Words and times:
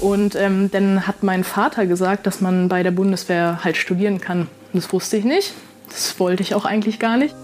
Und 0.00 0.36
ähm, 0.36 0.70
dann 0.70 1.06
hat 1.06 1.22
mein 1.22 1.44
Vater 1.44 1.86
gesagt, 1.86 2.26
dass 2.26 2.40
man 2.40 2.68
bei 2.68 2.82
der 2.82 2.92
Bundeswehr 2.92 3.60
halt 3.64 3.76
studieren 3.76 4.20
kann. 4.20 4.46
Das 4.72 4.92
wusste 4.92 5.16
ich 5.16 5.24
nicht. 5.24 5.54
Das 5.88 6.20
wollte 6.20 6.42
ich 6.42 6.54
auch 6.54 6.64
eigentlich 6.64 6.98
gar 6.98 7.16
nicht. 7.16 7.34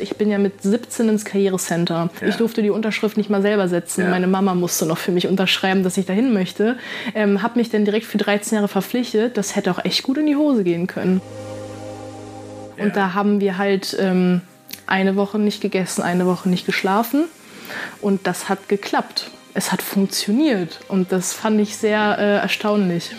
Ich 0.00 0.16
bin 0.16 0.30
ja 0.30 0.38
mit 0.38 0.62
17 0.62 1.08
ins 1.08 1.24
Karrierecenter. 1.24 2.10
Ja. 2.20 2.26
Ich 2.26 2.34
durfte 2.34 2.60
die 2.60 2.70
Unterschrift 2.70 3.16
nicht 3.16 3.30
mal 3.30 3.42
selber 3.42 3.68
setzen. 3.68 4.02
Ja. 4.02 4.10
Meine 4.10 4.26
Mama 4.26 4.54
musste 4.54 4.84
noch 4.84 4.98
für 4.98 5.12
mich 5.12 5.28
unterschreiben, 5.28 5.84
dass 5.84 5.96
ich 5.96 6.06
dahin 6.06 6.32
möchte. 6.32 6.76
Ähm, 7.14 7.42
habe 7.42 7.58
mich 7.60 7.70
dann 7.70 7.84
direkt 7.84 8.06
für 8.06 8.18
13 8.18 8.56
Jahre 8.56 8.66
verpflichtet. 8.66 9.36
Das 9.36 9.54
hätte 9.54 9.70
auch 9.70 9.84
echt 9.84 10.02
gut 10.02 10.18
in 10.18 10.26
die 10.26 10.34
Hose 10.34 10.64
gehen 10.64 10.88
können. 10.88 11.20
Ja. 12.76 12.84
Und 12.84 12.96
da 12.96 13.14
haben 13.14 13.40
wir 13.40 13.58
halt 13.58 13.96
ähm, 14.00 14.40
eine 14.86 15.14
Woche 15.14 15.38
nicht 15.38 15.60
gegessen, 15.60 16.02
eine 16.02 16.26
Woche 16.26 16.48
nicht 16.48 16.66
geschlafen. 16.66 17.26
Und 18.00 18.26
das 18.26 18.48
hat 18.48 18.68
geklappt. 18.68 19.30
Es 19.54 19.70
hat 19.70 19.82
funktioniert. 19.82 20.80
Und 20.88 21.12
das 21.12 21.34
fand 21.34 21.60
ich 21.60 21.76
sehr 21.76 22.18
äh, 22.18 22.36
erstaunlich. 22.38 23.10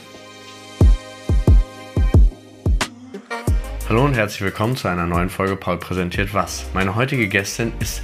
Hallo 3.87 4.05
und 4.05 4.15
herzlich 4.15 4.41
willkommen 4.41 4.75
zu 4.75 4.87
einer 4.87 5.05
neuen 5.05 5.29
Folge 5.29 5.55
Paul 5.55 5.77
präsentiert 5.77 6.33
was. 6.33 6.65
Meine 6.73 6.95
heutige 6.95 7.27
Gästin 7.27 7.71
ist 7.79 8.01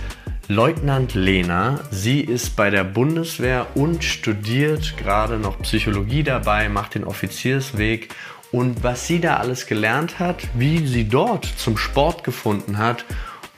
Leutnant 0.48 1.16
Lena. 1.16 1.80
Sie 1.90 2.22
ist 2.22 2.56
bei 2.56 2.70
der 2.70 2.84
Bundeswehr 2.84 3.66
und 3.74 4.04
studiert 4.04 4.98
gerade 4.98 5.40
noch 5.40 5.60
Psychologie 5.62 6.22
dabei, 6.22 6.70
macht 6.70 6.94
den 6.94 7.06
Offiziersweg 7.06 8.14
und 8.52 8.84
was 8.84 9.08
sie 9.08 9.20
da 9.20 9.38
alles 9.38 9.66
gelernt 9.66 10.20
hat, 10.20 10.48
wie 10.54 10.86
sie 10.86 11.08
dort 11.08 11.46
zum 11.46 11.78
Sport 11.78 12.24
gefunden 12.24 12.78
hat 12.78 13.06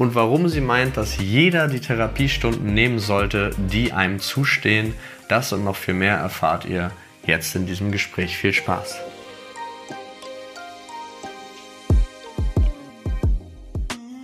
und 0.01 0.15
warum 0.15 0.49
sie 0.49 0.61
meint, 0.61 0.97
dass 0.97 1.17
jeder 1.19 1.67
die 1.67 1.79
Therapiestunden 1.79 2.73
nehmen 2.73 2.97
sollte, 2.97 3.51
die 3.71 3.93
einem 3.93 4.19
zustehen. 4.19 4.95
Das 5.27 5.53
und 5.53 5.63
noch 5.63 5.75
viel 5.75 5.93
mehr 5.93 6.15
erfahrt 6.15 6.65
ihr 6.65 6.89
jetzt 7.27 7.55
in 7.55 7.67
diesem 7.67 7.91
Gespräch. 7.91 8.35
Viel 8.35 8.51
Spaß! 8.51 8.95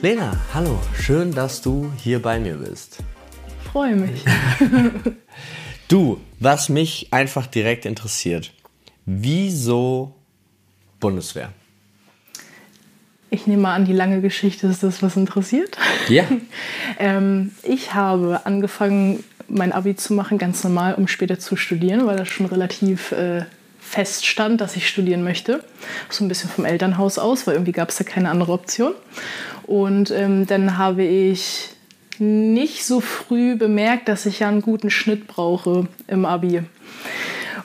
Lena, 0.02 0.36
hallo, 0.52 0.80
schön, 1.00 1.31
dass 1.31 1.61
du 1.61 1.91
hier 1.97 2.23
bei 2.23 2.39
mir 2.39 2.56
bist. 2.56 2.97
Freue 3.72 3.97
mich. 3.97 4.25
du, 5.89 6.19
was 6.39 6.69
mich 6.69 7.09
einfach 7.14 7.45
direkt 7.45 7.86
interessiert, 7.86 8.52
wieso 9.06 10.16
Bundeswehr? 11.00 11.53
Ich 13.30 13.45
nehme 13.45 13.64
mal 13.64 13.75
an, 13.75 13.86
die 13.86 13.94
lange 13.94 14.22
Geschichte 14.22 14.67
ist 14.67 14.83
das, 14.83 15.03
was 15.03 15.17
interessiert. 15.17 15.78
Ja. 16.08 16.23
ähm, 17.00 17.52
ich 17.64 17.94
habe 17.94 18.42
angefangen, 18.45 19.23
mein 19.50 19.72
Abi 19.72 19.95
zu 19.95 20.14
machen, 20.14 20.38
ganz 20.38 20.64
normal, 20.64 20.95
um 20.95 21.08
später 21.08 21.39
zu 21.39 21.56
studieren, 21.56 22.06
weil 22.06 22.17
das 22.17 22.28
schon 22.28 22.45
relativ 22.45 23.11
äh, 23.11 23.44
feststand, 23.80 24.61
dass 24.61 24.75
ich 24.75 24.88
studieren 24.88 25.23
möchte. 25.23 25.64
So 26.09 26.23
ein 26.23 26.28
bisschen 26.28 26.50
vom 26.50 26.66
Elternhaus 26.66 27.17
aus, 27.17 27.47
weil 27.47 27.56
irgendwie 27.56 27.72
gab 27.72 27.89
es 27.89 27.97
da 27.97 28.03
keine 28.03 28.30
andere 28.30 28.52
Option. 28.52 28.94
Und 29.64 30.12
ähm, 30.12 30.45
dann 30.47 30.78
habe 30.78 31.03
ich 31.03 31.69
nicht 32.19 32.86
so 32.86 33.00
früh 33.00 33.56
bemerkt, 33.56 34.08
dass 34.09 34.25
ich 34.25 34.39
ja 34.39 34.47
einen 34.47 34.62
guten 34.62 34.89
Schnitt 34.89 35.28
brauche 35.28 35.88
im 36.08 36.25
Abi 36.25 36.64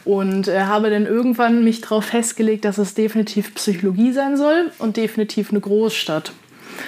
und 0.05 0.49
äh, 0.49 0.63
habe 0.63 0.91
dann 0.91 1.07
irgendwann 1.07 1.65
mich 1.65 1.81
darauf 1.81 2.07
festgelegt, 2.07 2.65
dass 2.65 2.79
es 2.79 2.95
definitiv 2.95 3.55
Psychologie 3.55 4.13
sein 4.13 4.37
soll 4.37 4.71
und 4.79 4.97
definitiv 4.97 5.51
eine 5.51 5.61
Großstadt. 5.61 6.33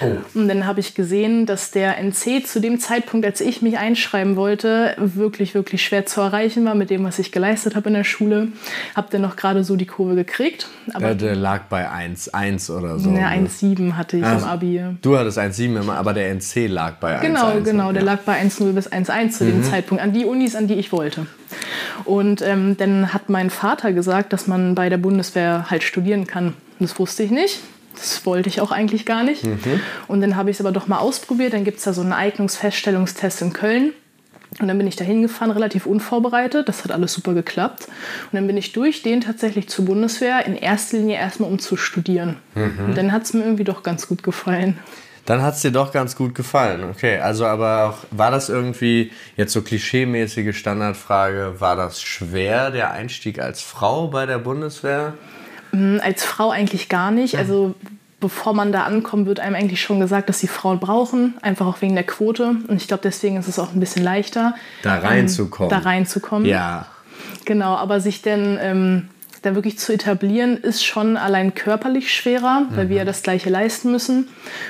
Oh. 0.01 0.17
Und 0.37 0.47
dann 0.47 0.65
habe 0.65 0.79
ich 0.79 0.95
gesehen, 0.95 1.45
dass 1.45 1.71
der 1.71 1.97
NC 1.97 2.45
zu 2.45 2.59
dem 2.59 2.79
Zeitpunkt, 2.79 3.25
als 3.25 3.41
ich 3.41 3.61
mich 3.61 3.77
einschreiben 3.77 4.35
wollte, 4.35 4.95
wirklich, 4.97 5.53
wirklich 5.55 5.83
schwer 5.83 6.05
zu 6.05 6.21
erreichen 6.21 6.65
war 6.65 6.75
mit 6.75 6.89
dem, 6.89 7.03
was 7.03 7.19
ich 7.19 7.31
geleistet 7.31 7.75
habe 7.75 7.89
in 7.89 7.95
der 7.95 8.03
Schule. 8.03 8.49
Habe 8.95 9.07
dann 9.11 9.21
noch 9.21 9.35
gerade 9.35 9.63
so 9.63 9.75
die 9.75 9.85
Kurve 9.85 10.15
gekriegt. 10.15 10.67
Aber 10.93 11.09
ja, 11.09 11.13
der 11.13 11.35
lag 11.35 11.63
bei 11.63 11.89
1,1 11.89 12.71
oder 12.71 12.99
so. 12.99 13.09
Ja, 13.11 13.29
1,7 13.29 13.93
hatte 13.93 14.17
ich 14.17 14.23
also, 14.23 14.45
im 14.45 14.51
Abi. 14.51 14.81
Du 15.01 15.17
hattest 15.17 15.37
1,7, 15.37 15.89
aber 15.89 16.13
der 16.13 16.29
NC 16.31 16.67
lag 16.67 16.95
bei 16.95 17.19
1,1. 17.19 17.21
Genau, 17.21 17.47
1, 17.47 17.65
genau. 17.65 17.91
Der 17.91 18.03
lag 18.03 18.19
bei 18.19 18.41
1,0 18.41 18.73
bis 18.73 18.91
1,1 18.91 19.29
zu 19.31 19.43
mhm. 19.43 19.49
dem 19.49 19.63
Zeitpunkt. 19.63 20.03
An 20.03 20.13
die 20.13 20.25
Unis, 20.25 20.55
an 20.55 20.67
die 20.67 20.75
ich 20.75 20.91
wollte. 20.91 21.27
Und 22.03 22.41
ähm, 22.41 22.77
dann 22.77 23.13
hat 23.13 23.29
mein 23.29 23.49
Vater 23.49 23.93
gesagt, 23.93 24.33
dass 24.33 24.47
man 24.47 24.75
bei 24.75 24.89
der 24.89 24.97
Bundeswehr 24.97 25.69
halt 25.69 25.83
studieren 25.83 26.27
kann. 26.27 26.53
Das 26.79 26.99
wusste 26.99 27.23
ich 27.23 27.31
nicht. 27.31 27.61
Das 27.95 28.25
wollte 28.25 28.49
ich 28.49 28.61
auch 28.61 28.71
eigentlich 28.71 29.05
gar 29.05 29.23
nicht. 29.23 29.43
Mhm. 29.43 29.79
Und 30.07 30.21
dann 30.21 30.35
habe 30.35 30.49
ich 30.49 30.57
es 30.57 30.61
aber 30.61 30.71
doch 30.71 30.87
mal 30.87 30.99
ausprobiert. 30.99 31.53
Dann 31.53 31.63
gibt 31.63 31.79
es 31.79 31.83
da 31.83 31.93
so 31.93 32.01
einen 32.01 32.13
Eignungsfeststellungstest 32.13 33.41
in 33.41 33.53
Köln. 33.53 33.93
Und 34.59 34.69
dann 34.69 34.77
bin 34.77 34.87
ich 34.87 34.95
da 34.95 35.03
hingefahren, 35.03 35.51
relativ 35.51 35.85
unvorbereitet. 35.85 36.69
Das 36.69 36.83
hat 36.83 36.91
alles 36.91 37.13
super 37.13 37.33
geklappt. 37.33 37.87
Und 38.31 38.33
dann 38.33 38.47
bin 38.47 38.55
ich 38.55 38.71
durch 38.71 39.01
den 39.01 39.21
tatsächlich 39.21 39.67
zur 39.67 39.85
Bundeswehr, 39.85 40.45
in 40.45 40.55
erster 40.55 40.97
Linie 40.97 41.17
erstmal 41.17 41.49
um 41.49 41.59
zu 41.59 41.75
studieren. 41.75 42.37
Mhm. 42.53 42.85
Und 42.85 42.97
dann 42.97 43.11
hat 43.11 43.23
es 43.23 43.33
mir 43.33 43.43
irgendwie 43.43 43.65
doch 43.65 43.83
ganz 43.83 44.07
gut 44.07 44.23
gefallen. 44.23 44.79
Dann 45.25 45.41
hat 45.41 45.55
es 45.55 45.61
dir 45.61 45.71
doch 45.71 45.91
ganz 45.91 46.15
gut 46.15 46.35
gefallen. 46.35 46.83
Okay, 46.83 47.17
also 47.17 47.45
aber 47.47 47.89
auch, 47.89 47.97
war 48.11 48.29
das 48.29 48.47
irgendwie 48.47 49.11
jetzt 49.35 49.53
so 49.53 49.63
klischeemäßige 49.63 50.55
Standardfrage, 50.55 51.55
war 51.59 51.75
das 51.75 52.01
schwer, 52.01 52.69
der 52.69 52.91
Einstieg 52.91 53.39
als 53.39 53.61
Frau 53.61 54.07
bei 54.07 54.27
der 54.27 54.37
Bundeswehr? 54.37 55.15
Mm, 55.75 55.99
als 56.01 56.23
Frau 56.23 56.49
eigentlich 56.49 56.89
gar 56.89 57.11
nicht. 57.11 57.37
Also 57.37 57.75
bevor 58.19 58.53
man 58.53 58.71
da 58.71 58.83
ankommt, 58.83 59.27
wird 59.27 59.39
einem 59.39 59.55
eigentlich 59.55 59.81
schon 59.81 59.99
gesagt, 59.99 60.29
dass 60.29 60.39
die 60.39 60.47
Frauen 60.47 60.79
brauchen, 60.79 61.35
einfach 61.41 61.65
auch 61.65 61.81
wegen 61.81 61.95
der 61.95 62.05
Quote. 62.05 62.55
Und 62.67 62.77
ich 62.77 62.87
glaube, 62.87 63.01
deswegen 63.03 63.37
ist 63.37 63.47
es 63.47 63.59
auch 63.59 63.73
ein 63.73 63.79
bisschen 63.79 64.03
leichter, 64.03 64.55
da 64.81 64.99
reinzukommen. 64.99 65.71
Ähm, 65.71 65.77
da 65.77 65.87
reinzukommen. 65.87 66.47
Ja. 66.47 66.87
Genau, 67.45 67.75
aber 67.75 67.99
sich 67.99 68.21
denn 68.21 68.57
ähm, 68.61 69.09
da 69.45 69.55
wirklich 69.55 69.77
zu 69.77 69.93
etablieren, 69.93 70.57
ist 70.57 70.83
schon 70.83 71.17
allein 71.17 71.53
körperlich 71.53 72.13
schwerer, 72.13 72.63
weil 72.71 72.85
mhm. 72.85 72.89
wir 72.89 72.97
ja 72.97 73.05
das 73.05 73.23
Gleiche 73.23 73.49
leisten 73.49 73.91
müssen 73.91 74.27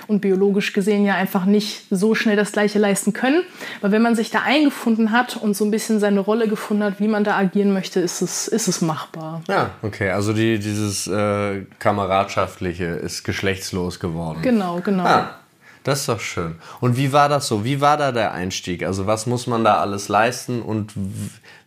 und 0.07 0.21
biologisch 0.21 0.73
gesehen 0.73 1.05
ja 1.05 1.15
einfach 1.15 1.45
nicht 1.45 1.85
so 1.89 2.15
schnell 2.15 2.35
das 2.35 2.51
Gleiche 2.51 2.79
leisten 2.79 3.13
können. 3.13 3.43
Aber 3.81 3.91
wenn 3.91 4.01
man 4.01 4.15
sich 4.15 4.31
da 4.31 4.41
eingefunden 4.45 5.11
hat 5.11 5.37
und 5.37 5.55
so 5.55 5.65
ein 5.65 5.71
bisschen 5.71 5.99
seine 5.99 6.19
Rolle 6.19 6.47
gefunden 6.47 6.83
hat, 6.83 6.99
wie 6.99 7.07
man 7.07 7.23
da 7.23 7.37
agieren 7.37 7.73
möchte, 7.73 7.99
ist 7.99 8.21
es, 8.21 8.47
ist 8.47 8.67
es 8.67 8.81
machbar. 8.81 9.41
Ja, 9.47 9.71
okay. 9.81 10.09
Also 10.11 10.33
die, 10.33 10.59
dieses 10.59 11.07
äh, 11.07 11.63
Kameradschaftliche 11.79 12.85
ist 12.85 13.23
geschlechtslos 13.23 13.99
geworden. 13.99 14.39
Genau, 14.41 14.81
genau. 14.83 15.05
Ah. 15.05 15.35
Das 15.85 15.99
ist 15.99 16.09
doch 16.09 16.19
schön. 16.19 16.55
Und 16.81 16.97
wie 16.97 17.13
war 17.13 17.29
das 17.29 17.47
so? 17.47 17.63
Wie 17.63 17.79
war 17.79 17.95
da 17.95 18.11
der 18.11 18.33
Einstieg? 18.33 18.83
Also 18.83 19.05
was 19.05 19.27
muss 19.27 19.45
man 19.45 19.63
da 19.63 19.75
alles 19.75 20.09
leisten 20.09 20.63
und 20.63 20.93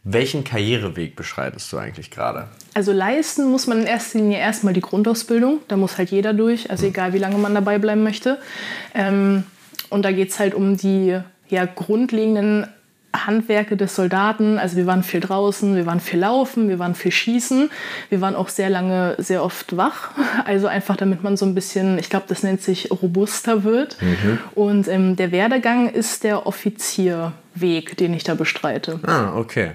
welchen 0.02 0.42
Karriereweg 0.42 1.14
beschreitest 1.14 1.72
du 1.72 1.78
eigentlich 1.78 2.10
gerade? 2.10 2.48
Also 2.74 2.90
leisten 2.90 3.48
muss 3.48 3.68
man 3.68 3.78
in 3.78 3.86
erster 3.86 4.18
Linie 4.18 4.38
erstmal 4.38 4.74
die 4.74 4.80
Grundausbildung. 4.80 5.60
Da 5.68 5.76
muss 5.76 5.98
halt 5.98 6.10
jeder 6.10 6.34
durch, 6.34 6.68
also 6.68 6.82
hm. 6.82 6.88
egal 6.90 7.12
wie 7.12 7.18
lange 7.18 7.38
man 7.38 7.54
dabei 7.54 7.78
bleiben 7.78 8.02
möchte. 8.02 8.38
Ähm, 8.92 9.44
und 9.88 10.04
da 10.04 10.10
geht 10.10 10.30
es 10.30 10.40
halt 10.40 10.52
um 10.52 10.76
die 10.76 11.20
ja, 11.48 11.64
grundlegenden 11.64 12.66
Handwerke 13.14 13.76
des 13.76 13.94
Soldaten. 13.94 14.58
Also 14.58 14.76
wir 14.76 14.86
waren 14.86 15.02
viel 15.02 15.20
draußen, 15.20 15.74
wir 15.76 15.86
waren 15.86 16.00
viel 16.00 16.20
laufen, 16.20 16.68
wir 16.68 16.78
waren 16.78 16.94
viel 16.94 17.12
schießen. 17.12 17.70
Wir 18.10 18.20
waren 18.20 18.34
auch 18.34 18.48
sehr 18.48 18.70
lange, 18.70 19.16
sehr 19.18 19.42
oft 19.42 19.76
wach. 19.76 20.10
Also 20.44 20.66
einfach, 20.66 20.96
damit 20.96 21.22
man 21.22 21.36
so 21.36 21.44
ein 21.44 21.54
bisschen, 21.54 21.98
ich 21.98 22.08
glaube, 22.08 22.26
das 22.28 22.42
nennt 22.42 22.62
sich 22.62 22.90
robuster 22.90 23.64
wird. 23.64 24.00
Mhm. 24.00 24.38
Und 24.54 24.88
ähm, 24.88 25.16
der 25.16 25.30
Werdegang 25.30 25.90
ist 25.90 26.24
der 26.24 26.46
Offizierweg, 26.46 27.96
den 27.96 28.14
ich 28.14 28.24
da 28.24 28.34
bestreite. 28.34 29.00
Ah, 29.02 29.34
okay. 29.36 29.72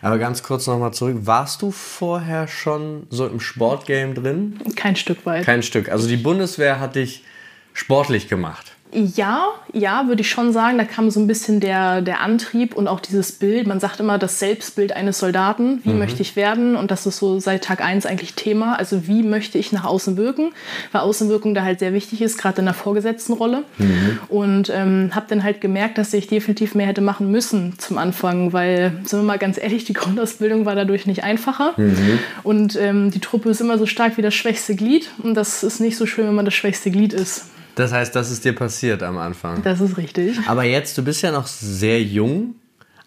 Aber 0.00 0.18
ganz 0.18 0.42
kurz 0.42 0.66
nochmal 0.66 0.92
zurück. 0.92 1.16
Warst 1.22 1.62
du 1.62 1.70
vorher 1.70 2.46
schon 2.46 3.06
so 3.10 3.26
im 3.26 3.40
Sportgame 3.40 4.14
drin? 4.14 4.58
Kein 4.76 4.96
Stück 4.96 5.26
weit. 5.26 5.44
Kein 5.44 5.62
Stück. 5.62 5.90
Also 5.90 6.08
die 6.08 6.16
Bundeswehr 6.16 6.80
hat 6.80 6.96
dich 6.96 7.24
sportlich 7.72 8.28
gemacht. 8.28 8.73
Ja, 8.94 9.48
ja, 9.72 10.06
würde 10.06 10.20
ich 10.20 10.30
schon 10.30 10.52
sagen. 10.52 10.78
Da 10.78 10.84
kam 10.84 11.10
so 11.10 11.18
ein 11.18 11.26
bisschen 11.26 11.58
der, 11.58 12.00
der 12.00 12.20
Antrieb 12.20 12.76
und 12.76 12.86
auch 12.86 13.00
dieses 13.00 13.32
Bild. 13.32 13.66
Man 13.66 13.80
sagt 13.80 13.98
immer 13.98 14.18
das 14.18 14.38
Selbstbild 14.38 14.92
eines 14.92 15.18
Soldaten. 15.18 15.80
Wie 15.82 15.90
mhm. 15.90 15.98
möchte 15.98 16.22
ich 16.22 16.36
werden? 16.36 16.76
Und 16.76 16.92
das 16.92 17.04
ist 17.04 17.16
so 17.16 17.40
seit 17.40 17.64
Tag 17.64 17.80
1 17.80 18.06
eigentlich 18.06 18.34
Thema. 18.34 18.78
Also 18.78 19.08
wie 19.08 19.24
möchte 19.24 19.58
ich 19.58 19.72
nach 19.72 19.84
außen 19.84 20.16
wirken? 20.16 20.52
Weil 20.92 21.00
Außenwirkung 21.00 21.54
da 21.54 21.62
halt 21.62 21.80
sehr 21.80 21.92
wichtig 21.92 22.22
ist, 22.22 22.38
gerade 22.38 22.60
in 22.60 22.66
der 22.66 22.74
Vorgesetztenrolle. 22.74 23.64
Mhm. 23.78 24.18
Und 24.28 24.70
ähm, 24.72 25.10
habe 25.12 25.26
dann 25.28 25.42
halt 25.42 25.60
gemerkt, 25.60 25.98
dass 25.98 26.14
ich 26.14 26.28
definitiv 26.28 26.76
mehr 26.76 26.86
hätte 26.86 27.00
machen 27.00 27.32
müssen 27.32 27.74
zum 27.78 27.98
Anfang. 27.98 28.52
Weil, 28.52 28.92
sind 29.04 29.18
wir 29.18 29.24
mal 29.24 29.38
ganz 29.38 29.58
ehrlich, 29.58 29.84
die 29.84 29.92
Grundausbildung 29.94 30.66
war 30.66 30.76
dadurch 30.76 31.06
nicht 31.06 31.24
einfacher. 31.24 31.74
Mhm. 31.76 32.20
Und 32.44 32.76
ähm, 32.76 33.10
die 33.10 33.20
Truppe 33.20 33.50
ist 33.50 33.60
immer 33.60 33.76
so 33.76 33.86
stark 33.86 34.16
wie 34.18 34.22
das 34.22 34.34
schwächste 34.34 34.76
Glied. 34.76 35.10
Und 35.20 35.34
das 35.34 35.64
ist 35.64 35.80
nicht 35.80 35.96
so 35.96 36.06
schön, 36.06 36.28
wenn 36.28 36.34
man 36.34 36.44
das 36.44 36.54
schwächste 36.54 36.92
Glied 36.92 37.12
ist. 37.12 37.46
Das 37.74 37.92
heißt, 37.92 38.14
das 38.14 38.30
ist 38.30 38.44
dir 38.44 38.54
passiert 38.54 39.02
am 39.02 39.18
Anfang. 39.18 39.62
Das 39.62 39.80
ist 39.80 39.96
richtig. 39.96 40.38
Aber 40.46 40.64
jetzt, 40.64 40.96
du 40.96 41.02
bist 41.02 41.22
ja 41.22 41.32
noch 41.32 41.46
sehr 41.46 42.02
jung, 42.02 42.54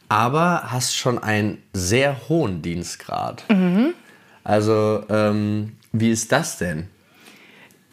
aber 0.09 0.71
hast 0.71 0.95
schon 0.95 1.19
einen 1.19 1.59
sehr 1.73 2.29
hohen 2.29 2.61
Dienstgrad. 2.61 3.43
Mhm. 3.49 3.93
Also, 4.43 5.03
ähm, 5.09 5.73
wie 5.91 6.11
ist 6.11 6.31
das 6.31 6.57
denn? 6.57 6.87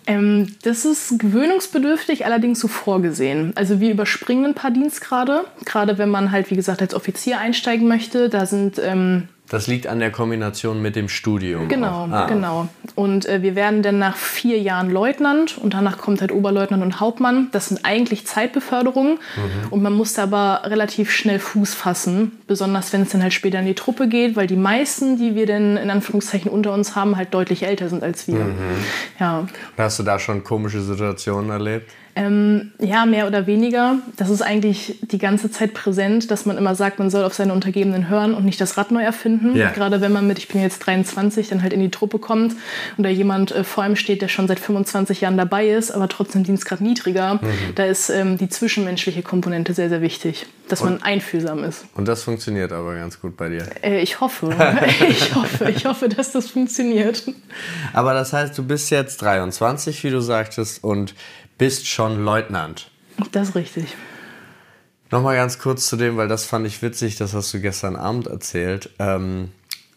Ähm, 0.06 0.54
das 0.62 0.84
ist 0.84 1.18
gewöhnungsbedürftig, 1.18 2.26
allerdings 2.26 2.60
so 2.60 2.68
vorgesehen. 2.68 3.52
Also 3.56 3.80
wir 3.80 3.90
überspringen 3.90 4.44
ein 4.44 4.54
paar 4.54 4.70
Dienstgrade, 4.70 5.44
gerade 5.64 5.96
wenn 5.96 6.10
man 6.10 6.30
halt, 6.30 6.50
wie 6.50 6.56
gesagt, 6.56 6.82
als 6.82 6.94
Offizier 6.94 7.38
einsteigen 7.38 7.88
möchte. 7.88 8.28
Da 8.28 8.44
sind 8.44 8.78
ähm, 8.82 9.28
Das 9.50 9.66
liegt 9.66 9.86
an 9.86 9.98
der 9.98 10.10
Kombination 10.10 10.80
mit 10.80 10.96
dem 10.96 11.10
Studium. 11.10 11.68
Genau, 11.68 12.08
ah. 12.10 12.26
genau. 12.26 12.68
Und 12.94 13.26
äh, 13.26 13.42
wir 13.42 13.54
werden 13.54 13.82
dann 13.82 13.98
nach 13.98 14.16
vier 14.16 14.58
Jahren 14.58 14.90
Leutnant 14.90 15.58
und 15.58 15.74
danach 15.74 15.98
kommt 15.98 16.22
halt 16.22 16.32
Oberleutnant 16.32 16.82
und 16.82 16.98
Hauptmann. 16.98 17.48
Das 17.52 17.68
sind 17.68 17.84
eigentlich 17.84 18.26
Zeitbeförderungen 18.26 19.18
mhm. 19.36 19.68
und 19.70 19.82
man 19.82 19.92
muss 19.92 20.18
aber 20.18 20.62
relativ 20.64 21.10
schnell 21.10 21.38
Fuß 21.38 21.74
fassen, 21.74 22.40
besonders 22.46 22.92
wenn 22.94 23.02
es 23.02 23.10
dann 23.10 23.22
halt 23.22 23.34
später 23.34 23.58
in 23.58 23.66
die 23.66 23.74
Truppe 23.74 24.08
geht, 24.08 24.34
weil 24.34 24.46
die 24.46 24.56
meisten, 24.56 25.18
die 25.18 25.34
wir 25.34 25.44
denn 25.44 25.76
in 25.76 25.90
Anführungszeichen 25.90 26.50
unter 26.50 26.72
uns 26.72 26.96
haben, 26.96 27.16
halt 27.16 27.34
deutlich 27.34 27.64
älter 27.64 27.90
sind 27.90 28.02
als 28.02 28.26
wir. 28.26 28.36
Mhm. 28.36 28.54
Ja. 29.20 29.46
Hast 29.76 29.98
du 29.98 30.04
da 30.04 30.18
schon 30.18 30.42
komische 30.42 30.80
Situationen 30.80 31.50
erlebt? 31.50 31.90
Ähm, 32.16 32.70
ja, 32.78 33.06
mehr 33.06 33.26
oder 33.26 33.46
weniger. 33.46 33.98
Das 34.16 34.30
ist 34.30 34.40
eigentlich 34.40 34.98
die 35.02 35.18
ganze 35.18 35.50
Zeit 35.50 35.74
präsent, 35.74 36.30
dass 36.30 36.46
man 36.46 36.56
immer 36.56 36.76
sagt, 36.76 37.00
man 37.00 37.10
soll 37.10 37.24
auf 37.24 37.34
seine 37.34 37.52
Untergebenen 37.52 38.08
hören 38.08 38.34
und 38.34 38.44
nicht 38.44 38.60
das 38.60 38.76
Rad 38.76 38.92
neu 38.92 39.02
erfinden. 39.02 39.56
Ja. 39.56 39.70
Gerade 39.70 40.00
wenn 40.00 40.12
man 40.12 40.26
mit, 40.26 40.38
ich 40.38 40.46
bin 40.46 40.62
jetzt 40.62 40.78
23, 40.80 41.48
dann 41.48 41.62
halt 41.62 41.72
in 41.72 41.80
die 41.80 41.90
Truppe 41.90 42.20
kommt 42.20 42.54
und 42.96 43.04
da 43.04 43.10
jemand 43.10 43.50
äh, 43.50 43.64
vor 43.64 43.82
einem 43.82 43.96
steht, 43.96 44.22
der 44.22 44.28
schon 44.28 44.46
seit 44.46 44.60
25 44.60 45.22
Jahren 45.22 45.36
dabei 45.36 45.68
ist, 45.68 45.90
aber 45.90 46.08
trotzdem 46.08 46.44
Dienstgrad 46.44 46.80
niedriger, 46.80 47.34
mhm. 47.34 47.74
da 47.74 47.84
ist 47.84 48.10
ähm, 48.10 48.38
die 48.38 48.48
zwischenmenschliche 48.48 49.22
Komponente 49.22 49.74
sehr, 49.74 49.88
sehr 49.88 50.00
wichtig, 50.00 50.46
dass 50.68 50.82
und, 50.82 50.90
man 50.90 51.02
einfühlsam 51.02 51.64
ist. 51.64 51.84
Und 51.94 52.06
das 52.06 52.22
funktioniert 52.22 52.70
aber 52.70 52.94
ganz 52.94 53.20
gut 53.20 53.36
bei 53.36 53.48
dir. 53.48 53.66
Äh, 53.82 54.00
ich 54.02 54.20
hoffe. 54.20 54.54
ich 55.08 55.34
hoffe. 55.34 55.68
Ich 55.70 55.84
hoffe, 55.84 56.08
dass 56.08 56.30
das 56.30 56.50
funktioniert. 56.50 57.24
Aber 57.92 58.14
das 58.14 58.32
heißt, 58.32 58.56
du 58.56 58.62
bist 58.62 58.90
jetzt 58.90 59.20
23, 59.22 60.04
wie 60.04 60.10
du 60.10 60.20
sagtest, 60.20 60.84
und 60.84 61.14
bist 61.58 61.86
schon 61.86 62.24
Leutnant. 62.24 62.90
Das 63.32 63.50
ist 63.50 63.54
richtig. 63.54 63.96
Nochmal 65.10 65.36
ganz 65.36 65.58
kurz 65.58 65.86
zu 65.86 65.96
dem, 65.96 66.16
weil 66.16 66.28
das 66.28 66.44
fand 66.44 66.66
ich 66.66 66.82
witzig, 66.82 67.16
das 67.16 67.34
hast 67.34 67.54
du 67.54 67.60
gestern 67.60 67.94
Abend 67.96 68.26
erzählt. 68.26 68.90
Ähm, 68.98 69.52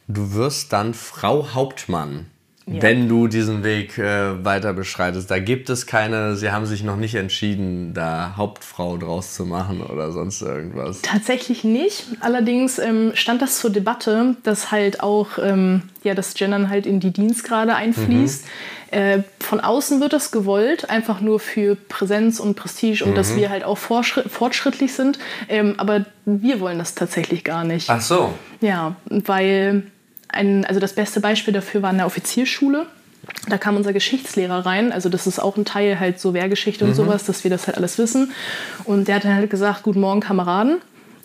du 0.07 0.33
wirst 0.33 0.73
dann 0.73 0.93
Frau 0.93 1.53
Hauptmann, 1.53 2.29
ja. 2.67 2.81
wenn 2.81 3.07
du 3.07 3.27
diesen 3.27 3.63
Weg 3.63 3.97
äh, 3.97 4.43
weiter 4.43 4.73
beschreitest. 4.73 5.31
Da 5.31 5.39
gibt 5.39 5.69
es 5.69 5.85
keine, 5.85 6.35
sie 6.35 6.51
haben 6.51 6.65
sich 6.65 6.83
noch 6.83 6.97
nicht 6.97 7.15
entschieden, 7.15 7.93
da 7.93 8.33
Hauptfrau 8.35 8.97
draus 8.97 9.33
zu 9.33 9.45
machen 9.45 9.81
oder 9.81 10.11
sonst 10.11 10.41
irgendwas. 10.41 11.01
Tatsächlich 11.01 11.63
nicht. 11.63 12.05
Allerdings 12.19 12.77
ähm, 12.77 13.11
stand 13.15 13.41
das 13.41 13.59
zur 13.59 13.69
Debatte, 13.69 14.35
dass 14.43 14.71
halt 14.71 15.01
auch 15.01 15.39
ähm, 15.41 15.83
ja, 16.03 16.13
das 16.13 16.33
Gendern 16.33 16.69
halt 16.69 16.85
in 16.85 16.99
die 16.99 17.11
Dienstgrade 17.11 17.75
einfließt. 17.75 18.45
Mhm 18.45 18.49
äh, 18.91 19.23
von 19.39 19.59
außen 19.59 19.99
wird 19.99 20.13
das 20.13 20.31
gewollt, 20.31 20.89
einfach 20.89 21.19
nur 21.19 21.39
für 21.39 21.75
Präsenz 21.75 22.39
und 22.39 22.55
Prestige 22.55 23.03
und 23.03 23.11
mhm. 23.11 23.15
dass 23.15 23.35
wir 23.35 23.49
halt 23.49 23.63
auch 23.63 23.77
fortschrittlich 23.77 24.93
sind. 24.93 25.19
Ähm, 25.49 25.75
aber 25.77 26.05
wir 26.25 26.59
wollen 26.59 26.77
das 26.77 26.95
tatsächlich 26.95 27.43
gar 27.43 27.63
nicht. 27.63 27.89
Ach 27.89 28.01
so. 28.01 28.33
Ja, 28.61 28.95
weil 29.09 29.83
ein, 30.29 30.65
also 30.65 30.79
das 30.79 30.93
beste 30.93 31.19
Beispiel 31.19 31.53
dafür 31.53 31.81
war 31.81 31.91
in 31.91 31.97
der 31.97 32.05
Offizierschule. 32.05 32.87
Da 33.49 33.57
kam 33.57 33.75
unser 33.75 33.93
Geschichtslehrer 33.93 34.65
rein, 34.65 34.91
also 34.91 35.09
das 35.09 35.27
ist 35.27 35.39
auch 35.39 35.57
ein 35.57 35.65
Teil 35.65 35.99
halt 35.99 36.19
so 36.19 36.33
Wehrgeschichte 36.33 36.85
und 36.85 36.91
mhm. 36.91 36.95
sowas, 36.95 37.25
dass 37.25 37.43
wir 37.43 37.51
das 37.51 37.67
halt 37.67 37.77
alles 37.77 37.97
wissen. 37.97 38.31
Und 38.85 39.07
der 39.07 39.15
hat 39.15 39.25
dann 39.25 39.35
halt 39.35 39.49
gesagt, 39.49 39.83
guten 39.83 39.99
Morgen 39.99 40.21
Kameraden. 40.21 40.77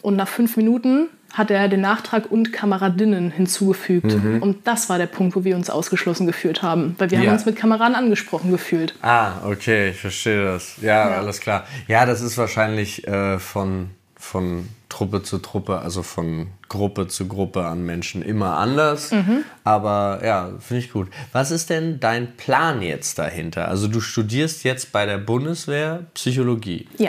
Und 0.03 0.17
nach 0.17 0.27
fünf 0.27 0.57
Minuten 0.57 1.09
hat 1.33 1.51
er 1.51 1.69
den 1.69 1.81
Nachtrag 1.81 2.31
und 2.31 2.53
Kameradinnen 2.53 3.31
hinzugefügt. 3.31 4.13
Mhm. 4.13 4.43
Und 4.43 4.67
das 4.67 4.89
war 4.89 4.99
der 4.99 5.07
Punkt, 5.07 5.35
wo 5.37 5.45
wir 5.45 5.57
uns 5.57 5.71
ausgeschlossen 5.71 6.27
gefühlt 6.27 6.63
haben, 6.63 6.95
weil 6.99 7.11
wir 7.11 7.19
ja. 7.19 7.27
haben 7.27 7.35
uns 7.35 7.47
mit 7.47 7.57
Kameraden 7.57 7.95
angesprochen 7.95 8.51
gefühlt. 8.51 8.95
Ah, 9.01 9.47
okay, 9.47 9.91
ich 9.91 10.01
verstehe 10.01 10.45
das. 10.45 10.75
Ja, 10.83 11.11
ja. 11.11 11.19
alles 11.19 11.41
klar. 11.41 11.67
Ja, 11.89 12.05
das 12.05 12.21
ist 12.21 12.37
wahrscheinlich 12.37 13.07
äh, 13.07 13.39
von, 13.39 13.91
von 14.17 14.69
Truppe 14.93 15.23
zu 15.23 15.39
Truppe, 15.39 15.79
also 15.79 16.03
von 16.03 16.49
Gruppe 16.69 17.09
zu 17.09 17.27
Gruppe 17.27 17.65
an 17.65 17.83
Menschen 17.83 18.21
immer 18.21 18.59
anders. 18.59 19.11
Mhm. 19.11 19.43
Aber 19.65 20.21
ja, 20.23 20.51
finde 20.61 20.85
ich 20.85 20.93
gut. 20.93 21.09
Was 21.33 21.51
ist 21.51 21.71
denn 21.71 21.99
dein 21.99 22.37
Plan 22.37 22.83
jetzt 22.83 23.19
dahinter? 23.19 23.69
Also 23.69 23.89
du 23.89 24.03
studierst 24.03 24.65
jetzt 24.65 24.93
bei 24.93 25.07
der 25.07 25.17
Bundeswehr 25.17 26.05
Psychologie. 26.13 26.89
Ja. 26.99 27.09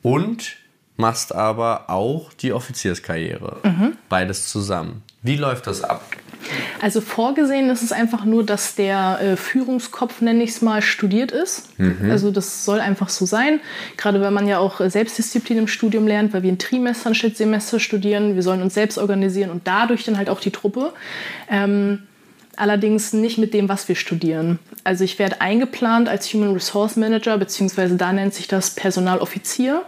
Und 0.00 0.56
machst 0.96 1.34
aber 1.34 1.90
auch 1.90 2.32
die 2.32 2.54
Offizierskarriere. 2.54 3.58
Mhm. 3.62 3.98
Beides 4.08 4.48
zusammen. 4.48 5.02
Wie 5.20 5.36
läuft 5.36 5.66
das 5.66 5.84
ab? 5.84 6.02
Also 6.80 7.00
vorgesehen 7.00 7.70
ist 7.70 7.82
es 7.82 7.92
einfach 7.92 8.24
nur, 8.24 8.44
dass 8.44 8.74
der 8.74 9.20
äh, 9.20 9.36
Führungskopf, 9.36 10.20
nenne 10.20 10.42
ich 10.42 10.50
es 10.50 10.62
mal, 10.62 10.82
studiert 10.82 11.32
ist. 11.32 11.78
Mhm. 11.78 12.10
Also 12.10 12.30
das 12.30 12.64
soll 12.64 12.80
einfach 12.80 13.08
so 13.08 13.26
sein. 13.26 13.60
Gerade 13.96 14.20
wenn 14.20 14.32
man 14.32 14.46
ja 14.46 14.58
auch 14.58 14.80
äh, 14.80 14.90
Selbstdisziplin 14.90 15.58
im 15.58 15.68
Studium 15.68 16.06
lernt, 16.06 16.32
weil 16.32 16.42
wir 16.42 16.50
in 16.50 16.58
Trimestern 16.58 17.14
statt 17.14 17.36
Semester 17.36 17.80
studieren. 17.80 18.34
Wir 18.34 18.42
sollen 18.42 18.62
uns 18.62 18.74
selbst 18.74 18.98
organisieren 18.98 19.50
und 19.50 19.66
dadurch 19.66 20.04
dann 20.04 20.18
halt 20.18 20.28
auch 20.28 20.40
die 20.40 20.50
Truppe. 20.50 20.92
Ähm, 21.50 22.00
allerdings 22.56 23.12
nicht 23.12 23.38
mit 23.38 23.54
dem, 23.54 23.68
was 23.68 23.88
wir 23.88 23.96
studieren. 23.96 24.58
Also 24.84 25.04
ich 25.04 25.18
werde 25.18 25.40
eingeplant 25.40 26.08
als 26.08 26.32
Human 26.32 26.52
Resource 26.52 26.96
Manager, 26.96 27.38
beziehungsweise 27.38 27.96
da 27.96 28.12
nennt 28.12 28.34
sich 28.34 28.48
das 28.48 28.70
Personaloffizier. 28.70 29.82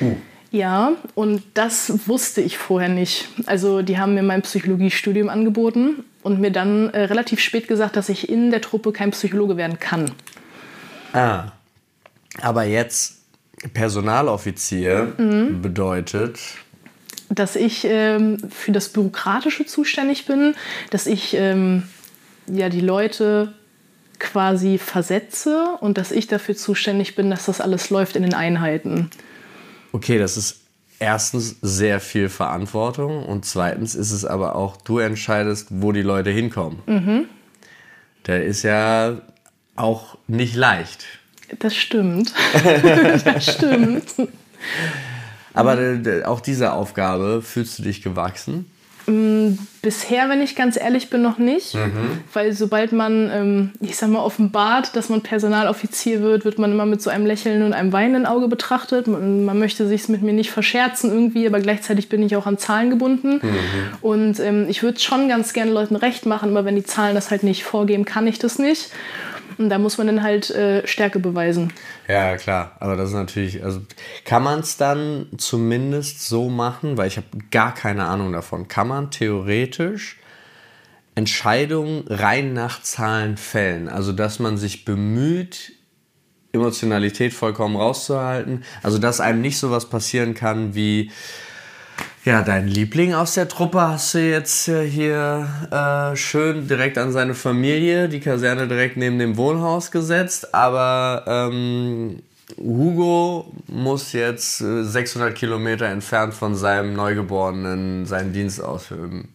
Uh. 0.00 0.16
Ja, 0.50 0.92
und 1.14 1.42
das 1.54 2.08
wusste 2.08 2.40
ich 2.40 2.56
vorher 2.56 2.88
nicht. 2.88 3.28
Also 3.46 3.82
die 3.82 3.98
haben 3.98 4.14
mir 4.14 4.22
mein 4.22 4.42
Psychologiestudium 4.42 5.28
angeboten 5.28 6.04
und 6.22 6.40
mir 6.40 6.50
dann 6.50 6.88
äh, 6.90 7.02
relativ 7.02 7.40
spät 7.40 7.68
gesagt, 7.68 7.96
dass 7.96 8.08
ich 8.08 8.28
in 8.28 8.50
der 8.50 8.62
Truppe 8.62 8.92
kein 8.92 9.10
Psychologe 9.10 9.56
werden 9.56 9.78
kann. 9.78 10.10
Ah, 11.12 11.52
aber 12.40 12.64
jetzt 12.64 13.22
Personaloffizier 13.74 15.12
mhm. 15.18 15.60
bedeutet 15.60 16.38
dass 17.30 17.56
ich 17.56 17.84
ähm, 17.84 18.38
für 18.50 18.72
das 18.72 18.88
Bürokratische 18.88 19.66
zuständig 19.66 20.26
bin, 20.26 20.54
dass 20.90 21.06
ich 21.06 21.34
ähm, 21.34 21.82
ja, 22.46 22.68
die 22.68 22.80
Leute 22.80 23.52
quasi 24.18 24.78
versetze 24.78 25.76
und 25.80 25.98
dass 25.98 26.10
ich 26.10 26.26
dafür 26.26 26.56
zuständig 26.56 27.14
bin, 27.14 27.30
dass 27.30 27.44
das 27.44 27.60
alles 27.60 27.90
läuft 27.90 28.16
in 28.16 28.22
den 28.22 28.34
Einheiten. 28.34 29.10
Okay, 29.98 30.16
das 30.16 30.36
ist 30.36 30.60
erstens 31.00 31.56
sehr 31.60 31.98
viel 31.98 32.28
Verantwortung 32.28 33.24
und 33.24 33.44
zweitens 33.44 33.96
ist 33.96 34.12
es 34.12 34.24
aber 34.24 34.54
auch, 34.54 34.76
du 34.76 35.00
entscheidest, 35.00 35.66
wo 35.70 35.90
die 35.90 36.02
Leute 36.02 36.30
hinkommen. 36.30 36.78
Mhm. 36.86 37.24
Der 38.24 38.44
ist 38.44 38.62
ja 38.62 39.20
auch 39.74 40.16
nicht 40.28 40.54
leicht. 40.54 41.04
Das 41.58 41.74
stimmt. 41.74 42.32
das 43.24 43.54
stimmt. 43.54 44.04
Aber 45.52 45.76
auch 46.26 46.40
diese 46.40 46.72
Aufgabe 46.74 47.42
fühlst 47.42 47.80
du 47.80 47.82
dich 47.82 48.00
gewachsen? 48.00 48.70
Mm, 49.08 49.58
bisher, 49.80 50.28
wenn 50.28 50.42
ich 50.42 50.54
ganz 50.54 50.76
ehrlich 50.78 51.08
bin, 51.08 51.22
noch 51.22 51.38
nicht. 51.38 51.74
Mhm. 51.74 52.20
Weil 52.34 52.52
sobald 52.52 52.92
man, 52.92 53.30
ähm, 53.32 53.70
ich 53.80 53.96
sag 53.96 54.10
mal, 54.10 54.20
offenbart, 54.20 54.94
dass 54.94 55.08
man 55.08 55.22
Personaloffizier 55.22 56.20
wird, 56.20 56.44
wird 56.44 56.58
man 56.58 56.72
immer 56.72 56.84
mit 56.84 57.00
so 57.00 57.08
einem 57.08 57.24
Lächeln 57.24 57.62
und 57.62 57.72
einem 57.72 57.92
weinenden 57.92 58.26
Auge 58.26 58.48
betrachtet. 58.48 59.06
Man, 59.06 59.46
man 59.46 59.58
möchte 59.58 59.88
sich 59.88 60.08
mit 60.08 60.20
mir 60.20 60.34
nicht 60.34 60.50
verscherzen 60.50 61.10
irgendwie, 61.10 61.46
aber 61.46 61.60
gleichzeitig 61.60 62.10
bin 62.10 62.22
ich 62.22 62.36
auch 62.36 62.46
an 62.46 62.58
Zahlen 62.58 62.90
gebunden. 62.90 63.40
Mhm. 63.42 63.58
Und 64.02 64.40
ähm, 64.40 64.66
ich 64.68 64.82
würde 64.82 65.00
schon 65.00 65.28
ganz 65.28 65.54
gerne 65.54 65.72
Leuten 65.72 65.96
recht 65.96 66.26
machen, 66.26 66.50
aber 66.50 66.66
wenn 66.66 66.76
die 66.76 66.84
Zahlen 66.84 67.14
das 67.14 67.30
halt 67.30 67.42
nicht 67.42 67.64
vorgeben, 67.64 68.04
kann 68.04 68.26
ich 68.26 68.38
das 68.38 68.58
nicht. 68.58 68.90
Und 69.58 69.70
da 69.70 69.78
muss 69.78 69.98
man 69.98 70.06
dann 70.06 70.22
halt 70.22 70.50
äh, 70.50 70.86
Stärke 70.86 71.18
beweisen. 71.18 71.72
Ja, 72.06 72.36
klar. 72.36 72.76
Aber 72.78 72.96
das 72.96 73.08
ist 73.08 73.16
natürlich, 73.16 73.64
also 73.64 73.80
kann 74.24 74.44
man 74.44 74.60
es 74.60 74.76
dann 74.76 75.26
zumindest 75.36 76.26
so 76.26 76.48
machen, 76.48 76.96
weil 76.96 77.08
ich 77.08 77.16
habe 77.16 77.26
gar 77.50 77.74
keine 77.74 78.04
Ahnung 78.04 78.32
davon. 78.32 78.68
Kann 78.68 78.86
man 78.86 79.10
theoretisch 79.10 80.18
Entscheidungen 81.16 82.04
rein 82.06 82.52
nach 82.52 82.82
Zahlen 82.82 83.36
fällen? 83.36 83.88
Also, 83.88 84.12
dass 84.12 84.38
man 84.38 84.56
sich 84.56 84.84
bemüht, 84.84 85.72
Emotionalität 86.52 87.34
vollkommen 87.34 87.74
rauszuhalten. 87.74 88.64
Also, 88.84 88.98
dass 88.98 89.20
einem 89.20 89.40
nicht 89.40 89.58
sowas 89.58 89.90
passieren 89.90 90.34
kann 90.34 90.76
wie 90.76 91.10
ja, 92.28 92.42
dein 92.42 92.68
Liebling 92.68 93.14
aus 93.14 93.32
der 93.32 93.48
Truppe 93.48 93.80
hast 93.80 94.12
du 94.12 94.18
jetzt 94.18 94.66
hier 94.66 95.48
äh, 95.70 96.14
schön 96.14 96.68
direkt 96.68 96.98
an 96.98 97.10
seine 97.10 97.32
Familie, 97.34 98.10
die 98.10 98.20
Kaserne 98.20 98.68
direkt 98.68 98.98
neben 98.98 99.18
dem 99.18 99.38
Wohnhaus 99.38 99.90
gesetzt, 99.90 100.54
aber 100.54 101.24
ähm, 101.26 102.20
Hugo 102.58 103.50
muss 103.66 104.12
jetzt 104.12 104.58
600 104.58 105.34
Kilometer 105.34 105.86
entfernt 105.86 106.34
von 106.34 106.54
seinem 106.54 106.92
Neugeborenen 106.92 108.04
seinen 108.04 108.34
Dienst 108.34 108.62
ausüben. 108.62 109.34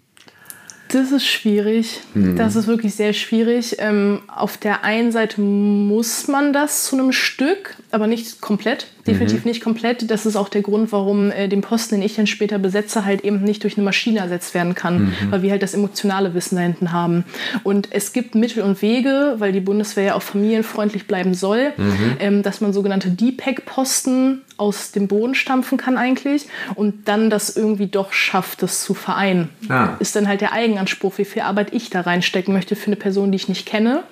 Das 0.93 1.11
ist 1.11 1.25
schwierig. 1.25 2.01
Mhm. 2.13 2.35
Das 2.35 2.55
ist 2.55 2.67
wirklich 2.67 2.93
sehr 2.93 3.13
schwierig. 3.13 3.77
Ähm, 3.79 4.21
auf 4.27 4.57
der 4.57 4.83
einen 4.83 5.11
Seite 5.11 5.41
muss 5.41 6.27
man 6.27 6.53
das 6.53 6.85
zu 6.85 6.95
einem 6.95 7.11
Stück, 7.11 7.75
aber 7.89 8.05
nicht 8.05 8.41
komplett. 8.41 8.87
Definitiv 9.07 9.43
mhm. 9.43 9.49
nicht 9.49 9.63
komplett. 9.63 10.11
Das 10.11 10.27
ist 10.27 10.35
auch 10.35 10.49
der 10.49 10.61
Grund, 10.61 10.91
warum 10.91 11.31
äh, 11.31 11.47
den 11.47 11.61
Posten, 11.61 11.95
den 11.95 12.03
ich 12.03 12.15
dann 12.15 12.27
später 12.27 12.59
besetze, 12.59 13.05
halt 13.05 13.21
eben 13.21 13.41
nicht 13.41 13.63
durch 13.63 13.75
eine 13.75 13.83
Maschine 13.83 14.19
ersetzt 14.19 14.53
werden 14.53 14.75
kann, 14.75 15.05
mhm. 15.05 15.31
weil 15.31 15.41
wir 15.41 15.49
halt 15.49 15.63
das 15.63 15.73
emotionale 15.73 16.35
Wissen 16.35 16.57
da 16.57 16.61
hinten 16.61 16.91
haben. 16.91 17.25
Und 17.63 17.87
es 17.91 18.13
gibt 18.13 18.35
Mittel 18.35 18.61
und 18.61 18.81
Wege, 18.83 19.35
weil 19.39 19.51
die 19.51 19.61
Bundeswehr 19.61 20.03
ja 20.03 20.13
auch 20.13 20.21
familienfreundlich 20.21 21.07
bleiben 21.07 21.33
soll, 21.33 21.73
mhm. 21.75 22.17
ähm, 22.19 22.43
dass 22.43 22.61
man 22.61 22.71
sogenannte 22.71 23.09
DPEC-Posten 23.09 24.43
aus 24.63 24.91
dem 24.91 25.07
Boden 25.07 25.35
stampfen 25.35 25.77
kann 25.77 25.97
eigentlich 25.97 26.47
und 26.75 27.07
dann 27.07 27.29
das 27.29 27.55
irgendwie 27.55 27.87
doch 27.87 28.13
schafft, 28.13 28.63
das 28.63 28.81
zu 28.81 28.93
vereinen. 28.93 29.49
Ah. 29.67 29.89
Ist 29.99 30.15
dann 30.15 30.27
halt 30.27 30.39
der 30.39 30.53
Eigenanspruch, 30.53 31.17
wie 31.17 31.25
viel 31.25 31.41
Arbeit 31.41 31.73
ich 31.73 31.89
da 31.89 32.01
reinstecken 32.01 32.53
möchte 32.53 32.75
für 32.75 32.87
eine 32.87 32.95
Person, 32.95 33.31
die 33.31 33.35
ich 33.35 33.49
nicht 33.49 33.65
kenne. 33.65 34.03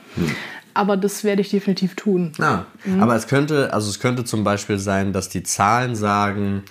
Aber 0.74 0.98
das 0.98 1.24
werde 1.24 1.42
ich 1.42 1.50
definitiv 1.50 1.96
tun. 1.96 2.34
Ja, 2.38 2.66
aber 3.00 3.16
es 3.16 3.28
könnte, 3.28 3.74
also 3.74 3.90
es 3.90 4.00
könnte 4.00 4.24
zum 4.24 4.44
Beispiel 4.44 4.78
sein, 4.78 5.14
dass 5.14 5.30
die 5.30 5.44
Zahlen 5.44 5.96
sagen, 5.96 6.64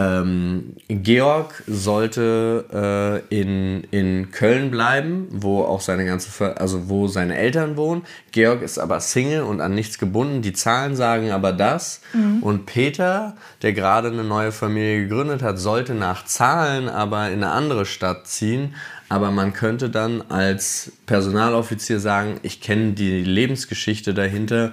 ähm, 0.00 0.76
Georg 0.88 1.62
sollte 1.66 3.22
äh, 3.30 3.40
in, 3.40 3.84
in 3.90 4.30
Köln 4.30 4.70
bleiben, 4.70 5.28
wo 5.30 5.62
auch 5.62 5.80
seine 5.80 6.06
ganze, 6.06 6.56
also 6.58 6.88
wo 6.88 7.06
seine 7.06 7.36
Eltern 7.36 7.76
wohnen. 7.76 8.02
Georg 8.32 8.62
ist 8.62 8.78
aber 8.78 9.00
Single 9.00 9.42
und 9.42 9.60
an 9.60 9.74
nichts 9.74 9.98
gebunden. 9.98 10.40
Die 10.42 10.52
Zahlen 10.52 10.96
sagen 10.96 11.32
aber 11.32 11.52
das. 11.52 12.00
Und 12.40 12.66
Peter, 12.66 13.36
der 13.62 13.72
gerade 13.72 14.08
eine 14.08 14.24
neue 14.24 14.52
Familie 14.52 15.02
gegründet 15.02 15.42
hat, 15.42 15.58
sollte 15.58 15.94
nach 15.94 16.24
Zahlen 16.24 16.88
aber 16.88 17.28
in 17.28 17.44
eine 17.44 17.50
andere 17.50 17.84
Stadt 17.84 18.26
ziehen. 18.26 18.74
Aber 19.08 19.30
man 19.32 19.52
könnte 19.52 19.90
dann 19.90 20.22
als 20.28 20.92
Personaloffizier 21.06 21.98
sagen, 21.98 22.38
ich 22.42 22.60
kenne 22.60 22.92
die 22.92 23.22
Lebensgeschichte 23.22 24.14
dahinter. 24.14 24.72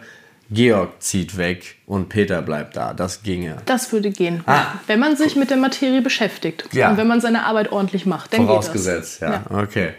Georg 0.49 1.01
zieht 1.01 1.37
weg 1.37 1.75
und 1.85 2.09
Peter 2.09 2.41
bleibt 2.41 2.77
da. 2.77 2.93
Das 2.93 3.21
ginge. 3.23 3.57
Das 3.65 3.91
würde 3.91 4.11
gehen, 4.11 4.43
Ah. 4.45 4.65
wenn 4.87 4.99
man 4.99 5.17
sich 5.17 5.35
mit 5.35 5.49
der 5.49 5.57
Materie 5.57 6.01
beschäftigt 6.01 6.69
Ja. 6.73 6.89
und 6.89 6.97
wenn 6.97 7.07
man 7.07 7.19
seine 7.21 7.45
Arbeit 7.45 7.71
ordentlich 7.71 8.05
macht. 8.05 8.33
Dann 8.33 8.45
Vorausgesetzt, 8.47 9.19
geht 9.19 9.29
das. 9.29 9.41
ja. 9.51 9.57
Okay. 9.63 9.89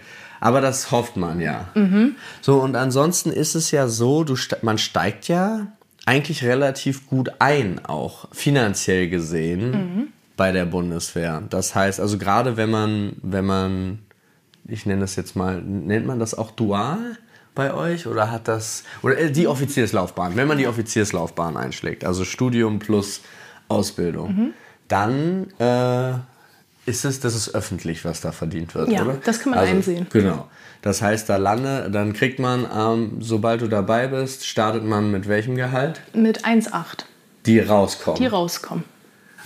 Aber 0.41 0.61
das 0.61 0.91
hofft 0.93 1.17
man 1.17 1.41
ja. 1.41 1.69
So, 2.43 2.61
und 2.63 2.77
ansonsten 2.77 3.31
ist 3.33 3.57
es 3.57 3.73
ja 3.73 3.89
so, 3.89 4.23
du, 4.25 4.37
man 4.63 4.79
steigt 4.79 5.27
ja 5.27 5.67
eigentlich 6.07 6.45
relativ 6.45 7.09
gut 7.09 7.33
ein, 7.41 7.85
auch 7.85 8.29
finanziell 8.33 9.09
gesehen, 9.11 10.13
bei 10.37 10.53
der 10.53 10.65
Bundeswehr. 10.65 11.43
Das 11.51 11.75
heißt, 11.75 11.99
also 12.01 12.17
gerade 12.19 12.57
wenn 12.57 12.71
man, 12.71 13.17
wenn 13.21 13.45
man, 13.45 13.99
ich 14.69 14.87
nenne 14.87 15.01
das 15.01 15.17
jetzt 15.17 15.35
mal, 15.35 15.61
nennt 15.61 16.07
man 16.07 16.21
das 16.21 16.39
auch 16.39 16.53
dual? 16.53 17.19
Bei 17.59 17.75
euch 17.75 18.07
oder 18.07 18.31
hat 18.31 18.47
das 18.47 18.85
oder 19.03 19.19
äh, 19.19 19.33
die 19.33 19.49
Offizierslaufbahn, 19.49 20.37
wenn 20.37 20.47
man 20.47 20.59
die 20.59 20.69
Offizierslaufbahn 20.69 21.57
einschlägt, 21.57 22.05
also 22.05 22.25
Studium 22.25 22.79
plus 22.79 23.21
Ausbildung, 23.67 24.55
dann 24.87 25.49
äh, 25.59 26.13
ist 26.89 27.05
es, 27.05 27.19
das 27.19 27.35
ist 27.35 27.57
öffentlich, 27.57 28.05
was 28.05 28.21
da 28.21 28.31
verdient 28.31 28.77
wird, 28.77 28.91
Ja, 28.91 29.03
oder? 29.03 29.15
das 29.25 29.41
kann 29.41 29.51
man 29.51 29.59
also, 29.59 29.73
einsehen. 29.75 30.07
Genau. 30.13 30.47
Das 30.83 31.03
heißt, 31.03 31.29
da 31.29 31.37
lande, 31.37 31.91
dann 31.91 32.13
kriegt 32.13 32.39
man, 32.39 32.65
ähm, 32.73 33.17
sobald 33.19 33.61
du 33.61 33.67
dabei 33.67 34.07
bist, 34.07 34.47
startet 34.47 34.85
man 34.85 35.11
mit 35.11 35.27
welchem 35.27 35.57
Gehalt? 35.57 36.01
Mit 36.15 36.45
1,8, 36.45 37.07
Die 37.47 37.59
rauskommen. 37.59 38.21
die 38.21 38.27
rauskommen. 38.29 38.85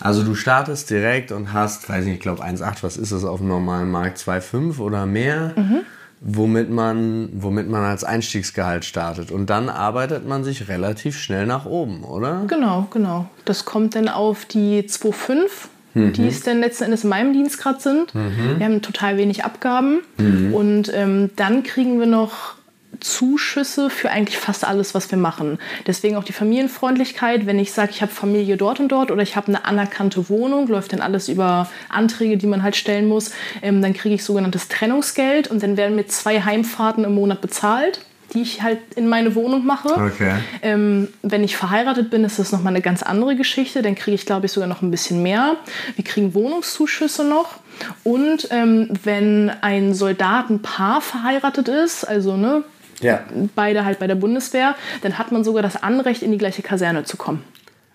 also 0.00 0.22
du 0.22 0.34
startest 0.34 0.90
direkt 0.90 1.32
und 1.32 1.54
hast, 1.54 1.88
weiß 1.88 2.04
nicht, 2.04 2.16
ich 2.16 2.20
glaube 2.20 2.44
1,8, 2.44 2.82
was 2.82 2.98
ist 2.98 3.10
das 3.10 3.24
auf 3.24 3.38
dem 3.38 3.48
normalen 3.48 3.90
Markt? 3.90 4.18
2,5 4.18 4.78
oder 4.80 5.06
mehr? 5.06 5.54
Mhm. 5.56 5.80
Womit 6.24 6.70
man, 6.70 7.30
womit 7.32 7.68
man 7.68 7.82
als 7.82 8.04
Einstiegsgehalt 8.04 8.84
startet. 8.84 9.32
Und 9.32 9.50
dann 9.50 9.68
arbeitet 9.68 10.26
man 10.26 10.44
sich 10.44 10.68
relativ 10.68 11.18
schnell 11.18 11.46
nach 11.46 11.66
oben, 11.66 12.04
oder? 12.04 12.44
Genau, 12.46 12.86
genau. 12.92 13.26
Das 13.44 13.64
kommt 13.64 13.96
dann 13.96 14.08
auf 14.08 14.44
die 14.44 14.82
2,5, 14.86 15.68
Mhm. 15.94 16.12
die 16.14 16.26
es 16.28 16.42
dann 16.42 16.60
letzten 16.60 16.84
Endes 16.84 17.02
in 17.04 17.10
meinem 17.10 17.32
Dienstgrad 17.32 17.82
sind. 17.82 18.14
Wir 18.14 18.64
haben 18.64 18.80
total 18.82 19.16
wenig 19.18 19.44
Abgaben. 19.44 19.98
Mhm. 20.16 20.54
Und 20.54 20.92
ähm, 20.94 21.30
dann 21.36 21.64
kriegen 21.64 21.98
wir 21.98 22.06
noch 22.06 22.54
Zuschüsse 23.02 23.90
für 23.90 24.10
eigentlich 24.10 24.38
fast 24.38 24.64
alles, 24.64 24.94
was 24.94 25.10
wir 25.10 25.18
machen. 25.18 25.58
Deswegen 25.86 26.16
auch 26.16 26.24
die 26.24 26.32
Familienfreundlichkeit. 26.32 27.46
Wenn 27.46 27.58
ich 27.58 27.72
sage, 27.72 27.90
ich 27.90 28.02
habe 28.02 28.12
Familie 28.12 28.56
dort 28.56 28.80
und 28.80 28.88
dort 28.88 29.10
oder 29.10 29.22
ich 29.22 29.36
habe 29.36 29.48
eine 29.48 29.64
anerkannte 29.64 30.28
Wohnung, 30.28 30.68
läuft 30.68 30.92
dann 30.92 31.00
alles 31.00 31.28
über 31.28 31.68
Anträge, 31.88 32.36
die 32.36 32.46
man 32.46 32.62
halt 32.62 32.76
stellen 32.76 33.08
muss. 33.08 33.32
Ähm, 33.60 33.82
dann 33.82 33.92
kriege 33.92 34.14
ich 34.14 34.24
sogenanntes 34.24 34.68
Trennungsgeld 34.68 35.48
und 35.48 35.62
dann 35.62 35.76
werden 35.76 35.96
mir 35.96 36.06
zwei 36.06 36.40
Heimfahrten 36.40 37.04
im 37.04 37.14
Monat 37.14 37.40
bezahlt, 37.40 38.00
die 38.34 38.42
ich 38.42 38.62
halt 38.62 38.78
in 38.96 39.08
meine 39.08 39.34
Wohnung 39.34 39.66
mache. 39.66 39.90
Okay. 39.90 40.34
Ähm, 40.62 41.08
wenn 41.22 41.44
ich 41.44 41.56
verheiratet 41.56 42.10
bin, 42.10 42.24
ist 42.24 42.38
das 42.38 42.52
nochmal 42.52 42.72
eine 42.72 42.82
ganz 42.82 43.02
andere 43.02 43.36
Geschichte. 43.36 43.82
Dann 43.82 43.94
kriege 43.94 44.14
ich, 44.14 44.26
glaube 44.26 44.46
ich, 44.46 44.52
sogar 44.52 44.68
noch 44.68 44.82
ein 44.82 44.90
bisschen 44.90 45.22
mehr. 45.22 45.56
Wir 45.96 46.04
kriegen 46.04 46.34
Wohnungszuschüsse 46.34 47.24
noch. 47.24 47.56
Und 48.04 48.48
ähm, 48.50 48.88
wenn 49.02 49.50
ein 49.60 49.94
Soldatenpaar 49.94 51.00
verheiratet 51.00 51.68
ist, 51.68 52.04
also 52.04 52.36
ne, 52.36 52.64
Ja. 53.02 53.24
beide 53.54 53.84
halt 53.84 53.98
bei 53.98 54.06
der 54.06 54.14
Bundeswehr, 54.14 54.74
dann 55.02 55.18
hat 55.18 55.32
man 55.32 55.44
sogar 55.44 55.62
das 55.62 55.82
Anrecht, 55.82 56.22
in 56.22 56.32
die 56.32 56.38
gleiche 56.38 56.62
Kaserne 56.62 57.04
zu 57.04 57.16
kommen. 57.16 57.44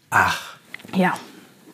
Ach. 0.09 0.57
Ja, 0.95 1.13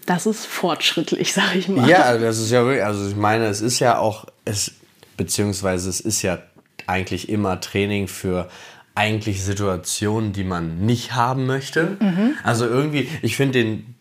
das 0.06 0.26
ist 0.26 0.46
fortschrittlich, 0.46 1.34
sage 1.34 1.58
ich 1.58 1.68
mal. 1.68 1.90
Ja, 1.90 2.18
das 2.18 2.40
ist 2.40 2.52
ja 2.52 2.64
wirklich, 2.66 2.84
also 2.84 3.08
ich 3.08 3.16
meine, 3.16 3.46
es 3.46 3.62
ist 3.62 3.80
ja 3.80 3.98
auch, 3.98 4.26
es, 4.46 4.72
beziehungsweise 5.18 5.90
es 5.90 6.00
ist 6.00 6.22
ja 6.22 6.40
eigentlich 6.88 7.30
immer 7.30 7.60
Training 7.62 8.08
für 8.08 8.50
eigentlich 8.96 9.44
Situationen, 9.44 10.34
die 10.34 10.44
man 10.44 10.86
nicht 10.86 11.16
haben 11.16 11.46
möchte. 11.46 11.98
Also 12.44 12.68
irgendwie, 12.68 13.10
ich 13.22 13.36
finde 13.36 13.64
den 13.64 13.96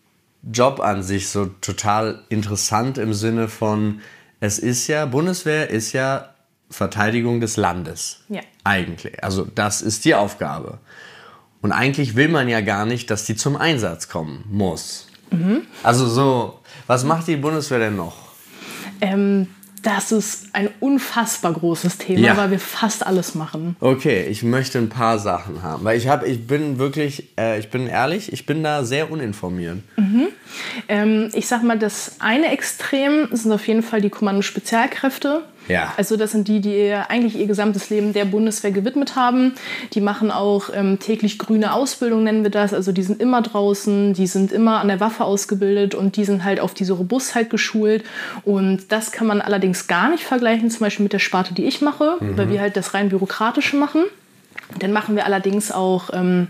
Job 0.51 0.79
an 0.81 1.03
sich 1.03 1.29
so 1.29 1.45
total 1.61 2.23
interessant 2.29 2.97
im 2.97 3.13
Sinne 3.13 3.47
von, 3.47 4.01
es 4.39 4.59
ist 4.59 4.87
ja, 4.87 5.05
Bundeswehr 5.05 5.69
ist 5.69 5.93
ja 5.93 6.32
Verteidigung 6.73 7.39
des 7.39 7.55
Landes. 7.57 8.19
Ja. 8.29 8.41
Eigentlich. 8.63 9.23
Also 9.23 9.45
das 9.55 9.81
ist 9.81 10.05
die 10.05 10.15
Aufgabe. 10.15 10.79
Und 11.61 11.71
eigentlich 11.71 12.15
will 12.15 12.27
man 12.27 12.49
ja 12.49 12.59
gar 12.61 12.85
nicht, 12.85 13.09
dass 13.09 13.25
die 13.25 13.35
zum 13.35 13.55
Einsatz 13.55 14.09
kommen 14.09 14.43
muss. 14.49 15.07
Also 15.81 16.05
so, 16.07 16.59
was 16.85 17.03
macht 17.05 17.27
die 17.27 17.37
Bundeswehr 17.37 17.79
denn 17.79 17.95
noch? 17.95 18.15
Ähm, 19.01 19.47
das 19.81 20.11
ist 20.11 20.47
ein 20.53 20.69
unfassbar 20.79 21.53
großes 21.53 21.97
Thema, 21.97 22.19
Ja. 22.19 22.37
weil 22.37 22.51
wir 22.51 22.59
fast 22.59 23.03
alles 23.05 23.33
machen. 23.33 23.75
Okay, 23.79 24.25
ich 24.27 24.43
möchte 24.43 24.77
ein 24.77 24.89
paar 24.89 25.17
Sachen 25.19 25.63
haben, 25.63 25.83
weil 25.85 25.97
ich 25.97 26.07
habe, 26.07 26.27
ich 26.27 26.45
bin 26.45 26.77
wirklich, 26.77 27.29
äh, 27.37 27.57
ich 27.59 27.69
bin 27.71 27.87
ehrlich, 27.87 28.31
ich 28.31 28.45
bin 28.45 28.61
da 28.63 28.83
sehr 28.83 29.09
uninformiert. 29.11 29.79
Ähm, 30.87 31.29
ich 31.33 31.47
sag 31.47 31.63
mal, 31.63 31.79
das 31.79 32.17
eine 32.19 32.51
Extrem 32.51 33.27
sind 33.31 33.51
auf 33.51 33.67
jeden 33.67 33.81
Fall 33.83 34.01
die 34.01 34.09
Kommando-Spezialkräfte. 34.11 35.43
Ja. 35.67 35.93
Also 35.97 36.17
das 36.17 36.31
sind 36.31 36.47
die, 36.47 36.59
die 36.59 36.93
eigentlich 36.93 37.37
ihr 37.37 37.47
gesamtes 37.47 37.89
Leben 37.89 38.13
der 38.13 38.25
Bundeswehr 38.25 38.71
gewidmet 38.71 39.15
haben. 39.15 39.53
Die 39.93 40.01
machen 40.01 40.31
auch 40.31 40.69
ähm, 40.73 40.99
täglich 40.99 41.39
grüne 41.39 41.73
Ausbildung, 41.73 42.23
nennen 42.23 42.43
wir 42.43 42.51
das. 42.51 42.73
Also 42.73 42.91
die 42.91 43.03
sind 43.03 43.21
immer 43.21 43.41
draußen, 43.41 44.13
die 44.13 44.27
sind 44.27 44.51
immer 44.51 44.79
an 44.79 44.87
der 44.87 44.99
Waffe 44.99 45.23
ausgebildet 45.23 45.95
und 45.95 46.17
die 46.17 46.25
sind 46.25 46.43
halt 46.43 46.59
auf 46.59 46.73
diese 46.73 46.93
Robustheit 46.93 47.49
geschult. 47.49 48.03
Und 48.43 48.91
das 48.91 49.11
kann 49.11 49.27
man 49.27 49.41
allerdings 49.41 49.87
gar 49.87 50.09
nicht 50.09 50.23
vergleichen, 50.23 50.69
zum 50.69 50.81
Beispiel 50.81 51.03
mit 51.03 51.13
der 51.13 51.19
Sparte, 51.19 51.53
die 51.53 51.65
ich 51.65 51.81
mache, 51.81 52.17
weil 52.19 52.49
wir 52.49 52.61
halt 52.61 52.75
das 52.77 52.93
rein 52.93 53.09
bürokratische 53.09 53.77
machen. 53.77 54.03
Dann 54.79 54.91
machen 54.91 55.15
wir 55.15 55.25
allerdings 55.25 55.71
auch, 55.71 56.09
ähm, 56.13 56.47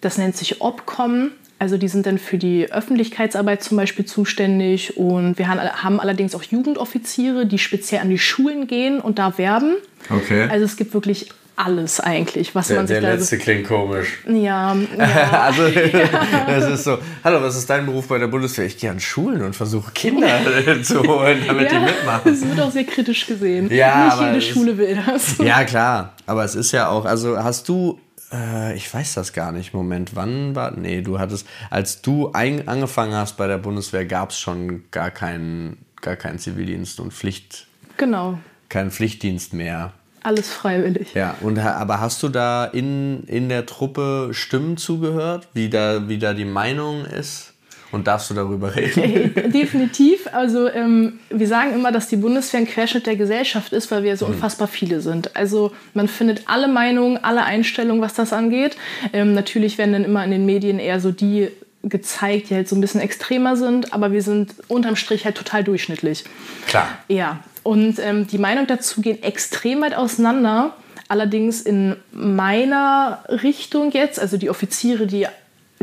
das 0.00 0.18
nennt 0.18 0.36
sich 0.36 0.60
Obcom. 0.60 1.30
Also 1.58 1.76
die 1.76 1.88
sind 1.88 2.06
dann 2.06 2.18
für 2.18 2.38
die 2.38 2.70
Öffentlichkeitsarbeit 2.70 3.62
zum 3.62 3.76
Beispiel 3.76 4.04
zuständig. 4.04 4.96
Und 4.96 5.38
wir 5.38 5.48
haben, 5.48 6.00
allerdings 6.00 6.34
auch 6.34 6.42
Jugendoffiziere, 6.42 7.46
die 7.46 7.58
speziell 7.58 8.00
an 8.00 8.10
die 8.10 8.18
Schulen 8.18 8.66
gehen 8.68 9.00
und 9.00 9.18
da 9.18 9.38
werben. 9.38 9.74
Okay. 10.08 10.48
Also 10.50 10.64
es 10.64 10.76
gibt 10.76 10.94
wirklich 10.94 11.30
alles 11.58 11.98
eigentlich, 11.98 12.54
was 12.54 12.68
der 12.68 12.76
man 12.76 12.86
sich 12.86 12.94
der 12.94 13.10
da... 13.10 13.16
letzte 13.16 13.36
klingt 13.36 13.66
komisch. 13.66 14.18
ja, 14.28 14.76
ja. 14.98 15.42
Also, 15.42 15.62
das 16.46 16.70
ist 16.70 16.84
so, 16.84 16.98
hallo, 17.24 17.42
was 17.42 17.56
ist 17.56 17.68
dein 17.68 17.84
Beruf 17.84 18.06
bei 18.06 18.18
der 18.18 18.28
Bundeswehr? 18.28 18.64
Ich 18.64 18.78
gehe 18.78 18.90
an 18.90 19.00
Schulen 19.00 19.42
und 19.42 19.56
versuche 19.56 19.90
Kinder 19.90 20.28
zu 20.82 21.02
holen, 21.02 21.42
damit 21.46 21.70
die 21.70 21.74
ja, 21.74 21.80
mitmachen. 21.80 22.32
das 22.32 22.48
wird 22.48 22.60
auch 22.60 22.70
sehr 22.70 22.84
kritisch 22.84 23.26
gesehen. 23.26 23.72
Ja, 23.72 24.06
Nicht 24.06 24.20
jede 24.22 24.40
Schule 24.40 24.78
will 24.78 24.98
das. 25.04 25.38
Ja, 25.38 25.64
klar. 25.64 26.12
Aber 26.26 26.44
es 26.44 26.54
ist 26.54 26.70
ja 26.70 26.88
auch, 26.88 27.04
also 27.04 27.36
hast 27.42 27.68
du, 27.68 27.98
äh, 28.32 28.76
ich 28.76 28.92
weiß 28.92 29.14
das 29.14 29.32
gar 29.32 29.52
nicht, 29.52 29.74
Moment, 29.74 30.14
wann 30.14 30.54
war, 30.54 30.72
nee, 30.72 31.02
du 31.02 31.18
hattest, 31.18 31.46
als 31.70 32.02
du 32.02 32.30
ein, 32.32 32.68
angefangen 32.68 33.14
hast 33.14 33.36
bei 33.36 33.46
der 33.46 33.58
Bundeswehr, 33.58 34.04
gab 34.04 34.30
es 34.30 34.38
schon 34.38 34.84
gar 34.90 35.10
keinen, 35.10 35.78
gar 36.00 36.16
keinen 36.16 36.38
Zivildienst 36.38 37.00
und 37.00 37.12
Pflicht, 37.12 37.66
Genau, 37.96 38.38
keinen 38.68 38.90
Pflichtdienst 38.90 39.52
mehr. 39.54 39.92
alles 40.22 40.50
freiwillig. 40.52 41.14
Ja, 41.14 41.34
und, 41.40 41.58
aber 41.58 42.00
hast 42.00 42.22
du 42.22 42.28
da 42.28 42.64
in, 42.66 43.24
in 43.24 43.48
der 43.48 43.66
Truppe 43.66 44.30
Stimmen 44.32 44.76
zugehört, 44.76 45.48
wie 45.54 45.68
da, 45.70 46.08
wie 46.08 46.18
da 46.18 46.34
die 46.34 46.44
Meinung 46.44 47.04
ist? 47.04 47.54
Und 47.90 48.06
darfst 48.06 48.28
du 48.28 48.34
darüber 48.34 48.74
reden? 48.76 49.50
Definitiv. 49.50 50.17
Also 50.34 50.68
ähm, 50.68 51.20
wir 51.30 51.48
sagen 51.48 51.74
immer, 51.74 51.92
dass 51.92 52.08
die 52.08 52.16
Bundeswehr 52.16 52.60
ein 52.60 52.66
Querschnitt 52.66 53.06
der 53.06 53.16
Gesellschaft 53.16 53.72
ist, 53.72 53.90
weil 53.90 54.02
wir 54.02 54.16
so 54.16 54.26
unfassbar 54.26 54.68
viele 54.68 55.00
sind. 55.00 55.36
Also 55.36 55.72
man 55.94 56.08
findet 56.08 56.42
alle 56.46 56.68
Meinungen, 56.68 57.22
alle 57.22 57.44
Einstellungen, 57.44 58.02
was 58.02 58.14
das 58.14 58.32
angeht. 58.32 58.76
Ähm, 59.12 59.34
natürlich 59.34 59.78
werden 59.78 59.92
dann 59.92 60.04
immer 60.04 60.24
in 60.24 60.30
den 60.30 60.46
Medien 60.46 60.78
eher 60.78 61.00
so 61.00 61.10
die 61.10 61.48
gezeigt, 61.82 62.50
die 62.50 62.54
halt 62.54 62.68
so 62.68 62.76
ein 62.76 62.80
bisschen 62.80 63.00
extremer 63.00 63.56
sind, 63.56 63.92
aber 63.92 64.12
wir 64.12 64.22
sind 64.22 64.54
unterm 64.66 64.96
Strich 64.96 65.24
halt 65.24 65.36
total 65.36 65.64
durchschnittlich. 65.64 66.24
Klar. 66.66 66.88
Ja, 67.08 67.40
und 67.62 67.98
ähm, 67.98 68.26
die 68.26 68.38
Meinungen 68.38 68.66
dazu 68.66 69.00
gehen 69.00 69.22
extrem 69.22 69.82
weit 69.82 69.94
auseinander. 69.94 70.74
Allerdings 71.08 71.62
in 71.62 71.96
meiner 72.12 73.24
Richtung 73.28 73.92
jetzt, 73.92 74.20
also 74.20 74.36
die 74.36 74.50
Offiziere, 74.50 75.06
die 75.06 75.26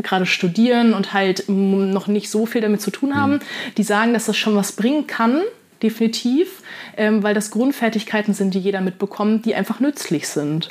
gerade 0.02 0.26
studieren 0.26 0.94
und 0.94 1.12
halt 1.12 1.44
noch 1.48 2.06
nicht 2.06 2.30
so 2.30 2.46
viel 2.46 2.60
damit 2.60 2.80
zu 2.80 2.90
tun 2.90 3.16
haben, 3.16 3.34
mhm. 3.34 3.40
die 3.76 3.82
sagen, 3.82 4.12
dass 4.12 4.26
das 4.26 4.36
schon 4.36 4.56
was 4.56 4.72
bringen 4.72 5.06
kann, 5.06 5.42
definitiv, 5.82 6.62
ähm, 6.96 7.22
weil 7.22 7.34
das 7.34 7.50
Grundfertigkeiten 7.50 8.34
sind, 8.34 8.54
die 8.54 8.60
jeder 8.60 8.80
mitbekommt, 8.80 9.44
die 9.44 9.54
einfach 9.54 9.80
nützlich 9.80 10.28
sind. 10.28 10.70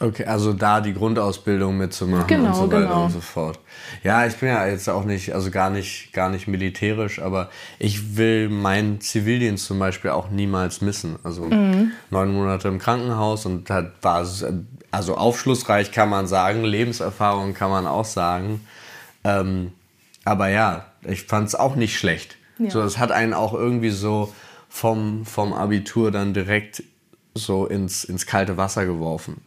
Okay, 0.00 0.24
also 0.24 0.52
da 0.52 0.80
die 0.80 0.92
Grundausbildung 0.92 1.76
mitzumachen 1.76 2.26
genau, 2.26 2.48
und 2.48 2.54
so 2.54 2.72
weiter 2.72 2.80
genau. 2.80 3.04
und 3.04 3.10
so 3.12 3.20
fort. 3.20 3.60
Ja, 4.02 4.26
ich 4.26 4.34
bin 4.36 4.48
ja 4.48 4.66
jetzt 4.66 4.88
auch 4.88 5.04
nicht, 5.04 5.32
also 5.32 5.50
gar 5.50 5.70
nicht, 5.70 6.12
gar 6.12 6.30
nicht 6.30 6.48
militärisch, 6.48 7.20
aber 7.20 7.48
ich 7.78 8.16
will 8.16 8.48
meinen 8.48 9.00
Zivildienst 9.00 9.66
zum 9.66 9.78
Beispiel 9.78 10.10
auch 10.10 10.30
niemals 10.30 10.80
missen. 10.80 11.16
Also 11.22 11.44
mhm. 11.44 11.92
neun 12.10 12.32
Monate 12.32 12.68
im 12.68 12.78
Krankenhaus 12.78 13.46
und 13.46 13.70
hat, 13.70 13.92
war 14.02 14.26
also 14.94 15.16
aufschlussreich 15.16 15.92
kann 15.92 16.08
man 16.08 16.26
sagen, 16.26 16.64
Lebenserfahrung 16.64 17.54
kann 17.54 17.70
man 17.70 17.86
auch 17.86 18.04
sagen. 18.04 18.66
Ähm, 19.24 19.72
aber 20.24 20.48
ja, 20.48 20.86
ich 21.02 21.24
fand 21.24 21.48
es 21.48 21.54
auch 21.54 21.76
nicht 21.76 21.98
schlecht. 21.98 22.36
Ja. 22.58 22.70
So, 22.70 22.82
es 22.82 22.98
hat 22.98 23.10
einen 23.12 23.34
auch 23.34 23.52
irgendwie 23.52 23.90
so 23.90 24.32
vom, 24.68 25.26
vom 25.26 25.52
Abitur 25.52 26.10
dann 26.10 26.34
direkt 26.34 26.82
so 27.34 27.66
ins, 27.66 28.04
ins 28.04 28.26
kalte 28.26 28.56
Wasser 28.56 28.86
geworfen. 28.86 29.40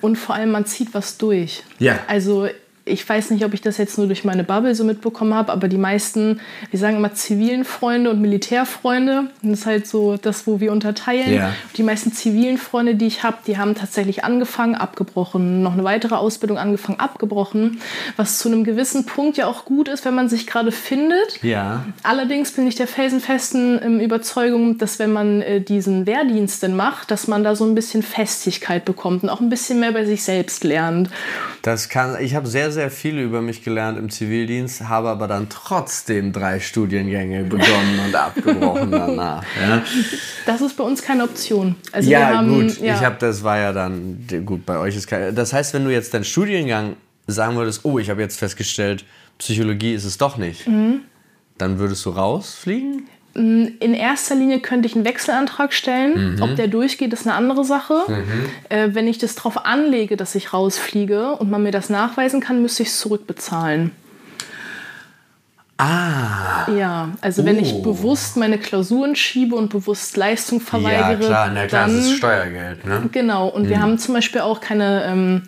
Und 0.00 0.16
vor 0.16 0.34
allem, 0.34 0.50
man 0.50 0.66
zieht 0.66 0.94
was 0.94 1.16
durch. 1.18 1.62
Ja. 1.78 2.00
Also 2.08 2.48
ich 2.84 3.08
weiß 3.08 3.30
nicht, 3.30 3.44
ob 3.44 3.54
ich 3.54 3.60
das 3.60 3.78
jetzt 3.78 3.96
nur 3.96 4.08
durch 4.08 4.24
meine 4.24 4.42
Bubble 4.42 4.74
so 4.74 4.82
mitbekommen 4.84 5.34
habe, 5.34 5.52
aber 5.52 5.68
die 5.68 5.78
meisten, 5.78 6.40
wir 6.70 6.78
sagen 6.78 6.96
immer 6.96 7.14
zivilen 7.14 7.64
Freunde 7.64 8.10
und 8.10 8.20
Militärfreunde, 8.20 9.30
das 9.42 9.60
ist 9.60 9.66
halt 9.66 9.86
so 9.86 10.16
das, 10.16 10.46
wo 10.46 10.58
wir 10.58 10.72
unterteilen. 10.72 11.32
Ja. 11.32 11.52
Die 11.76 11.84
meisten 11.84 12.12
zivilen 12.12 12.58
Freunde, 12.58 12.96
die 12.96 13.06
ich 13.06 13.22
habe, 13.22 13.38
die 13.46 13.56
haben 13.56 13.76
tatsächlich 13.76 14.24
angefangen, 14.24 14.74
abgebrochen, 14.74 15.62
noch 15.62 15.74
eine 15.74 15.84
weitere 15.84 16.16
Ausbildung 16.16 16.58
angefangen, 16.58 16.98
abgebrochen, 16.98 17.80
was 18.16 18.38
zu 18.38 18.48
einem 18.48 18.64
gewissen 18.64 19.06
Punkt 19.06 19.36
ja 19.36 19.46
auch 19.46 19.64
gut 19.64 19.88
ist, 19.88 20.04
wenn 20.04 20.14
man 20.14 20.28
sich 20.28 20.46
gerade 20.46 20.72
findet. 20.72 21.42
Ja. 21.42 21.84
Allerdings 22.02 22.50
bin 22.50 22.66
ich 22.66 22.74
der 22.74 22.88
felsenfesten 22.88 23.80
ähm, 23.82 24.00
Überzeugung, 24.00 24.78
dass 24.78 24.98
wenn 24.98 25.12
man 25.12 25.40
äh, 25.42 25.60
diesen 25.60 26.06
Wehrdienst 26.06 26.62
denn 26.64 26.74
macht, 26.74 27.12
dass 27.12 27.28
man 27.28 27.44
da 27.44 27.54
so 27.54 27.64
ein 27.64 27.76
bisschen 27.76 28.02
Festigkeit 28.02 28.84
bekommt 28.84 29.22
und 29.22 29.28
auch 29.28 29.40
ein 29.40 29.50
bisschen 29.50 29.78
mehr 29.78 29.92
bei 29.92 30.04
sich 30.04 30.24
selbst 30.24 30.64
lernt. 30.64 31.10
Das 31.62 31.88
kann, 31.88 32.16
ich 32.20 32.34
habe 32.34 32.48
sehr, 32.48 32.71
sehr 32.72 32.90
viel 32.90 33.18
über 33.18 33.40
mich 33.40 33.62
gelernt 33.62 33.98
im 33.98 34.10
Zivildienst, 34.10 34.88
habe 34.88 35.08
aber 35.08 35.28
dann 35.28 35.48
trotzdem 35.48 36.32
drei 36.32 36.58
Studiengänge 36.60 37.44
begonnen 37.44 38.00
und 38.04 38.14
abgebrochen 38.14 38.90
danach. 38.90 39.44
Ja. 39.60 39.82
Das 40.46 40.60
ist 40.60 40.76
bei 40.76 40.84
uns 40.84 41.02
keine 41.02 41.24
Option. 41.24 41.76
Also 41.92 42.10
ja, 42.10 42.36
haben, 42.36 42.48
gut. 42.48 42.80
Ja. 42.80 42.94
Ich 42.94 43.02
habe, 43.02 43.16
das 43.18 43.44
war 43.44 43.58
ja 43.58 43.72
dann, 43.72 44.26
gut, 44.44 44.66
bei 44.66 44.78
euch 44.78 44.96
ist 44.96 45.06
keine. 45.06 45.32
Das 45.32 45.52
heißt, 45.52 45.74
wenn 45.74 45.84
du 45.84 45.92
jetzt 45.92 46.12
deinen 46.14 46.24
Studiengang 46.24 46.96
sagen 47.26 47.56
würdest, 47.56 47.84
oh, 47.84 47.98
ich 47.98 48.10
habe 48.10 48.20
jetzt 48.20 48.38
festgestellt, 48.38 49.04
Psychologie 49.38 49.94
ist 49.94 50.04
es 50.04 50.18
doch 50.18 50.36
nicht, 50.36 50.66
mhm. 50.66 51.02
dann 51.58 51.78
würdest 51.78 52.04
du 52.06 52.10
rausfliegen? 52.10 53.08
In 53.34 53.94
erster 53.94 54.34
Linie 54.34 54.60
könnte 54.60 54.86
ich 54.86 54.94
einen 54.94 55.06
Wechselantrag 55.06 55.72
stellen. 55.72 56.34
Mhm. 56.34 56.42
Ob 56.42 56.56
der 56.56 56.68
durchgeht, 56.68 57.12
ist 57.12 57.26
eine 57.26 57.34
andere 57.34 57.64
Sache. 57.64 58.02
Mhm. 58.06 58.46
Äh, 58.68 58.94
wenn 58.94 59.08
ich 59.08 59.18
das 59.18 59.34
darauf 59.34 59.64
anlege, 59.64 60.16
dass 60.16 60.34
ich 60.34 60.52
rausfliege 60.52 61.32
und 61.36 61.50
man 61.50 61.62
mir 61.62 61.70
das 61.70 61.88
nachweisen 61.88 62.40
kann, 62.40 62.60
müsste 62.60 62.82
ich 62.82 62.90
es 62.90 62.98
zurückbezahlen. 62.98 63.92
Ah. 65.78 66.70
Ja, 66.70 67.08
also 67.20 67.42
oh. 67.42 67.44
wenn 67.44 67.58
ich 67.58 67.72
oh. 67.72 67.82
bewusst 67.82 68.36
meine 68.36 68.58
Klausuren 68.58 69.16
schiebe 69.16 69.56
und 69.56 69.70
bewusst 69.70 70.16
Leistung 70.16 70.60
verweigere. 70.60 71.22
Ja, 71.22 71.28
klar, 71.28 71.50
na 71.52 71.66
klar, 71.66 71.86
dann, 71.86 71.96
das 71.96 72.06
ist 72.06 72.16
Steuergeld. 72.18 72.84
Ne? 72.84 73.08
Genau, 73.10 73.48
und 73.48 73.64
mhm. 73.64 73.68
wir 73.68 73.80
haben 73.80 73.98
zum 73.98 74.14
Beispiel 74.14 74.42
auch 74.42 74.60
keine. 74.60 75.04
Ähm, 75.06 75.42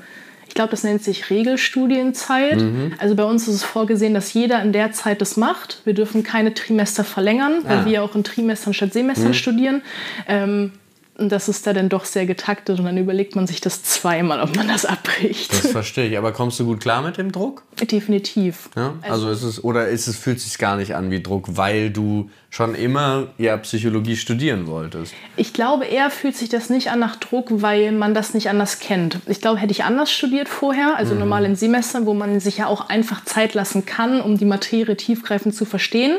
ich 0.54 0.56
glaube, 0.56 0.70
das 0.70 0.84
nennt 0.84 1.02
sich 1.02 1.30
Regelstudienzeit. 1.30 2.60
Mhm. 2.60 2.92
Also 2.98 3.16
bei 3.16 3.24
uns 3.24 3.48
ist 3.48 3.56
es 3.56 3.64
vorgesehen, 3.64 4.14
dass 4.14 4.32
jeder 4.34 4.62
in 4.62 4.72
der 4.72 4.92
Zeit 4.92 5.20
das 5.20 5.36
macht. 5.36 5.80
Wir 5.84 5.94
dürfen 5.94 6.22
keine 6.22 6.54
Trimester 6.54 7.02
verlängern, 7.02 7.64
weil 7.64 7.78
ah. 7.78 7.84
wir 7.86 8.04
auch 8.04 8.14
in 8.14 8.22
Trimestern 8.22 8.72
statt 8.72 8.92
Semestern 8.92 9.30
mhm. 9.30 9.34
studieren. 9.34 9.82
Ähm, 10.28 10.70
und 11.18 11.32
das 11.32 11.48
ist 11.48 11.66
da 11.66 11.72
dann 11.72 11.88
doch 11.88 12.04
sehr 12.04 12.26
getaktet 12.26 12.78
und 12.78 12.84
dann 12.84 12.96
überlegt 12.96 13.34
man 13.34 13.48
sich 13.48 13.60
das 13.60 13.82
zweimal, 13.82 14.40
ob 14.40 14.54
man 14.54 14.68
das 14.68 14.84
abbricht. 14.84 15.52
Das 15.52 15.66
verstehe 15.72 16.08
ich. 16.08 16.18
Aber 16.18 16.30
kommst 16.30 16.60
du 16.60 16.66
gut 16.66 16.80
klar 16.80 17.02
mit 17.02 17.18
dem 17.18 17.32
Druck? 17.32 17.64
Definitiv. 17.90 18.70
Ja? 18.76 18.94
Also, 19.02 19.26
also 19.26 19.30
ist 19.30 19.42
es, 19.42 19.64
oder 19.64 19.88
ist 19.88 20.06
es, 20.06 20.16
fühlt 20.16 20.36
es 20.36 20.44
sich 20.44 20.58
gar 20.58 20.76
nicht 20.76 20.94
an 20.94 21.10
wie 21.10 21.20
Druck, 21.20 21.56
weil 21.56 21.90
du 21.90 22.30
schon 22.54 22.76
immer 22.76 23.26
ja 23.36 23.56
Psychologie 23.56 24.14
studieren 24.14 24.68
wolltest? 24.68 25.12
Ich 25.36 25.52
glaube, 25.52 25.86
eher 25.86 26.08
fühlt 26.08 26.36
sich 26.36 26.48
das 26.48 26.70
nicht 26.70 26.88
an 26.88 27.00
nach 27.00 27.16
Druck, 27.16 27.48
weil 27.50 27.90
man 27.90 28.14
das 28.14 28.32
nicht 28.32 28.48
anders 28.48 28.78
kennt. 28.78 29.18
Ich 29.26 29.40
glaube, 29.40 29.58
hätte 29.58 29.72
ich 29.72 29.82
anders 29.82 30.12
studiert 30.12 30.48
vorher, 30.48 30.96
also 30.96 31.14
mhm. 31.14 31.20
normal 31.20 31.46
in 31.46 31.56
Semestern, 31.56 32.06
wo 32.06 32.14
man 32.14 32.38
sich 32.38 32.58
ja 32.58 32.68
auch 32.68 32.88
einfach 32.88 33.24
Zeit 33.24 33.54
lassen 33.54 33.86
kann, 33.86 34.20
um 34.20 34.38
die 34.38 34.44
Materie 34.44 34.96
tiefgreifend 34.96 35.52
zu 35.52 35.64
verstehen 35.64 36.16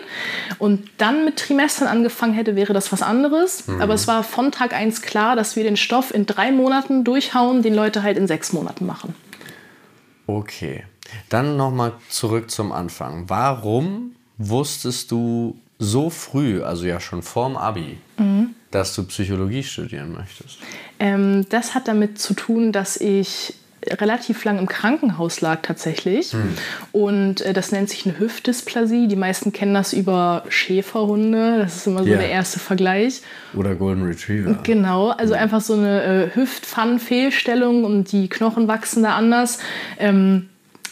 und 0.59 0.89
dann 0.97 1.23
mit 1.23 1.37
Trimestern 1.37 1.87
angefangen 1.87 2.33
hätte, 2.33 2.57
wäre 2.57 2.73
das 2.73 2.91
was 2.91 3.01
anderes. 3.01 3.67
Mhm. 3.67 3.81
Aber 3.81 3.93
es 3.93 4.05
war 4.05 4.21
von 4.21 4.51
Tag 4.51 4.73
1 4.73 5.03
klar, 5.03 5.37
dass 5.37 5.55
wir 5.55 5.63
den 5.63 5.77
Stoff 5.77 6.13
in 6.13 6.25
drei 6.25 6.51
Monaten 6.51 7.05
durchhauen, 7.05 7.61
den 7.61 7.73
Leute 7.73 8.03
halt 8.03 8.17
in 8.17 8.27
sechs 8.27 8.51
Monaten 8.51 8.85
machen. 8.85 9.15
Okay. 10.27 10.83
Dann 11.29 11.55
nochmal 11.55 11.93
zurück 12.09 12.51
zum 12.51 12.73
Anfang. 12.73 13.29
Warum 13.29 14.15
wusstest 14.37 15.11
du 15.11 15.57
so 15.79 16.09
früh, 16.09 16.63
also 16.63 16.85
ja 16.85 16.99
schon 16.99 17.21
vorm 17.21 17.57
Abi, 17.57 17.97
mhm. 18.17 18.55
dass 18.71 18.95
du 18.95 19.03
Psychologie 19.03 19.63
studieren 19.63 20.13
möchtest? 20.13 20.59
Ähm, 20.99 21.45
das 21.49 21.75
hat 21.75 21.87
damit 21.87 22.19
zu 22.19 22.33
tun, 22.33 22.71
dass 22.71 22.97
ich 22.97 23.55
relativ 23.87 24.43
lang 24.45 24.57
im 24.57 24.67
Krankenhaus 24.67 25.41
lag 25.41 25.61
tatsächlich. 25.61 26.33
Mhm. 26.33 26.57
Und 26.91 27.41
äh, 27.41 27.53
das 27.53 27.71
nennt 27.71 27.89
sich 27.89 28.05
eine 28.05 28.19
Hüftdysplasie. 28.19 29.07
Die 29.07 29.15
meisten 29.15 29.53
kennen 29.53 29.73
das 29.73 29.93
über 29.93 30.43
Schäferhunde. 30.49 31.59
Das 31.59 31.77
ist 31.77 31.87
immer 31.87 32.03
so 32.03 32.09
yeah. 32.09 32.17
der 32.17 32.29
erste 32.29 32.59
Vergleich. 32.59 33.21
Oder 33.53 33.75
Golden 33.75 34.03
Retriever. 34.03 34.59
Genau, 34.63 35.09
also 35.09 35.33
mhm. 35.33 35.39
einfach 35.39 35.61
so 35.61 35.73
eine 35.73 36.03
äh, 36.03 36.35
Hüftpfannenfehlstellung 36.35 37.83
und 37.83 38.11
die 38.11 38.27
Knochen 38.27 38.67
wachsen 38.67 39.03
da 39.03 39.15
anders. 39.15 39.59
Ähm, 39.99 40.49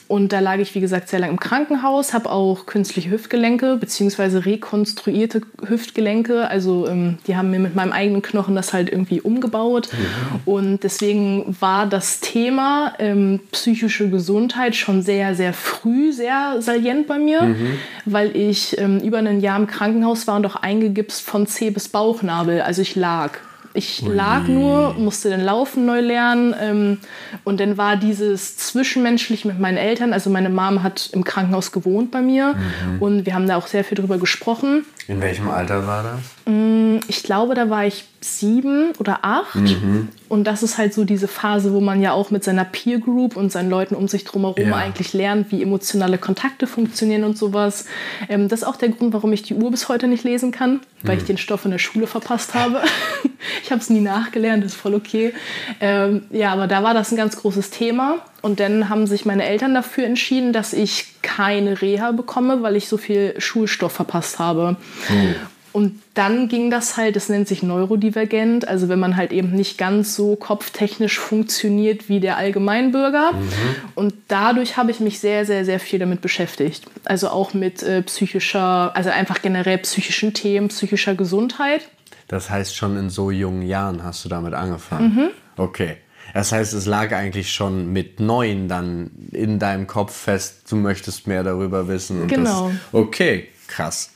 und 0.08 0.32
da 0.34 0.40
lag 0.40 0.58
ich, 0.58 0.76
wie 0.76 0.80
gesagt, 0.80 1.10
sehr 1.10 1.20
lange 1.20 1.34
im 1.34 1.40
Krankenhaus, 1.40 2.14
habe 2.14 2.30
auch 2.30 2.66
künstliche 2.66 3.10
Hüftgelenke 3.10 3.78
bzw. 3.78 4.38
rekonstruierte 4.38 5.42
Hüftgelenke. 5.68 6.48
Also 6.48 6.88
ähm, 6.88 7.18
die 7.28 7.36
haben 7.36 7.52
mir 7.52 7.60
mit 7.60 7.76
meinem 7.76 7.92
eigenen 7.92 8.22
Knochen 8.22 8.56
das 8.56 8.74
halt 8.74 8.92
irgendwie 8.92 9.22
umgebaut. 9.22 9.90
Ja. 9.92 10.40
Und 10.46 10.84
deswegen 10.84 11.56
war 11.60 11.86
das 11.86 12.20
Thema 12.20 12.94
ähm, 13.00 13.40
psychische 13.52 14.10
Gesundheit 14.10 14.76
schon 14.76 15.02
sehr, 15.02 15.36
sehr 15.36 15.54
früh 15.54 16.12
sehr 16.12 16.62
salient 16.62 17.08
bei 17.08 17.20
mir, 17.20 17.42
mhm. 17.44 17.78
weil 18.06 18.36
ich 18.36 18.78
ähm, 18.80 19.00
über 19.00 19.18
ein 19.18 19.42
Jahr 19.42 19.58
im 19.58 19.68
Krankenhaus 19.68 20.28
war 20.28 20.36
und 20.36 20.46
auch 20.46 20.56
eingegipst 20.56 21.22
von 21.22 21.48
Zeh 21.48 21.70
bis 21.70 21.90
Bauchnabel. 21.90 22.62
Also 22.62 22.82
ich 22.82 22.96
lag. 22.96 23.32
Ich 23.74 24.04
Ui. 24.04 24.16
lag 24.16 24.48
nur, 24.48 24.94
musste 24.94 25.30
dann 25.30 25.42
Laufen 25.42 25.86
neu 25.86 26.00
lernen 26.00 26.56
ähm, 26.60 26.98
und 27.44 27.60
dann 27.60 27.78
war 27.78 27.98
dieses 27.98 28.58
Zwischenmenschlich 28.58 29.46
mit 29.46 29.60
meinen 29.60 29.78
Eltern. 29.78 30.14
Also 30.14 30.30
meine 30.30 30.50
Mom 30.50 30.84
hat 30.84 31.10
im 31.14 31.24
Krankenhaus 31.24 31.72
gewohnt 31.72 32.12
bei 32.12 32.22
mir 32.22 32.54
mhm. 32.54 33.02
und 33.02 33.26
wir 33.26 33.34
haben 33.34 33.48
da 33.48 33.58
auch 33.58 33.68
sehr 33.68 33.84
viel 33.84 33.98
drüber 33.98 34.18
gesprochen. 34.18 34.86
In 35.08 35.22
welchem 35.22 35.50
Alter 35.50 35.86
war 35.86 36.04
das? 36.04 36.54
Mm, 36.54 37.00
ich 37.08 37.24
glaube, 37.24 37.56
da 37.56 37.70
war 37.70 37.86
ich 37.86 38.06
sieben 38.22 38.94
oder 39.00 39.20
acht. 39.22 39.56
Mhm. 39.56 40.08
Und 40.30 40.46
das 40.46 40.64
ist 40.64 40.78
halt 40.78 40.94
so 40.94 41.04
diese 41.04 41.28
Phase, 41.28 41.74
wo 41.74 41.82
man 41.82 42.02
ja 42.02 42.14
auch 42.14 42.32
mit 42.32 42.44
seiner 42.44 42.64
Peer 42.64 43.00
Group 43.00 43.36
und 43.36 43.52
seinen 43.52 43.70
Leuten 43.70 43.96
um 43.96 44.08
sich 44.08 44.24
drumherum 44.24 44.70
ja. 44.70 44.76
eigentlich 44.76 45.14
lernt, 45.14 45.52
wie 45.52 45.62
emotionale 45.62 46.18
Kontakte 46.18 46.66
funktionieren 46.66 47.24
und 47.24 47.38
sowas. 47.38 47.86
Ähm, 48.30 48.48
das 48.48 48.62
ist 48.62 48.68
auch 48.68 48.78
der 48.78 48.90
Grund, 48.90 49.14
warum 49.14 49.34
ich 49.34 49.44
die 49.44 49.56
Uhr 49.56 49.72
bis 49.72 49.90
heute 49.90 50.08
nicht 50.08 50.24
lesen 50.24 50.52
kann, 50.52 50.80
weil 51.02 51.16
mhm. 51.16 51.22
ich 51.22 51.28
den 51.28 51.38
Stoff 51.38 51.66
in 51.66 51.72
der 51.72 51.80
Schule 51.80 52.08
verpasst 52.08 52.54
habe. 52.54 52.82
ich 53.64 53.72
habe 53.72 53.82
es 53.82 53.90
nie 53.90 54.02
nachgelernt, 54.02 54.64
ist 54.64 54.76
voll 54.76 54.96
okay. 54.96 55.34
Ähm, 55.82 56.24
ja, 56.32 56.54
aber 56.54 56.68
da 56.68 56.82
war 56.84 56.94
das 56.94 57.12
ein 57.12 57.18
ganz 57.18 57.36
großes 57.36 57.70
Thema. 57.70 58.20
Und 58.42 58.60
dann 58.60 58.90
haben 58.90 59.08
sich 59.08 59.26
meine 59.26 59.46
Eltern 59.46 59.74
dafür 59.74 60.06
entschieden, 60.06 60.52
dass 60.52 60.74
ich 60.74 61.22
keine 61.22 61.82
Reha 61.82 62.12
bekomme, 62.12 62.62
weil 62.62 62.76
ich 62.76 62.90
so 62.90 62.98
viel 62.98 63.36
Schulstoff 63.38 63.94
verpasst 63.94 64.38
habe. 64.38 64.76
Mhm. 65.10 65.36
Und 65.74 66.00
dann 66.14 66.50
ging 66.50 66.70
das 66.70 66.98
halt, 66.98 67.16
das 67.16 67.30
nennt 67.30 67.48
sich 67.48 67.64
neurodivergent, 67.64 68.68
also 68.68 68.90
wenn 68.90 69.00
man 69.00 69.18
halt 69.18 69.32
eben 69.32 69.52
nicht 69.54 69.80
ganz 69.80 70.16
so 70.16 70.36
kopftechnisch 70.36 71.18
funktioniert 71.18 72.10
wie 72.10 72.20
der 72.20 72.38
Allgemeinbürger. 72.38 73.32
Mhm. 73.34 73.48
Und 73.96 74.14
dadurch 74.28 74.78
habe 74.78 74.92
ich 74.92 75.00
mich 75.00 75.20
sehr, 75.20 75.48
sehr, 75.48 75.66
sehr 75.66 75.80
viel 75.80 75.98
damit 75.98 76.22
beschäftigt. 76.22 76.86
Also 77.06 77.30
auch 77.30 77.56
mit 77.56 77.82
äh, 77.82 78.04
psychischer, 78.04 78.96
also 78.96 79.10
einfach 79.10 79.42
generell 79.42 79.80
psychischen 79.80 80.36
Themen, 80.36 80.68
psychischer 80.68 81.16
Gesundheit. 81.16 81.90
Das 82.28 82.52
heißt, 82.52 82.76
schon 82.76 82.96
in 82.96 83.10
so 83.10 83.32
jungen 83.32 83.64
Jahren 83.64 84.04
hast 84.04 84.24
du 84.24 84.30
damit 84.30 84.54
angefangen. 84.54 85.16
Mhm. 85.16 85.30
Okay. 85.58 85.98
Das 86.36 86.52
heißt, 86.52 86.74
es 86.74 86.86
lag 86.86 87.12
eigentlich 87.14 87.52
schon 87.52 87.92
mit 87.92 88.20
neun 88.20 88.68
dann 88.68 89.10
in 89.32 89.58
deinem 89.58 89.88
Kopf 89.88 90.16
fest, 90.16 90.64
du 90.70 90.76
möchtest 90.76 91.26
mehr 91.26 91.44
darüber 91.44 91.88
wissen. 91.88 92.28
genau. 92.28 92.70
Das, 92.70 92.94
okay, 92.94 93.48
krass. 93.68 94.13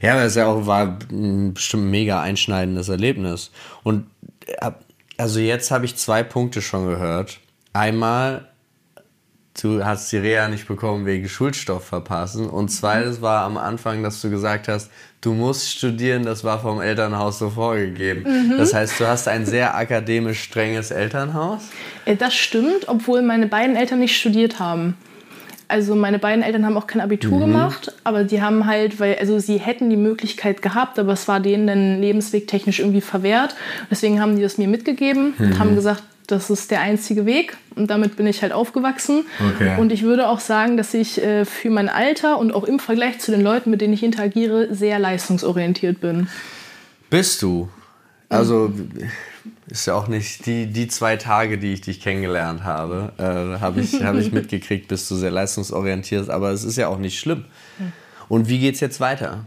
Ja, 0.00 0.22
das 0.22 0.34
ja 0.34 0.46
auch 0.46 0.66
war 0.66 0.98
ein 1.10 1.54
bestimmt 1.54 1.90
mega 1.90 2.20
einschneidendes 2.20 2.88
Erlebnis. 2.88 3.50
Und 3.82 4.06
also 5.16 5.40
jetzt 5.40 5.70
habe 5.70 5.84
ich 5.84 5.96
zwei 5.96 6.22
Punkte 6.22 6.60
schon 6.60 6.86
gehört. 6.86 7.40
Einmal 7.72 8.48
du 9.60 9.84
hast 9.84 10.10
die 10.12 10.18
Reha 10.18 10.48
nicht 10.48 10.66
bekommen 10.66 11.06
wegen 11.06 11.28
Schulstoff 11.28 11.84
verpassen. 11.84 12.48
Und 12.48 12.68
zweites 12.68 13.22
war 13.22 13.44
am 13.44 13.56
Anfang, 13.56 14.02
dass 14.02 14.20
du 14.20 14.30
gesagt 14.30 14.68
hast, 14.68 14.90
du 15.20 15.32
musst 15.32 15.70
studieren, 15.70 16.24
das 16.24 16.44
war 16.44 16.60
vom 16.60 16.80
Elternhaus 16.80 17.38
so 17.38 17.50
vorgegeben. 17.50 18.24
Mhm. 18.24 18.58
Das 18.58 18.74
heißt, 18.74 18.98
du 18.98 19.06
hast 19.06 19.28
ein 19.28 19.46
sehr 19.46 19.76
akademisch 19.76 20.42
strenges 20.42 20.90
Elternhaus? 20.90 21.62
Äh, 22.04 22.16
das 22.16 22.34
stimmt, 22.34 22.88
obwohl 22.88 23.22
meine 23.22 23.46
beiden 23.46 23.76
Eltern 23.76 24.00
nicht 24.00 24.16
studiert 24.16 24.58
haben. 24.58 24.96
Also 25.68 25.94
meine 25.94 26.18
beiden 26.18 26.42
Eltern 26.42 26.66
haben 26.66 26.76
auch 26.76 26.86
kein 26.86 27.00
Abitur 27.00 27.38
mhm. 27.38 27.52
gemacht, 27.52 27.92
aber 28.04 28.24
die 28.24 28.42
haben 28.42 28.66
halt, 28.66 29.00
weil, 29.00 29.16
also 29.16 29.38
sie 29.38 29.58
hätten 29.58 29.90
die 29.90 29.96
Möglichkeit 29.96 30.62
gehabt, 30.62 30.98
aber 30.98 31.12
es 31.12 31.26
war 31.26 31.40
denen 31.40 31.66
dann 31.66 32.00
lebenswegtechnisch 32.00 32.80
irgendwie 32.80 33.00
verwehrt. 33.00 33.54
Deswegen 33.90 34.20
haben 34.20 34.36
die 34.36 34.42
das 34.42 34.58
mir 34.58 34.68
mitgegeben 34.68 35.34
mhm. 35.38 35.44
und 35.46 35.58
haben 35.58 35.74
gesagt, 35.74 36.02
das 36.26 36.50
ist 36.50 36.70
der 36.70 36.80
einzige 36.80 37.26
Weg 37.26 37.56
und 37.76 37.90
damit 37.90 38.16
bin 38.16 38.26
ich 38.26 38.42
halt 38.42 38.52
aufgewachsen. 38.52 39.26
Okay. 39.54 39.76
Und 39.78 39.92
ich 39.92 40.02
würde 40.02 40.28
auch 40.28 40.40
sagen, 40.40 40.76
dass 40.76 40.94
ich 40.94 41.22
äh, 41.22 41.44
für 41.44 41.70
mein 41.70 41.88
Alter 41.88 42.38
und 42.38 42.54
auch 42.54 42.64
im 42.64 42.78
Vergleich 42.78 43.18
zu 43.18 43.30
den 43.30 43.42
Leuten, 43.42 43.70
mit 43.70 43.80
denen 43.80 43.92
ich 43.92 44.02
interagiere, 44.02 44.74
sehr 44.74 44.98
leistungsorientiert 44.98 46.00
bin. 46.00 46.28
Bist 47.10 47.42
du? 47.42 47.68
Also 48.28 48.72
ist 49.66 49.86
ja 49.86 49.94
auch 49.94 50.08
nicht 50.08 50.46
die, 50.46 50.66
die 50.66 50.88
zwei 50.88 51.16
Tage, 51.16 51.58
die 51.58 51.72
ich 51.72 51.80
dich 51.80 52.00
kennengelernt 52.00 52.64
habe, 52.64 53.12
äh, 53.18 53.60
habe 53.60 53.80
ich, 53.80 54.02
hab 54.02 54.16
ich 54.16 54.32
mitgekriegt, 54.32 54.88
bist 54.88 55.10
du 55.10 55.14
sehr 55.14 55.30
leistungsorientiert, 55.30 56.28
aber 56.28 56.50
es 56.50 56.64
ist 56.64 56.76
ja 56.76 56.88
auch 56.88 56.98
nicht 56.98 57.18
schlimm. 57.18 57.44
Und 58.28 58.48
wie 58.48 58.58
geht 58.58 58.74
es 58.74 58.80
jetzt 58.80 59.00
weiter? 59.00 59.44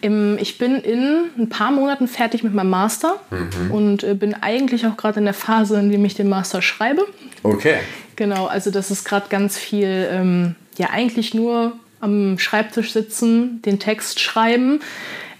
Ich 0.00 0.58
bin 0.58 0.76
in 0.76 1.24
ein 1.36 1.48
paar 1.48 1.72
Monaten 1.72 2.06
fertig 2.06 2.44
mit 2.44 2.54
meinem 2.54 2.70
Master 2.70 3.16
mhm. 3.30 3.70
und 3.70 4.04
äh, 4.04 4.14
bin 4.14 4.34
eigentlich 4.34 4.86
auch 4.86 4.96
gerade 4.96 5.18
in 5.18 5.24
der 5.24 5.34
Phase, 5.34 5.78
in 5.78 5.90
der 5.90 6.00
ich 6.00 6.14
den 6.14 6.28
Master 6.28 6.62
schreibe. 6.62 7.02
Okay. 7.42 7.78
Genau, 8.14 8.46
also 8.46 8.70
das 8.70 8.90
ist 8.90 9.04
gerade 9.04 9.26
ganz 9.28 9.58
viel, 9.58 10.08
ähm, 10.10 10.54
ja 10.76 10.90
eigentlich 10.90 11.34
nur 11.34 11.72
am 12.00 12.38
Schreibtisch 12.38 12.92
sitzen, 12.92 13.60
den 13.62 13.80
Text 13.80 14.20
schreiben. 14.20 14.80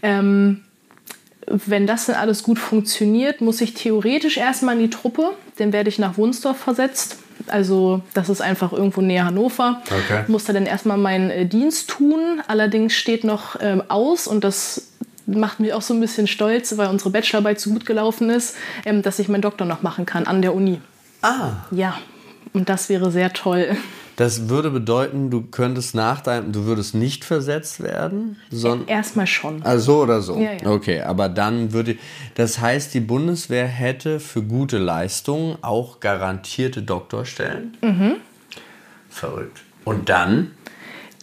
Ähm, 0.03 0.65
wenn 1.51 1.87
das 1.87 2.07
dann 2.07 2.17
alles 2.17 2.43
gut 2.43 2.59
funktioniert, 2.59 3.41
muss 3.41 3.61
ich 3.61 3.75
theoretisch 3.75 4.37
erstmal 4.37 4.77
in 4.77 4.83
die 4.83 4.91
Truppe. 4.91 5.31
Dann 5.57 5.73
werde 5.73 5.89
ich 5.89 5.99
nach 5.99 6.19
Wunsdorf 6.19 6.59
versetzt. 6.59 7.17
Also 7.47 8.03
das 8.15 8.29
ist 8.29 8.41
einfach 8.41 8.73
irgendwo 8.73 9.01
näher 9.01 9.25
Hannover. 9.25 9.83
Okay. 9.85 10.25
Muss 10.29 10.45
da 10.45 10.53
dann 10.53 10.67
erstmal 10.67 10.99
meinen 10.99 11.31
äh, 11.31 11.47
Dienst 11.47 11.89
tun. 11.89 12.43
Allerdings 12.47 12.95
steht 12.95 13.25
noch 13.25 13.57
ähm, 13.61 13.83
aus 13.89 14.27
und 14.27 14.45
das 14.45 14.89
macht 15.27 15.61
mich 15.61 15.73
auch 15.73 15.83
so 15.83 15.95
ein 15.95 16.01
bisschen 16.01 16.27
stolz, 16.27 16.77
weil 16.77 16.89
unsere 16.89 17.11
Bachelorarbeit 17.11 17.61
so 17.61 17.71
gut 17.71 17.87
gelaufen 17.87 18.31
ist, 18.31 18.57
ähm, 18.85 19.03
dass 19.03 19.19
ich 19.19 19.29
meinen 19.29 19.43
Doktor 19.43 19.67
noch 19.67 19.83
machen 19.83 20.07
kann 20.07 20.27
an 20.27 20.43
der 20.43 20.55
Uni. 20.55 20.81
Ah. 21.23 21.51
Ja, 21.71 21.99
und 22.53 22.69
das 22.69 22.89
wäre 22.89 23.11
sehr 23.11 23.33
toll. 23.33 23.77
Das 24.19 24.49
würde 24.49 24.71
bedeuten, 24.71 25.31
du 25.31 25.43
könntest 25.43 25.95
nach 25.95 26.21
deinem, 26.21 26.51
du 26.51 26.65
würdest 26.65 26.93
nicht 26.93 27.25
versetzt 27.25 27.81
werden, 27.81 28.37
sondern 28.51 28.89
erstmal 28.89 29.29
schon. 29.29 29.63
Also 29.63 29.93
so 29.93 30.03
oder 30.03 30.21
so. 30.23 30.41
Ja, 30.41 30.55
ja. 30.61 30.69
Okay, 30.69 31.03
aber 31.03 31.29
dann 31.29 31.73
würde, 31.73 31.97
das 32.35 32.59
heißt, 32.59 32.93
die 32.95 33.01
Bundeswehr 33.01 33.69
hätte 33.69 34.19
für 34.19 34.43
gute 34.43 34.79
Leistungen 34.79 35.57
auch 35.63 36.01
garantierte 36.01 36.83
Doktorstellen. 36.83 37.77
Mhm. 37.81 38.17
Verrückt. 39.09 39.61
Und 39.85 40.09
dann? 40.09 40.51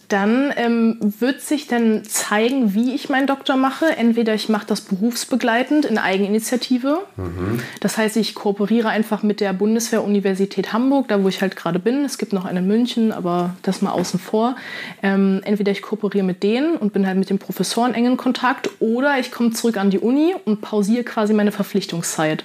Dann 0.08 0.52
ähm, 0.56 0.98
wird 1.00 1.40
sich 1.40 1.66
dann 1.66 2.04
zeigen, 2.04 2.74
wie 2.74 2.94
ich 2.94 3.08
meinen 3.08 3.26
Doktor 3.26 3.56
mache. 3.56 3.96
Entweder 3.96 4.34
ich 4.34 4.48
mache 4.48 4.66
das 4.66 4.80
berufsbegleitend 4.82 5.84
in 5.84 5.98
Eigeninitiative. 5.98 6.98
Mhm. 7.16 7.60
Das 7.80 7.96
heißt, 7.96 8.16
ich 8.16 8.34
kooperiere 8.34 8.88
einfach 8.88 9.22
mit 9.22 9.40
der 9.40 9.52
Bundeswehr-Universität 9.52 10.72
Hamburg, 10.72 11.08
da 11.08 11.22
wo 11.22 11.28
ich 11.28 11.40
halt 11.40 11.56
gerade 11.56 11.78
bin. 11.78 12.04
Es 12.04 12.18
gibt 12.18 12.32
noch 12.32 12.44
eine 12.44 12.56
in 12.58 12.66
München, 12.66 13.12
aber 13.12 13.54
das 13.62 13.82
mal 13.82 13.92
außen 13.92 14.20
vor. 14.20 14.56
Ähm, 15.02 15.40
entweder 15.44 15.72
ich 15.72 15.82
kooperiere 15.82 16.24
mit 16.24 16.42
denen 16.42 16.76
und 16.76 16.92
bin 16.92 17.06
halt 17.06 17.18
mit 17.18 17.30
den 17.30 17.38
Professoren 17.38 17.94
eng 17.94 18.06
in 18.06 18.16
Kontakt 18.16 18.70
oder 18.80 19.18
ich 19.18 19.30
komme 19.30 19.50
zurück 19.50 19.76
an 19.76 19.90
die 19.90 19.98
Uni 19.98 20.34
und 20.44 20.60
pausiere 20.60 21.04
quasi 21.04 21.32
meine 21.32 21.52
Verpflichtungszeit. 21.52 22.44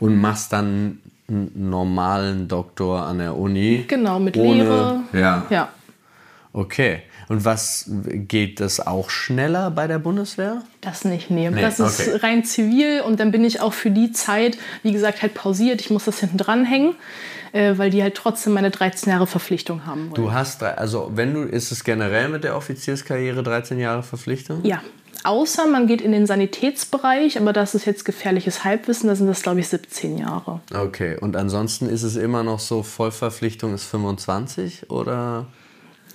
Und 0.00 0.20
machst 0.20 0.52
dann 0.52 0.98
einen 1.28 1.70
normalen 1.70 2.48
Doktor 2.48 3.02
an 3.06 3.18
der 3.18 3.36
Uni? 3.36 3.84
Genau, 3.88 4.18
mit 4.18 4.36
ohne, 4.36 4.62
Lehre. 4.62 5.00
Ja. 5.12 5.46
ja. 5.50 5.68
Okay. 6.54 7.02
Und 7.28 7.44
was 7.44 7.86
geht 7.88 8.60
das 8.60 8.78
auch 8.78 9.10
schneller 9.10 9.72
bei 9.72 9.88
der 9.88 9.98
Bundeswehr? 9.98 10.62
Das 10.80 11.04
nicht, 11.04 11.28
nee. 11.28 11.50
nee 11.50 11.60
das 11.60 11.80
ist 11.80 12.00
okay. 12.00 12.18
rein 12.18 12.44
zivil 12.44 13.00
und 13.00 13.18
dann 13.18 13.32
bin 13.32 13.44
ich 13.44 13.60
auch 13.60 13.72
für 13.72 13.90
die 13.90 14.12
Zeit, 14.12 14.56
wie 14.84 14.92
gesagt, 14.92 15.22
halt 15.22 15.34
pausiert. 15.34 15.80
Ich 15.80 15.90
muss 15.90 16.04
das 16.04 16.20
hinten 16.20 16.38
dranhängen, 16.38 16.94
äh, 17.52 17.76
weil 17.76 17.90
die 17.90 18.02
halt 18.02 18.14
trotzdem 18.14 18.52
meine 18.52 18.70
13 18.70 19.10
Jahre 19.10 19.26
Verpflichtung 19.26 19.84
haben 19.84 20.10
wollen. 20.10 20.14
Du 20.14 20.32
hast, 20.32 20.62
also 20.62 21.10
wenn 21.14 21.34
du, 21.34 21.42
ist 21.42 21.72
es 21.72 21.82
generell 21.82 22.28
mit 22.28 22.44
der 22.44 22.56
Offizierskarriere 22.56 23.42
13 23.42 23.80
Jahre 23.80 24.04
Verpflichtung? 24.04 24.64
Ja. 24.64 24.80
Außer 25.24 25.66
man 25.66 25.86
geht 25.86 26.02
in 26.02 26.12
den 26.12 26.26
Sanitätsbereich, 26.26 27.40
aber 27.40 27.52
das 27.54 27.74
ist 27.74 27.86
jetzt 27.86 28.04
gefährliches 28.04 28.62
Halbwissen, 28.62 29.08
da 29.08 29.16
sind 29.16 29.26
das, 29.26 29.42
glaube 29.42 29.58
ich, 29.58 29.68
17 29.68 30.18
Jahre. 30.18 30.60
Okay, 30.72 31.16
und 31.18 31.34
ansonsten 31.34 31.88
ist 31.88 32.02
es 32.02 32.14
immer 32.14 32.42
noch 32.42 32.60
so, 32.60 32.82
Vollverpflichtung 32.82 33.74
ist 33.74 33.84
25 33.84 34.90
oder? 34.90 35.46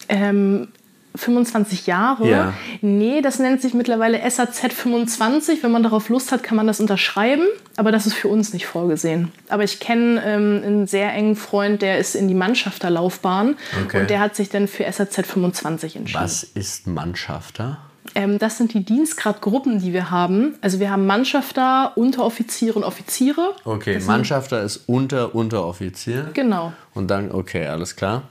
Ähm, 0.09 0.67
25 1.15 1.87
Jahre. 1.87 2.29
Ja. 2.29 2.53
Nee, 2.81 3.21
das 3.21 3.39
nennt 3.39 3.61
sich 3.61 3.73
mittlerweile 3.73 4.29
SAZ 4.29 4.73
25. 4.73 5.63
Wenn 5.63 5.71
man 5.71 5.83
darauf 5.83 6.09
Lust 6.09 6.31
hat, 6.31 6.43
kann 6.43 6.55
man 6.55 6.67
das 6.67 6.79
unterschreiben. 6.79 7.43
Aber 7.77 7.91
das 7.91 8.05
ist 8.05 8.13
für 8.13 8.27
uns 8.27 8.53
nicht 8.53 8.65
vorgesehen. 8.65 9.31
Aber 9.49 9.63
ich 9.63 9.79
kenne 9.79 10.21
ähm, 10.25 10.61
einen 10.63 10.87
sehr 10.87 11.11
engen 11.13 11.35
Freund, 11.35 11.81
der 11.81 11.97
ist 11.97 12.15
in 12.15 12.27
die 12.27 12.33
Mannschafterlaufbahn. 12.33 13.55
Okay. 13.85 14.01
Und 14.01 14.09
der 14.09 14.19
hat 14.19 14.35
sich 14.35 14.49
dann 14.49 14.67
für 14.67 14.89
SAZ 14.91 15.25
25 15.25 15.95
entschieden. 15.95 16.21
Was 16.21 16.43
ist 16.43 16.87
Mannschafter? 16.87 17.79
Ähm, 18.15 18.39
das 18.39 18.57
sind 18.57 18.73
die 18.73 18.83
Dienstgradgruppen, 18.83 19.79
die 19.79 19.93
wir 19.93 20.11
haben. 20.11 20.55
Also 20.61 20.79
wir 20.79 20.91
haben 20.91 21.05
Mannschafter, 21.05 21.93
Unteroffiziere 21.95 22.77
und 22.77 22.83
Offiziere. 22.83 23.55
Okay, 23.65 23.99
Mannschafter 23.99 24.63
ist 24.63 24.83
unter 24.87 25.35
Unteroffizier. 25.35 26.29
Genau. 26.33 26.73
Und 26.93 27.09
dann, 27.09 27.31
okay, 27.31 27.67
alles 27.67 27.95
klar. 27.95 28.23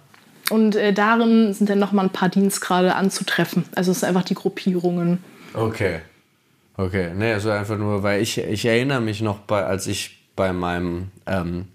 Und 0.51 0.77
äh, 0.77 0.93
darin 0.93 1.53
sind 1.53 1.69
dann 1.69 1.79
nochmal 1.79 2.07
ein 2.07 2.13
paar 2.13 2.29
Dienstgrade 2.29 2.95
anzutreffen. 2.95 3.65
Also 3.75 3.93
es 3.93 4.01
sind 4.01 4.09
einfach 4.09 4.25
die 4.25 4.35
Gruppierungen. 4.35 5.23
Okay. 5.55 6.01
Okay. 6.77 7.11
Nee, 7.15 7.33
also 7.33 7.51
einfach 7.51 7.77
nur, 7.77 8.03
weil 8.03 8.23
ich, 8.23 8.39
ich 8.39 8.65
erinnere 8.65 9.01
mich 9.01 9.21
noch, 9.21 9.39
bei, 9.41 9.65
als 9.65 9.87
ich 9.87 10.19
bei 10.37 10.53
meinem 10.53 11.09
ähm, 11.27 11.67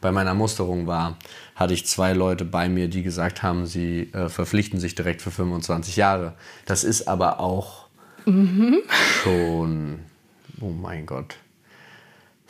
bei 0.00 0.12
meiner 0.12 0.34
Musterung 0.34 0.86
war, 0.86 1.16
hatte 1.54 1.74
ich 1.74 1.86
zwei 1.86 2.12
Leute 2.12 2.44
bei 2.44 2.68
mir, 2.68 2.88
die 2.88 3.02
gesagt 3.02 3.42
haben, 3.42 3.66
sie 3.66 4.10
äh, 4.12 4.28
verpflichten 4.28 4.78
sich 4.78 4.94
direkt 4.94 5.22
für 5.22 5.30
25 5.30 5.96
Jahre. 5.96 6.34
Das 6.66 6.84
ist 6.84 7.08
aber 7.08 7.40
auch 7.40 7.86
mhm. 8.24 8.78
schon, 9.22 10.00
oh 10.60 10.70
mein 10.70 11.06
Gott, 11.06 11.36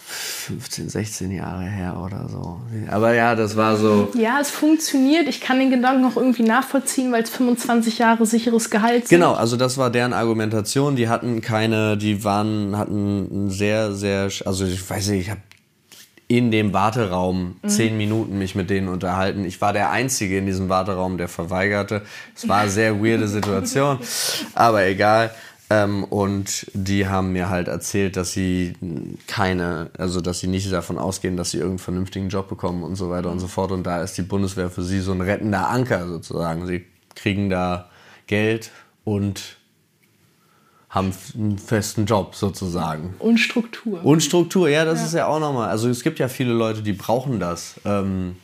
15, 0.09 0.89
16 0.89 1.31
Jahre 1.31 1.65
her 1.65 2.01
oder 2.03 2.29
so. 2.31 2.59
Aber 2.91 3.13
ja, 3.13 3.35
das 3.35 3.57
war 3.57 3.77
so. 3.77 4.09
Ja, 4.15 4.39
es 4.41 4.51
funktioniert. 4.51 5.29
Ich 5.29 5.43
kann 5.43 5.59
den 5.59 5.71
Gedanken 5.71 6.07
auch 6.07 6.17
irgendwie 6.17 6.45
nachvollziehen, 6.45 7.13
weil 7.13 7.23
es 7.23 7.31
25 7.31 7.99
Jahre 7.99 8.25
sicheres 8.25 8.71
Gehalt 8.71 9.09
sind. 9.09 9.19
Genau, 9.19 9.35
also 9.35 9.57
das 9.57 9.77
war 9.77 9.91
deren 9.91 10.15
Argumentation. 10.15 10.97
Die 10.97 11.09
hatten 11.09 11.43
keine, 11.43 11.99
die 11.99 12.25
waren, 12.25 12.77
hatten 12.79 13.51
sehr, 13.51 13.93
sehr, 13.93 14.31
also 14.47 14.65
ich 14.65 14.89
weiß 14.89 15.09
nicht, 15.09 15.27
ich 15.27 15.31
habe 15.31 15.43
in 16.29 16.51
dem 16.51 16.73
Warteraum 16.73 17.57
mhm. 17.63 17.69
zehn 17.69 17.97
Minuten 17.97 18.39
mich 18.39 18.55
mit 18.55 18.71
denen 18.71 18.89
unterhalten. 18.89 19.45
Ich 19.45 19.61
war 19.61 19.73
der 19.73 19.91
Einzige 19.91 20.39
in 20.39 20.47
diesem 20.47 20.69
Warteraum, 20.71 21.19
der 21.19 21.29
verweigerte. 21.29 22.03
Es 22.35 22.49
war 22.49 22.61
eine 22.61 22.71
sehr 22.71 23.03
weirde 23.03 23.29
Situation, 23.29 23.99
aber 24.55 24.87
egal. 24.87 25.31
Ähm, 25.71 26.05
und 26.05 26.67
die 26.73 27.09
haben 27.09 27.33
mir 27.33 27.51
halt 27.51 27.69
erzählt, 27.69 28.17
dass 28.17 28.33
sie 28.33 28.75
keine, 29.27 29.91
also 29.99 30.21
dass 30.21 30.41
sie 30.41 30.47
nicht 30.47 30.73
davon 30.73 30.99
ausgehen, 30.99 31.37
dass 31.37 31.51
sie 31.51 31.59
irgendeinen 31.59 31.79
vernünftigen 31.79 32.29
Job 32.31 32.49
bekommen 32.49 32.83
und 32.83 32.97
so 32.97 33.11
weiter 33.11 33.31
und 33.31 33.39
so 33.39 33.49
fort. 33.49 33.73
Und 33.73 33.85
da 33.85 34.03
ist 34.03 34.17
die 34.17 34.23
Bundeswehr 34.23 34.71
für 34.71 34.83
sie 34.83 35.01
so 35.01 35.13
ein 35.13 35.21
rettender 35.21 35.69
Anker 35.69 36.07
sozusagen. 36.09 36.67
Sie 36.67 36.87
kriegen 37.15 37.51
da 37.51 37.91
Geld 38.27 38.71
und 39.05 39.59
haben 40.89 41.13
einen 41.35 41.59
festen 41.59 42.07
Job 42.07 42.35
sozusagen. 42.35 43.15
Und 43.19 43.39
Struktur. 43.39 44.03
Und 44.05 44.23
Struktur, 44.23 44.71
ja, 44.71 44.87
das 44.87 45.01
ja. 45.01 45.07
ist 45.07 45.15
ja 45.15 45.27
auch 45.27 45.39
nochmal. 45.39 45.69
Also 45.69 45.91
es 45.91 46.03
gibt 46.03 46.19
ja 46.19 46.29
viele 46.29 46.53
Leute, 46.55 46.83
die 46.83 46.95
brauchen 46.95 47.41
das. 47.41 47.79
Ähm, 47.85 48.37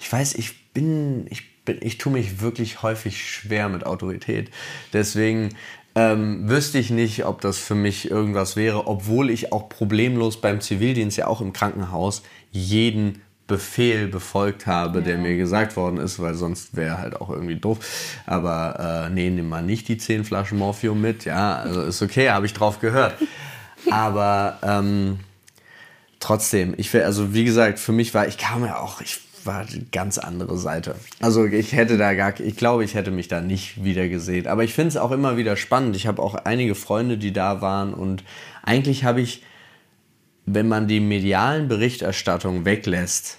ich 0.00 0.12
weiß, 0.12 0.36
ich 0.36 0.72
bin, 0.72 1.26
ich 1.28 1.64
bin, 1.64 1.78
ich 1.80 1.98
tue 1.98 2.12
mich 2.12 2.40
wirklich 2.40 2.82
häufig 2.82 3.28
schwer 3.28 3.68
mit 3.68 3.84
Autorität. 3.84 4.50
Deswegen 4.92 5.56
ähm, 5.96 6.48
wüsste 6.48 6.78
ich 6.78 6.90
nicht, 6.90 7.24
ob 7.24 7.40
das 7.40 7.58
für 7.58 7.74
mich 7.74 8.10
irgendwas 8.10 8.54
wäre, 8.54 8.86
obwohl 8.86 9.30
ich 9.30 9.50
auch 9.52 9.70
problemlos 9.70 10.40
beim 10.40 10.60
Zivildienst 10.60 11.16
ja 11.16 11.26
auch 11.26 11.40
im 11.40 11.54
Krankenhaus 11.54 12.22
jeden 12.50 13.22
Befehl 13.46 14.06
befolgt 14.06 14.66
habe, 14.66 14.98
ja. 14.98 15.04
der 15.06 15.18
mir 15.18 15.36
gesagt 15.38 15.74
worden 15.76 15.96
ist, 15.96 16.20
weil 16.20 16.34
sonst 16.34 16.76
wäre 16.76 16.98
halt 16.98 17.18
auch 17.18 17.30
irgendwie 17.30 17.56
doof. 17.56 17.78
Aber 18.26 19.06
äh, 19.06 19.10
nee, 19.10 19.30
nimm 19.30 19.48
mal 19.48 19.62
nicht 19.62 19.88
die 19.88 19.96
10 19.96 20.24
Flaschen 20.24 20.58
Morphium 20.58 21.00
mit, 21.00 21.24
ja, 21.24 21.54
also 21.56 21.80
ist 21.80 22.02
okay, 22.02 22.28
habe 22.28 22.44
ich 22.44 22.52
drauf 22.52 22.78
gehört. 22.80 23.14
Aber 23.90 24.58
ähm, 24.62 25.20
trotzdem, 26.20 26.74
ich 26.76 26.94
also 26.94 27.32
wie 27.32 27.44
gesagt, 27.44 27.78
für 27.78 27.92
mich 27.92 28.12
war, 28.12 28.26
ich 28.26 28.36
kam 28.36 28.64
ja 28.64 28.80
auch, 28.80 29.00
ich 29.00 29.20
war 29.46 29.64
die 29.64 29.90
ganz 29.90 30.18
andere 30.18 30.58
Seite. 30.58 30.96
Also 31.20 31.44
ich 31.44 31.72
hätte 31.72 31.96
da 31.96 32.14
gar, 32.14 32.38
ich 32.40 32.56
glaube, 32.56 32.84
ich 32.84 32.94
hätte 32.94 33.10
mich 33.10 33.28
da 33.28 33.40
nicht 33.40 33.82
wieder 33.84 34.08
gesehen. 34.08 34.46
Aber 34.46 34.64
ich 34.64 34.74
finde 34.74 34.88
es 34.88 34.96
auch 34.96 35.10
immer 35.10 35.36
wieder 35.36 35.56
spannend. 35.56 35.96
Ich 35.96 36.06
habe 36.06 36.22
auch 36.22 36.34
einige 36.34 36.74
Freunde, 36.74 37.18
die 37.18 37.32
da 37.32 37.60
waren 37.60 37.94
und 37.94 38.24
eigentlich 38.62 39.04
habe 39.04 39.20
ich, 39.20 39.42
wenn 40.44 40.68
man 40.68 40.88
die 40.88 41.00
medialen 41.00 41.68
Berichterstattungen 41.68 42.64
weglässt, 42.64 43.38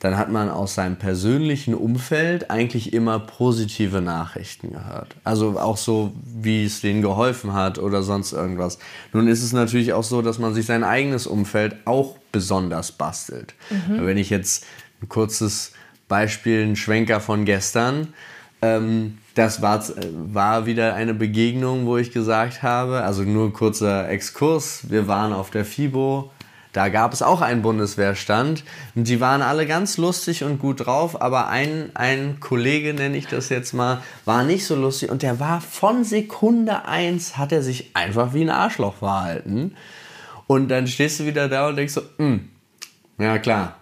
dann 0.00 0.16
hat 0.16 0.30
man 0.30 0.48
aus 0.48 0.74
seinem 0.74 0.96
persönlichen 0.96 1.74
Umfeld 1.74 2.50
eigentlich 2.50 2.92
immer 2.92 3.18
positive 3.18 4.00
Nachrichten 4.00 4.72
gehört. 4.72 5.16
Also 5.24 5.58
auch 5.58 5.76
so, 5.76 6.12
wie 6.24 6.64
es 6.64 6.80
denen 6.80 7.02
geholfen 7.02 7.52
hat 7.52 7.78
oder 7.78 8.02
sonst 8.02 8.32
irgendwas. 8.32 8.78
Nun 9.12 9.26
ist 9.26 9.42
es 9.42 9.52
natürlich 9.52 9.92
auch 9.92 10.04
so, 10.04 10.22
dass 10.22 10.38
man 10.38 10.54
sich 10.54 10.66
sein 10.66 10.84
eigenes 10.84 11.26
Umfeld 11.26 11.76
auch 11.84 12.16
besonders 12.30 12.92
bastelt. 12.92 13.54
Mhm. 13.70 14.06
Wenn 14.06 14.18
ich 14.18 14.30
jetzt 14.30 14.64
ein 15.02 15.08
kurzes 15.08 15.72
Beispiel, 16.08 16.64
ein 16.64 16.76
Schwenker 16.76 17.20
von 17.20 17.44
gestern, 17.44 18.14
ähm, 18.62 19.18
das 19.34 19.62
war, 19.62 19.84
war 20.32 20.66
wieder 20.66 20.94
eine 20.94 21.14
Begegnung, 21.14 21.86
wo 21.86 21.96
ich 21.96 22.10
gesagt 22.10 22.62
habe, 22.62 23.02
also 23.02 23.22
nur 23.22 23.46
ein 23.46 23.52
kurzer 23.52 24.08
Exkurs, 24.08 24.90
wir 24.90 25.06
waren 25.06 25.32
auf 25.32 25.50
der 25.50 25.64
FIBO, 25.64 26.30
da 26.72 26.88
gab 26.90 27.12
es 27.12 27.22
auch 27.22 27.40
einen 27.40 27.62
Bundeswehrstand. 27.62 28.62
Und 28.94 29.08
die 29.08 29.20
waren 29.20 29.42
alle 29.42 29.66
ganz 29.66 29.96
lustig 29.96 30.44
und 30.44 30.58
gut 30.58 30.86
drauf, 30.86 31.20
aber 31.20 31.48
ein, 31.48 31.90
ein 31.94 32.40
Kollege, 32.40 32.94
nenne 32.94 33.16
ich 33.16 33.26
das 33.26 33.48
jetzt 33.48 33.72
mal, 33.72 34.02
war 34.24 34.44
nicht 34.44 34.66
so 34.66 34.76
lustig. 34.76 35.10
Und 35.10 35.22
der 35.22 35.40
war 35.40 35.60
von 35.60 36.04
Sekunde 36.04 36.84
eins, 36.84 37.38
hat 37.38 37.52
er 37.52 37.62
sich 37.62 37.90
einfach 37.94 38.34
wie 38.34 38.42
ein 38.42 38.50
Arschloch 38.50 38.96
verhalten. 38.96 39.74
Und 40.46 40.68
dann 40.68 40.86
stehst 40.86 41.20
du 41.20 41.26
wieder 41.26 41.48
da 41.48 41.68
und 41.68 41.76
denkst 41.76 41.94
so, 41.94 42.02
hm, 42.16 42.48
ja 43.18 43.38
klar, 43.38 43.76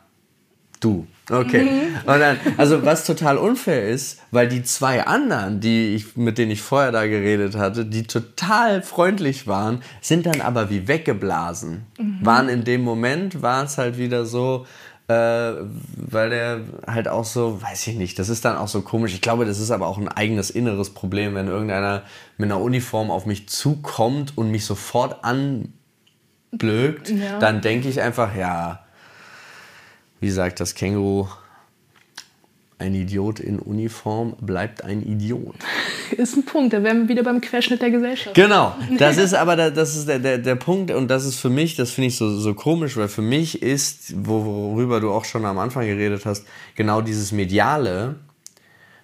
du, 0.87 1.07
Okay. 1.31 1.65
Mhm. 1.65 1.97
Und 2.09 2.21
dann, 2.21 2.39
also 2.57 2.85
was 2.85 3.05
total 3.05 3.37
unfair 3.39 3.89
ist, 3.89 4.21
weil 4.31 4.49
die 4.49 4.63
zwei 4.63 5.07
anderen, 5.07 5.61
die 5.61 5.95
ich, 5.95 6.17
mit 6.17 6.39
denen 6.39 6.53
ich 6.53 6.63
vorher 6.63 6.93
da 6.93 7.07
geredet 7.07 7.57
hatte, 7.57 7.85
die 7.85 8.05
total 8.05 8.83
freundlich 8.83 9.47
waren, 9.47 9.83
sind 10.01 10.27
dann 10.27 10.41
aber 10.41 10.71
wie 10.71 10.87
weggeblasen. 10.87 11.85
Mhm. 11.99 12.19
Waren 12.23 12.49
in 12.49 12.65
dem 12.65 12.83
Moment, 12.83 13.43
war 13.43 13.65
es 13.65 13.77
halt 13.77 13.99
wieder 13.99 14.25
so, 14.25 14.67
äh, 15.09 15.15
weil 15.15 16.31
der 16.31 16.61
halt 16.87 17.09
auch 17.09 17.25
so, 17.25 17.61
weiß 17.61 17.89
ich 17.89 17.97
nicht, 17.97 18.21
das 18.21 18.29
ist 18.29 18.45
dann 18.45 18.57
auch 18.57 18.69
so 18.69 18.83
komisch. 18.83 19.13
Ich 19.13 19.21
glaube, 19.21 19.47
das 19.47 19.59
ist 19.59 19.73
aber 19.73 19.89
auch 19.89 19.99
ein 19.99 20.09
eigenes 20.09 20.51
inneres 20.51 20.91
Problem, 20.91 21.35
wenn 21.35 21.49
irgendeiner 21.49 22.05
mit 22.39 22.53
einer 22.53 22.61
Uniform 22.61 23.11
auf 23.11 23.27
mich 23.27 23.49
zukommt 23.49 24.39
und 24.39 24.53
mich 24.53 24.65
sofort 24.65 25.25
anblökt, 25.25 27.11
ja. 27.11 27.41
dann 27.41 27.63
denke 27.63 27.89
ich 27.89 28.01
einfach, 28.01 28.37
ja, 28.37 28.86
wie 30.21 30.31
sagt 30.31 30.61
das 30.61 30.75
Känguru, 30.75 31.29
ein 32.79 32.95
Idiot 32.95 33.41
in 33.41 33.59
Uniform 33.59 34.37
bleibt 34.41 34.85
ein 34.85 35.03
Idiot. 35.03 35.55
Ist 36.17 36.37
ein 36.37 36.45
Punkt, 36.45 36.75
da 36.75 36.83
wären 36.83 37.03
wir 37.03 37.09
wieder 37.09 37.23
beim 37.23 37.41
Querschnitt 37.41 37.81
der 37.81 37.91
Gesellschaft. 37.91 38.37
Genau, 38.37 38.77
das 38.99 39.17
ist 39.19 39.35
aber 39.35 39.57
der, 39.57 39.71
das 39.71 39.97
ist 39.97 40.07
der, 40.09 40.19
der, 40.19 40.39
der 40.39 40.55
Punkt 40.55 40.91
und 40.91 41.09
das 41.09 41.25
ist 41.25 41.41
für 41.41 41.49
mich, 41.49 41.75
das 41.75 41.91
finde 41.91 42.09
ich 42.09 42.17
so, 42.17 42.31
so 42.39 42.55
komisch, 42.55 42.97
weil 42.97 43.09
für 43.09 43.23
mich 43.23 43.63
ist, 43.63 44.15
worüber 44.27 45.01
du 45.01 45.11
auch 45.11 45.25
schon 45.25 45.45
am 45.47 45.59
Anfang 45.59 45.87
geredet 45.87 46.27
hast, 46.27 46.47
genau 46.75 47.01
dieses 47.01 47.33
Mediale 47.33 48.17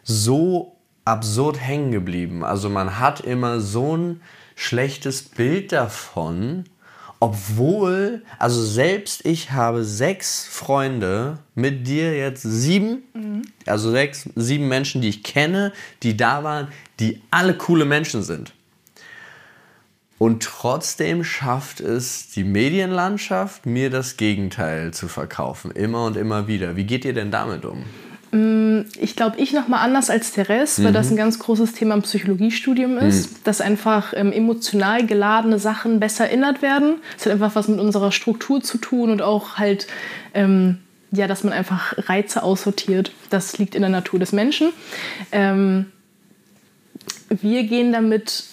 so 0.05 0.77
absurd 1.05 1.61
hängen 1.61 1.93
geblieben. 1.93 2.45
Also 2.45 2.69
man 2.69 2.99
hat 3.01 3.21
immer 3.21 3.61
so 3.61 3.97
ein 3.97 4.21
schlechtes 4.55 5.23
Bild 5.23 5.73
davon, 5.73 6.65
obwohl, 7.23 8.25
also 8.41 8.61
selbst 8.65 9.25
ich 9.25 9.53
habe 9.53 9.85
sechs 9.85 10.45
Freunde, 10.45 11.39
mit 11.55 11.87
dir 11.87 12.17
jetzt 12.17 12.43
sieben, 12.43 13.05
mhm. 13.15 13.43
also 13.65 13.93
sechs, 13.93 14.29
sieben 14.35 14.67
Menschen, 14.67 15.03
die 15.03 15.09
ich 15.09 15.23
kenne, 15.23 15.73
die 16.03 16.17
da 16.17 16.43
waren, 16.43 16.67
die 16.99 17.23
alle 17.31 17.55
coole 17.55 17.85
Menschen 17.85 18.25
sind. 18.25 18.53
Und 20.19 20.43
trotzdem 20.43 21.23
schafft 21.23 21.79
es 21.79 22.31
die 22.31 22.43
Medienlandschaft, 22.43 23.67
mir 23.67 23.89
das 23.89 24.17
Gegenteil 24.17 24.93
zu 24.93 25.07
verkaufen. 25.07 25.71
Immer 25.71 26.07
und 26.07 26.17
immer 26.17 26.49
wieder. 26.49 26.75
Wie 26.75 26.87
geht 26.87 27.05
ihr 27.05 27.15
denn 27.15 27.31
damit 27.31 27.65
um? 27.65 27.85
Ich 28.99 29.17
glaube, 29.17 29.39
ich 29.39 29.53
noch 29.53 29.69
mal 29.69 29.81
anders 29.81 30.11
als 30.11 30.33
mhm. 30.79 30.85
weil 30.85 30.93
das 30.93 31.11
ein 31.11 31.17
ganz 31.17 31.39
großes 31.39 31.73
Thema 31.73 31.95
im 31.95 32.03
Psychologiestudium 32.03 32.99
ist, 32.99 33.31
mhm. 33.31 33.37
dass 33.45 33.61
einfach 33.61 34.13
ähm, 34.17 34.33
emotional 34.33 35.07
geladene 35.07 35.59
Sachen 35.59 36.01
besser 36.01 36.27
erinnert 36.27 36.63
werden. 36.63 36.97
Es 37.19 37.27
hat 37.27 37.33
einfach 37.33 37.55
was 37.55 37.69
mit 37.69 37.81
unserer 37.81 38.13
Struktur 38.13 38.63
zu 38.63 38.79
tun 38.79 39.11
und 39.11 39.23
auch 39.23 39.59
halt, 39.59 39.87
ähm, 40.35 40.79
ja, 41.11 41.27
dass 41.27 41.45
man 41.45 41.53
einfach 41.53 41.95
Reize 42.09 42.43
aussortiert. 42.43 43.13
Das 43.31 43.59
liegt 43.59 43.75
in 43.75 43.83
der 43.83 43.91
Natur 43.91 44.19
des 44.19 44.33
Menschen. 44.33 44.73
Ähm, 45.31 45.87
wir 47.29 47.65
gehen 47.65 47.93
damit 47.93 48.45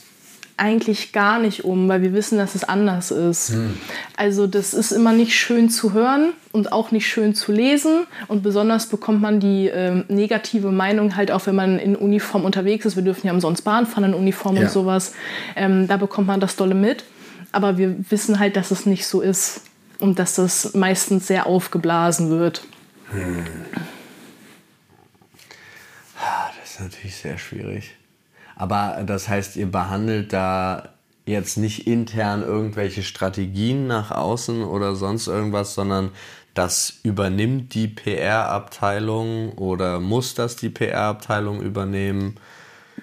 eigentlich 0.59 1.13
gar 1.13 1.39
nicht 1.39 1.63
um, 1.63 1.87
weil 1.87 2.01
wir 2.01 2.13
wissen, 2.13 2.37
dass 2.37 2.55
es 2.55 2.63
anders 2.63 3.11
ist. 3.11 3.49
Hm. 3.49 3.77
Also 4.17 4.45
das 4.45 4.73
ist 4.73 4.91
immer 4.91 5.13
nicht 5.13 5.33
schön 5.35 5.69
zu 5.69 5.93
hören 5.93 6.33
und 6.51 6.71
auch 6.71 6.91
nicht 6.91 7.07
schön 7.07 7.33
zu 7.33 7.51
lesen 7.51 8.05
und 8.27 8.43
besonders 8.43 8.87
bekommt 8.87 9.21
man 9.21 9.39
die 9.39 9.67
ähm, 9.67 10.05
negative 10.09 10.71
Meinung 10.71 11.15
halt 11.15 11.31
auch, 11.31 11.45
wenn 11.47 11.55
man 11.55 11.79
in 11.79 11.95
Uniform 11.95 12.45
unterwegs 12.45 12.85
ist. 12.85 12.95
Wir 12.95 13.03
dürfen 13.03 13.27
ja 13.27 13.33
umsonst 13.33 13.63
Bahn 13.63 13.87
fahren 13.87 14.03
in 14.03 14.13
Uniform 14.13 14.55
ja. 14.55 14.63
und 14.63 14.71
sowas. 14.71 15.13
Ähm, 15.55 15.87
da 15.87 15.97
bekommt 15.97 16.27
man 16.27 16.39
das 16.39 16.55
dolle 16.55 16.75
mit. 16.75 17.03
Aber 17.51 17.77
wir 17.77 17.95
wissen 18.11 18.39
halt, 18.39 18.55
dass 18.55 18.71
es 18.71 18.85
nicht 18.85 19.07
so 19.07 19.21
ist 19.21 19.61
und 19.99 20.19
dass 20.19 20.35
das 20.35 20.75
meistens 20.75 21.27
sehr 21.27 21.47
aufgeblasen 21.47 22.29
wird. 22.29 22.63
Hm. 23.11 23.45
Das 26.15 26.71
ist 26.71 26.79
natürlich 26.79 27.15
sehr 27.15 27.37
schwierig. 27.37 27.95
Aber 28.59 29.03
das 29.05 29.29
heißt, 29.29 29.55
ihr 29.55 29.71
behandelt 29.71 30.33
da 30.33 30.89
jetzt 31.25 31.57
nicht 31.57 31.87
intern 31.87 32.43
irgendwelche 32.43 33.03
Strategien 33.03 33.87
nach 33.87 34.11
außen 34.11 34.63
oder 34.63 34.95
sonst 34.95 35.27
irgendwas, 35.27 35.73
sondern 35.75 36.11
das 36.55 36.99
übernimmt 37.03 37.73
die 37.73 37.87
PR-Abteilung 37.87 39.53
oder 39.53 40.01
muss 40.01 40.33
das 40.33 40.57
die 40.57 40.67
PR-Abteilung 40.67 41.61
übernehmen? 41.61 42.35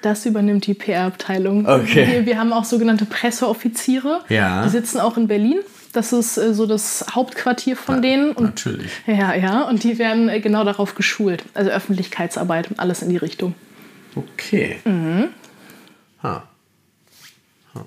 Das 0.02 0.26
übernimmt 0.26 0.66
die 0.66 0.74
PR-Abteilung. 0.74 1.66
Okay. 1.66 2.06
Wir, 2.06 2.26
wir, 2.26 2.38
haben 2.38 2.52
auch 2.52 2.66
sogenannte 2.66 3.06
Presseoffiziere. 3.06 4.20
Ja. 4.28 4.62
Die 4.62 4.68
sitzen 4.68 5.00
auch 5.00 5.16
in 5.16 5.26
Berlin. 5.26 5.60
Das 5.94 6.12
ist 6.12 6.36
äh, 6.36 6.52
so 6.52 6.66
das 6.66 7.06
Hauptquartier 7.14 7.76
von 7.76 7.96
ja, 7.96 8.00
denen. 8.02 8.32
Und, 8.32 8.44
natürlich. 8.44 8.92
Ja, 9.06 9.32
ja. 9.32 9.62
Und 9.62 9.84
die 9.84 9.98
werden 9.98 10.28
äh, 10.28 10.40
genau 10.40 10.64
darauf 10.64 10.94
geschult. 10.96 11.44
Also 11.54 11.70
Öffentlichkeitsarbeit, 11.70 12.68
alles 12.76 13.00
in 13.00 13.08
die 13.08 13.16
Richtung. 13.16 13.54
Okay. 14.14 14.76
Mhm. 14.84 15.28
Ha. 16.26 16.48
ha. 17.74 17.84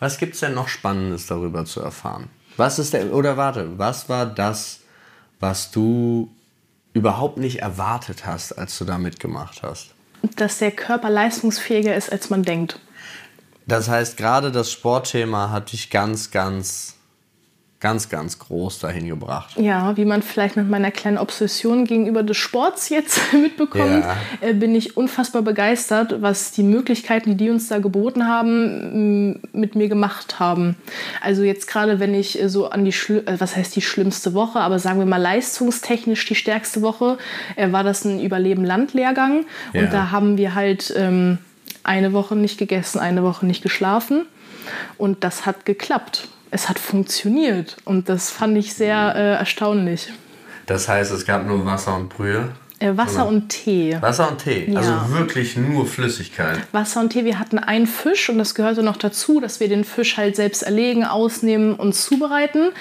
Was 0.00 0.18
gibt 0.18 0.34
es 0.34 0.40
denn 0.40 0.54
noch 0.54 0.68
Spannendes 0.68 1.26
darüber 1.26 1.64
zu 1.64 1.80
erfahren? 1.80 2.28
Was 2.56 2.78
ist 2.78 2.92
der, 2.92 3.12
oder 3.12 3.36
warte, 3.36 3.78
was 3.78 4.08
war 4.08 4.26
das, 4.26 4.80
was 5.38 5.70
du 5.70 6.30
überhaupt 6.94 7.36
nicht 7.36 7.60
erwartet 7.60 8.26
hast, 8.26 8.52
als 8.52 8.76
du 8.78 8.84
da 8.84 8.98
mitgemacht 8.98 9.62
hast? 9.62 9.94
Dass 10.36 10.58
der 10.58 10.72
Körper 10.72 11.10
leistungsfähiger 11.10 11.94
ist, 11.94 12.10
als 12.10 12.30
man 12.30 12.42
denkt. 12.42 12.80
Das 13.66 13.88
heißt, 13.88 14.16
gerade 14.16 14.50
das 14.50 14.72
Sportthema 14.72 15.50
hat 15.50 15.72
dich 15.72 15.90
ganz, 15.90 16.30
ganz 16.30 16.96
ganz, 17.86 18.08
ganz 18.08 18.40
groß 18.40 18.80
dahin 18.80 19.06
gebracht. 19.06 19.56
Ja, 19.56 19.96
wie 19.96 20.04
man 20.04 20.20
vielleicht 20.20 20.56
mit 20.56 20.68
meiner 20.68 20.90
kleinen 20.90 21.18
Obsession 21.18 21.84
gegenüber 21.84 22.24
des 22.24 22.36
Sports 22.36 22.88
jetzt 22.88 23.20
mitbekommt, 23.32 24.04
ja. 24.04 24.16
äh, 24.40 24.54
bin 24.54 24.74
ich 24.74 24.96
unfassbar 24.96 25.42
begeistert, 25.42 26.20
was 26.20 26.50
die 26.50 26.64
Möglichkeiten, 26.64 27.30
die 27.30 27.36
die 27.36 27.48
uns 27.48 27.68
da 27.68 27.78
geboten 27.78 28.26
haben, 28.26 29.38
mit 29.52 29.76
mir 29.76 29.88
gemacht 29.88 30.40
haben. 30.40 30.74
Also 31.20 31.44
jetzt 31.44 31.68
gerade, 31.68 32.00
wenn 32.00 32.12
ich 32.12 32.42
äh, 32.42 32.48
so 32.48 32.68
an 32.70 32.84
die, 32.84 32.90
äh, 32.90 33.38
was 33.38 33.54
heißt 33.54 33.76
die 33.76 33.82
schlimmste 33.82 34.34
Woche, 34.34 34.58
aber 34.58 34.80
sagen 34.80 34.98
wir 34.98 35.06
mal 35.06 35.22
leistungstechnisch 35.22 36.26
die 36.26 36.34
stärkste 36.34 36.82
Woche, 36.82 37.18
war 37.56 37.84
das 37.84 38.04
ein 38.04 38.18
Überleben-Land-Lehrgang. 38.18 39.44
Ja. 39.72 39.82
Und 39.82 39.92
da 39.92 40.10
haben 40.10 40.38
wir 40.38 40.56
halt 40.56 40.92
ähm, 40.96 41.38
eine 41.84 42.12
Woche 42.12 42.34
nicht 42.34 42.58
gegessen, 42.58 42.98
eine 42.98 43.22
Woche 43.22 43.46
nicht 43.46 43.62
geschlafen. 43.62 44.26
Und 44.98 45.22
das 45.22 45.46
hat 45.46 45.64
geklappt 45.64 46.26
es 46.50 46.68
hat 46.68 46.78
funktioniert. 46.78 47.76
Und 47.84 48.08
das 48.08 48.30
fand 48.30 48.56
ich 48.56 48.74
sehr 48.74 49.14
äh, 49.14 49.34
erstaunlich. 49.34 50.12
Das 50.66 50.88
heißt, 50.88 51.12
es 51.12 51.24
gab 51.24 51.46
nur 51.46 51.64
Wasser 51.64 51.96
und 51.96 52.08
Brühe? 52.08 52.50
Äh, 52.78 52.94
Wasser 52.94 53.22
Oder? 53.22 53.28
und 53.28 53.48
Tee. 53.48 53.96
Wasser 54.00 54.30
und 54.30 54.38
Tee, 54.38 54.70
also 54.76 54.90
ja. 54.90 54.98
also 55.00 55.14
wirklich 55.14 55.56
nur 55.56 55.86
Flüssigkeit. 55.86 56.58
Wasser 56.72 57.00
und 57.00 57.10
Tee, 57.10 57.24
wir 57.24 57.38
hatten 57.38 57.58
einen 57.58 57.86
Fisch 57.86 58.28
und 58.28 58.36
das 58.36 58.54
gehörte 58.54 58.82
noch 58.82 58.98
dazu, 58.98 59.40
dass 59.40 59.60
wir 59.60 59.68
den 59.68 59.82
Fisch 59.84 60.18
halt 60.18 60.36
selbst 60.36 60.62
erlegen, 60.62 61.02
ausnehmen 61.04 61.74
und 61.74 61.94
zubereiten. 61.94 62.72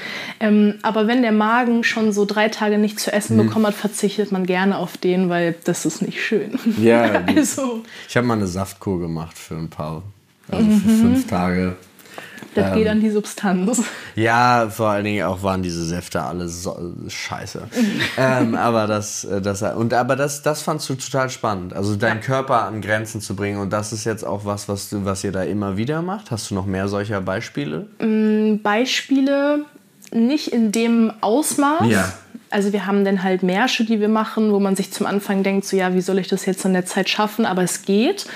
Ähm, 0.41 0.75
aber 0.82 1.08
wenn 1.08 1.21
der 1.21 1.32
Magen 1.32 1.86
schon 1.86 2.12
so 2.12 2.25
drei 2.25 2.49
Tage 2.49 2.78
nicht 2.78 2.99
zu 2.99 3.13
essen 3.13 3.39
hm. 3.39 3.47
bekommen 3.47 3.67
hat, 3.67 3.75
verzichtet 3.75 4.34
man 4.34 4.45
gerne 4.45 4.78
auf 4.78 4.97
den, 4.97 5.30
weil 5.30 5.56
das 5.63 5.86
ist 5.86 6.01
nicht 6.01 6.21
schön. 6.21 6.60
Ja, 6.78 7.23
also. 7.28 7.84
ich 8.10 8.17
habe 8.17 8.28
mal 8.28 8.34
eine 8.34 8.47
Saftkur 8.47 8.99
gemacht 8.99 9.38
für 9.38 9.56
ein 9.56 9.69
paar, 9.69 10.04
also 10.51 10.65
für 10.65 10.89
mhm. 10.89 11.01
fünf 11.01 11.28
Tage 11.28 11.78
Das 12.56 12.74
geht 12.74 12.88
an 12.88 13.00
die 13.00 13.10
Substanz. 13.10 13.84
Ja, 14.15 14.70
vor 14.70 14.89
allen 14.89 15.04
Dingen 15.04 15.26
auch 15.26 15.44
waren 15.44 15.62
diese 15.62 15.84
Säfte 15.86 16.22
alle 16.22 16.48
so, 16.48 16.78
scheiße. 17.08 17.63
ähm, 18.18 18.56
aber 18.56 18.88
das, 18.88 19.26
äh, 19.26 19.41
das, 19.41 19.62
und, 19.62 19.94
aber 19.94 20.15
das, 20.15 20.41
das 20.41 20.62
fandst 20.62 20.89
du 20.89 20.96
total 20.96 21.30
spannend. 21.30 21.74
Also 21.74 21.96
deinen 21.96 22.22
Körper 22.22 22.63
an 22.63 22.82
Grenzen 22.82 23.22
zu 23.22 23.36
bringen. 23.36 23.60
Und 23.60 23.72
das 23.72 23.94
ist 23.94 24.06
jetzt 24.06 24.26
auch 24.26 24.46
was, 24.46 24.70
was, 24.70 24.89
du, 24.89 25.06
was 25.06 25.24
ihr 25.24 25.32
da 25.32 25.44
immer 25.44 25.78
wieder 25.78 26.02
macht. 26.02 26.32
Hast 26.32 26.50
du 26.50 26.56
noch 26.56 26.65
mehr 26.65 26.88
solcher 26.88 27.22
Beispiele? 27.22 27.88
Beispiele 28.63 29.65
nicht 30.12 30.48
in 30.48 30.72
dem 30.72 31.12
Ausmaß. 31.22 31.89
Ja. 31.89 32.13
Also 32.50 32.72
wir 32.72 32.86
haben 32.86 33.04
dann 33.04 33.24
halt 33.24 33.44
Märsche, 33.44 33.84
die 33.84 34.00
wir 34.00 34.08
machen, 34.08 34.52
wo 34.52 34.60
man 34.60 34.76
sich 34.76 34.91
zum 34.91 35.06
Anfang 35.06 35.44
denkt, 35.44 35.65
so 35.65 35.76
ja, 35.76 35.94
wie 35.94 36.02
soll 36.02 36.20
ich 36.20 36.28
das 36.28 36.46
jetzt 36.46 36.63
in 36.63 36.74
der 36.74 36.86
Zeit 36.86 37.10
schaffen? 37.10 37.46
Aber 37.46 37.63
es 37.63 37.82
geht. 37.82 38.28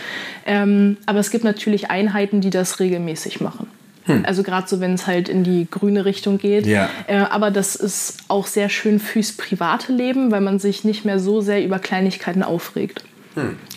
Ähm, 0.46 0.98
aber 1.06 1.20
es 1.20 1.32
gibt 1.32 1.44
natürlich 1.44 1.90
Einheiten, 1.90 2.42
die 2.42 2.50
das 2.50 2.80
regelmäßig 2.80 3.40
machen. 3.40 3.68
Also 4.24 4.44
gerade 4.44 4.68
so, 4.68 4.80
wenn 4.80 4.94
es 4.94 5.08
halt 5.08 5.30
in 5.30 5.44
die 5.44 5.68
grüne 5.70 6.06
Richtung 6.06 6.38
geht. 6.38 6.66
Ja. 6.66 6.90
Äh, 7.08 7.18
aber 7.18 7.52
das 7.52 7.76
ist 7.76 8.18
auch 8.28 8.48
sehr 8.48 8.70
schön 8.70 9.00
fürs 9.00 9.34
private 9.34 9.94
Leben, 9.94 10.32
weil 10.32 10.42
man 10.42 10.60
sich 10.60 10.84
nicht 10.84 11.06
mehr 11.06 11.20
so 11.20 11.42
sehr 11.42 11.64
über 11.64 11.80
Kleinigkeiten 11.80 12.42
aufregt. 12.44 13.04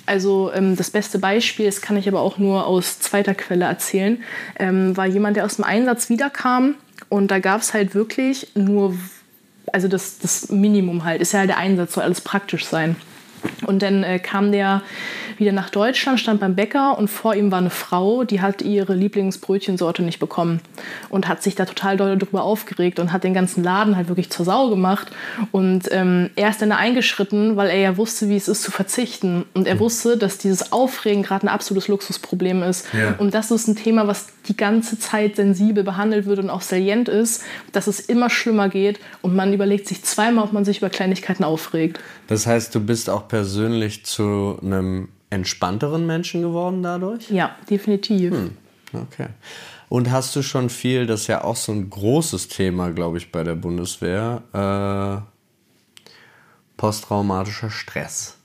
Also 0.06 0.50
ähm, 0.54 0.76
das 0.76 0.90
beste 0.90 1.18
Beispiel, 1.18 1.66
das 1.66 1.80
kann 1.80 1.96
ich 1.96 2.08
aber 2.08 2.20
auch 2.20 2.38
nur 2.38 2.66
aus 2.66 2.98
zweiter 3.00 3.34
Quelle 3.34 3.66
erzählen, 3.66 4.22
ähm, 4.58 4.96
war 4.96 5.06
jemand, 5.06 5.36
der 5.36 5.44
aus 5.44 5.56
dem 5.56 5.64
Einsatz 5.64 6.08
wiederkam 6.08 6.74
und 7.08 7.30
da 7.30 7.38
gab 7.38 7.60
es 7.60 7.74
halt 7.74 7.94
wirklich 7.94 8.48
nur, 8.54 8.94
also 9.72 9.88
das, 9.88 10.18
das 10.18 10.48
Minimum 10.48 11.04
halt, 11.04 11.20
ist 11.20 11.32
ja 11.32 11.40
halt 11.40 11.50
der 11.50 11.58
Einsatz, 11.58 11.94
soll 11.94 12.04
alles 12.04 12.20
praktisch 12.20 12.66
sein. 12.66 12.96
Und 13.66 13.82
dann 13.82 14.02
äh, 14.02 14.18
kam 14.18 14.52
der 14.52 14.82
wieder 15.38 15.52
nach 15.52 15.70
Deutschland, 15.70 16.20
stand 16.20 16.40
beim 16.40 16.54
Bäcker 16.54 16.98
und 16.98 17.08
vor 17.08 17.34
ihm 17.34 17.50
war 17.50 17.58
eine 17.58 17.70
Frau, 17.70 18.24
die 18.24 18.40
hat 18.40 18.62
ihre 18.62 18.94
Lieblingsbrötchensorte 18.94 20.02
nicht 20.02 20.18
bekommen 20.18 20.60
und 21.08 21.28
hat 21.28 21.42
sich 21.42 21.54
da 21.54 21.64
total 21.64 21.96
doll 21.96 22.16
darüber 22.16 22.44
aufgeregt 22.44 22.98
und 22.98 23.12
hat 23.12 23.24
den 23.24 23.34
ganzen 23.34 23.62
Laden 23.64 23.96
halt 23.96 24.08
wirklich 24.08 24.30
zur 24.30 24.44
Sau 24.44 24.68
gemacht. 24.70 25.08
Und 25.50 25.90
ähm, 25.90 26.30
er 26.36 26.50
ist 26.50 26.62
dann 26.62 26.70
da 26.70 26.76
eingeschritten, 26.76 27.56
weil 27.56 27.68
er 27.68 27.78
ja 27.78 27.96
wusste, 27.96 28.28
wie 28.28 28.36
es 28.36 28.48
ist 28.48 28.62
zu 28.62 28.70
verzichten. 28.70 29.44
Und 29.54 29.66
er 29.66 29.80
wusste, 29.80 30.16
dass 30.16 30.38
dieses 30.38 30.72
Aufregen 30.72 31.22
gerade 31.22 31.46
ein 31.46 31.48
absolutes 31.48 31.88
Luxusproblem 31.88 32.62
ist. 32.62 32.86
Ja. 32.92 33.14
Und 33.18 33.34
das 33.34 33.50
ist 33.50 33.68
ein 33.68 33.76
Thema, 33.76 34.06
was 34.06 34.28
die 34.48 34.56
ganze 34.56 34.98
Zeit 34.98 35.36
sensibel 35.36 35.84
behandelt 35.84 36.26
wird 36.26 36.38
und 36.38 36.50
auch 36.50 36.62
salient 36.62 37.08
ist, 37.08 37.42
dass 37.72 37.86
es 37.86 38.00
immer 38.00 38.30
schlimmer 38.30 38.68
geht 38.68 38.98
und 39.22 39.34
man 39.34 39.52
überlegt 39.52 39.86
sich 39.86 40.02
zweimal, 40.04 40.44
ob 40.44 40.52
man 40.52 40.64
sich 40.64 40.78
über 40.78 40.90
Kleinigkeiten 40.90 41.44
aufregt. 41.44 42.00
Das 42.26 42.46
heißt, 42.46 42.74
du 42.74 42.80
bist 42.80 43.10
auch 43.10 43.28
persönlich 43.32 44.04
zu 44.04 44.58
einem 44.60 45.08
entspannteren 45.30 46.06
Menschen 46.06 46.42
geworden 46.42 46.82
dadurch? 46.82 47.30
Ja, 47.30 47.56
definitiv. 47.70 48.34
Okay. 48.92 49.28
Und 49.88 50.10
hast 50.10 50.36
du 50.36 50.42
schon 50.42 50.68
viel, 50.68 51.06
das 51.06 51.22
ist 51.22 51.26
ja 51.28 51.42
auch 51.42 51.56
so 51.56 51.72
ein 51.72 51.88
großes 51.88 52.48
Thema, 52.48 52.90
glaube 52.90 53.16
ich, 53.16 53.32
bei 53.32 53.42
der 53.42 53.54
Bundeswehr, 53.54 54.42
äh, 54.52 56.04
posttraumatischer 56.76 57.70
Stress. 57.70 58.36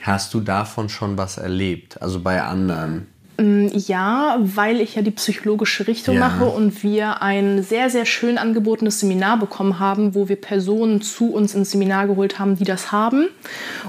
Hast 0.00 0.32
du 0.32 0.40
davon 0.40 0.88
schon 0.88 1.18
was 1.18 1.36
erlebt? 1.36 2.00
Also 2.00 2.18
bei 2.22 2.40
anderen? 2.42 3.08
Ja, 3.40 4.38
weil 4.40 4.80
ich 4.80 4.96
ja 4.96 5.02
die 5.02 5.10
psychologische 5.12 5.86
Richtung 5.86 6.16
Ja. 6.16 6.28
mache 6.28 6.44
und 6.44 6.82
wir 6.82 7.22
ein 7.22 7.62
sehr, 7.62 7.88
sehr 7.88 8.04
schön 8.04 8.36
angebotenes 8.36 9.00
Seminar 9.00 9.38
bekommen 9.38 9.78
haben, 9.78 10.14
wo 10.14 10.28
wir 10.28 10.36
Personen 10.36 11.00
zu 11.00 11.32
uns 11.32 11.54
ins 11.54 11.70
Seminar 11.70 12.06
geholt 12.06 12.38
haben, 12.38 12.56
die 12.56 12.64
das 12.64 12.92
haben. 12.92 13.28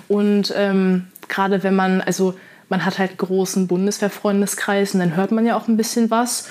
Und 0.08 0.54
ähm, 0.56 1.08
gerade 1.28 1.64
wenn 1.64 1.76
man, 1.76 2.02
also 2.02 2.34
man 2.70 2.86
hat 2.86 2.98
halt 3.00 3.18
großen 3.18 3.68
Bundeswehrfreundeskreis 3.68 4.94
und 4.94 5.02
dann 5.02 5.16
hört 5.18 5.32
man 5.32 5.46
ja 5.46 5.58
auch 5.58 5.68
ein 5.68 5.76
bisschen 5.76 6.10
was. 6.10 6.48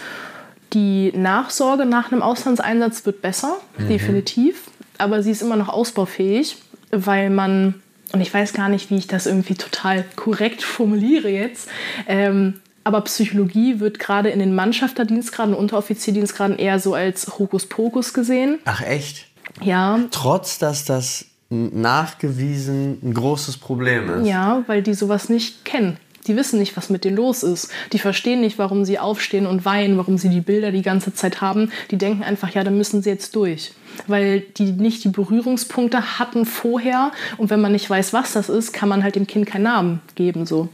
Die 0.74 1.12
Nachsorge 1.16 1.86
nach 1.86 2.12
einem 2.12 2.22
Auslandseinsatz 2.22 3.06
wird 3.06 3.22
besser, 3.22 3.56
definitiv. 3.88 4.64
Aber 4.98 5.22
sie 5.22 5.30
ist 5.30 5.40
immer 5.42 5.56
noch 5.56 5.68
ausbaufähig, 5.70 6.58
weil 6.90 7.30
man, 7.30 7.74
und 8.12 8.20
ich 8.20 8.32
weiß 8.32 8.52
gar 8.52 8.68
nicht, 8.68 8.90
wie 8.90 8.96
ich 8.98 9.06
das 9.06 9.26
irgendwie 9.26 9.54
total 9.54 10.04
korrekt 10.16 10.62
formuliere 10.62 11.28
jetzt, 11.30 11.68
ähm, 12.06 12.60
aber 12.84 13.00
Psychologie 13.02 13.80
wird 13.80 13.98
gerade 13.98 14.30
in 14.30 14.38
den 14.38 14.54
Mannschafterdienstgraden, 14.54 15.54
Unteroffizierdienstgraden 15.54 16.58
eher 16.58 16.78
so 16.78 16.94
als 16.94 17.38
Hokuspokus 17.38 18.14
gesehen. 18.14 18.58
Ach 18.64 18.80
echt? 18.82 19.26
Ja, 19.60 19.98
Trotz, 20.10 20.58
dass 20.58 20.84
das 20.84 21.26
nachgewiesen 21.50 22.98
ein 23.02 23.14
großes 23.14 23.56
Problem 23.56 24.08
ist. 24.20 24.28
ja, 24.28 24.62
weil 24.66 24.82
die 24.82 24.94
sowas 24.94 25.28
nicht 25.28 25.64
kennen. 25.64 25.96
Die 26.26 26.36
wissen 26.36 26.58
nicht, 26.58 26.76
was 26.76 26.90
mit 26.90 27.04
denen 27.04 27.16
los 27.16 27.42
ist. 27.42 27.70
Die 27.92 27.98
verstehen 27.98 28.42
nicht, 28.42 28.58
warum 28.58 28.84
sie 28.84 28.98
aufstehen 28.98 29.46
und 29.46 29.64
weinen, 29.64 29.96
warum 29.96 30.18
sie 30.18 30.28
die 30.28 30.42
Bilder 30.42 30.70
die 30.70 30.82
ganze 30.82 31.14
Zeit 31.14 31.40
haben. 31.40 31.72
Die 31.90 31.96
denken 31.96 32.22
einfach, 32.22 32.50
ja, 32.50 32.62
da 32.62 32.70
müssen 32.70 33.02
sie 33.02 33.08
jetzt 33.08 33.34
durch. 33.34 33.72
Weil 34.06 34.40
die 34.40 34.72
nicht 34.72 35.02
die 35.02 35.08
Berührungspunkte 35.08 36.18
hatten 36.18 36.44
vorher. 36.44 37.10
Und 37.38 37.48
wenn 37.48 37.62
man 37.62 37.72
nicht 37.72 37.88
weiß, 37.88 38.12
was 38.12 38.34
das 38.34 38.50
ist, 38.50 38.72
kann 38.72 38.88
man 38.90 39.02
halt 39.02 39.16
dem 39.16 39.26
Kind 39.26 39.46
keinen 39.46 39.62
Namen 39.62 40.02
geben. 40.14 40.44
So. 40.44 40.68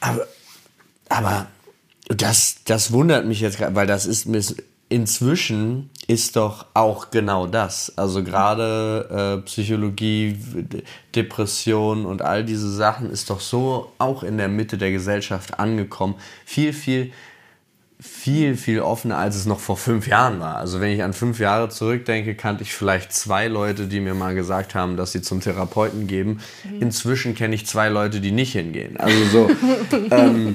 Aber, 0.00 0.26
aber 1.08 1.46
das, 2.08 2.56
das 2.64 2.92
wundert 2.92 3.26
mich 3.26 3.40
jetzt 3.40 3.58
gerade, 3.58 3.74
weil 3.74 3.86
das 3.86 4.06
ist 4.06 4.26
inzwischen 4.88 5.90
ist 6.06 6.36
doch 6.36 6.66
auch 6.74 7.10
genau 7.10 7.46
das. 7.46 7.92
Also 7.96 8.22
gerade 8.22 9.38
äh, 9.40 9.44
Psychologie, 9.44 10.38
Depression 11.14 12.04
und 12.04 12.22
all 12.22 12.44
diese 12.44 12.70
Sachen 12.70 13.10
ist 13.10 13.30
doch 13.30 13.40
so 13.40 13.92
auch 13.98 14.22
in 14.22 14.36
der 14.36 14.48
Mitte 14.48 14.76
der 14.76 14.92
Gesellschaft 14.92 15.58
angekommen. 15.58 16.14
Viel, 16.44 16.74
viel, 16.74 17.12
viel, 17.98 18.56
viel 18.56 18.80
offener, 18.80 19.16
als 19.16 19.34
es 19.34 19.46
noch 19.46 19.60
vor 19.60 19.78
fünf 19.78 20.06
Jahren 20.06 20.38
war. 20.40 20.56
Also 20.56 20.80
wenn 20.80 20.92
ich 20.92 21.02
an 21.02 21.14
fünf 21.14 21.40
Jahre 21.40 21.70
zurückdenke, 21.70 22.34
kannte 22.34 22.62
ich 22.62 22.74
vielleicht 22.74 23.14
zwei 23.14 23.48
Leute, 23.48 23.86
die 23.86 24.00
mir 24.00 24.14
mal 24.14 24.34
gesagt 24.34 24.74
haben, 24.74 24.98
dass 24.98 25.12
sie 25.12 25.22
zum 25.22 25.40
Therapeuten 25.40 26.06
geben. 26.06 26.40
Inzwischen 26.80 27.34
kenne 27.34 27.54
ich 27.54 27.66
zwei 27.66 27.88
Leute, 27.88 28.20
die 28.20 28.32
nicht 28.32 28.52
hingehen. 28.52 28.98
Also 28.98 29.24
so. 29.24 29.50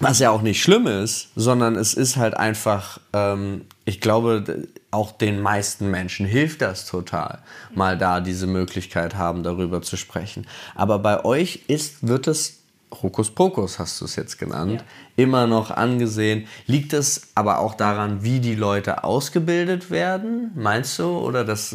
Was 0.00 0.20
ja 0.20 0.30
auch 0.30 0.42
nicht 0.42 0.62
schlimm 0.62 0.86
ist, 0.86 1.28
sondern 1.34 1.74
es 1.74 1.92
ist 1.94 2.16
halt 2.16 2.36
einfach, 2.36 3.00
ähm, 3.12 3.62
ich 3.84 4.00
glaube, 4.00 4.68
auch 4.92 5.10
den 5.10 5.40
meisten 5.40 5.90
Menschen 5.90 6.24
hilft 6.24 6.62
das 6.62 6.86
total, 6.86 7.40
mal 7.74 7.98
da 7.98 8.20
diese 8.20 8.46
Möglichkeit 8.46 9.16
haben, 9.16 9.42
darüber 9.42 9.82
zu 9.82 9.96
sprechen. 9.96 10.46
Aber 10.76 11.00
bei 11.00 11.24
euch 11.24 11.64
ist, 11.66 12.06
wird 12.06 12.28
es, 12.28 12.58
Hokuspokus 13.02 13.80
hast 13.80 14.00
du 14.00 14.04
es 14.04 14.14
jetzt 14.14 14.38
genannt, 14.38 14.72
Ja. 14.80 14.80
immer 15.16 15.46
noch 15.48 15.72
angesehen. 15.72 16.46
Liegt 16.66 16.92
es 16.92 17.28
aber 17.34 17.58
auch 17.58 17.74
daran, 17.74 18.22
wie 18.22 18.38
die 18.38 18.54
Leute 18.54 19.02
ausgebildet 19.02 19.90
werden, 19.90 20.52
meinst 20.54 20.96
du? 21.00 21.18
Oder 21.18 21.44
das, 21.44 21.74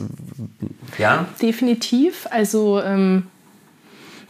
ja? 0.98 1.28
Definitiv. 1.42 2.26
Also 2.32 2.82
ähm, 2.82 3.28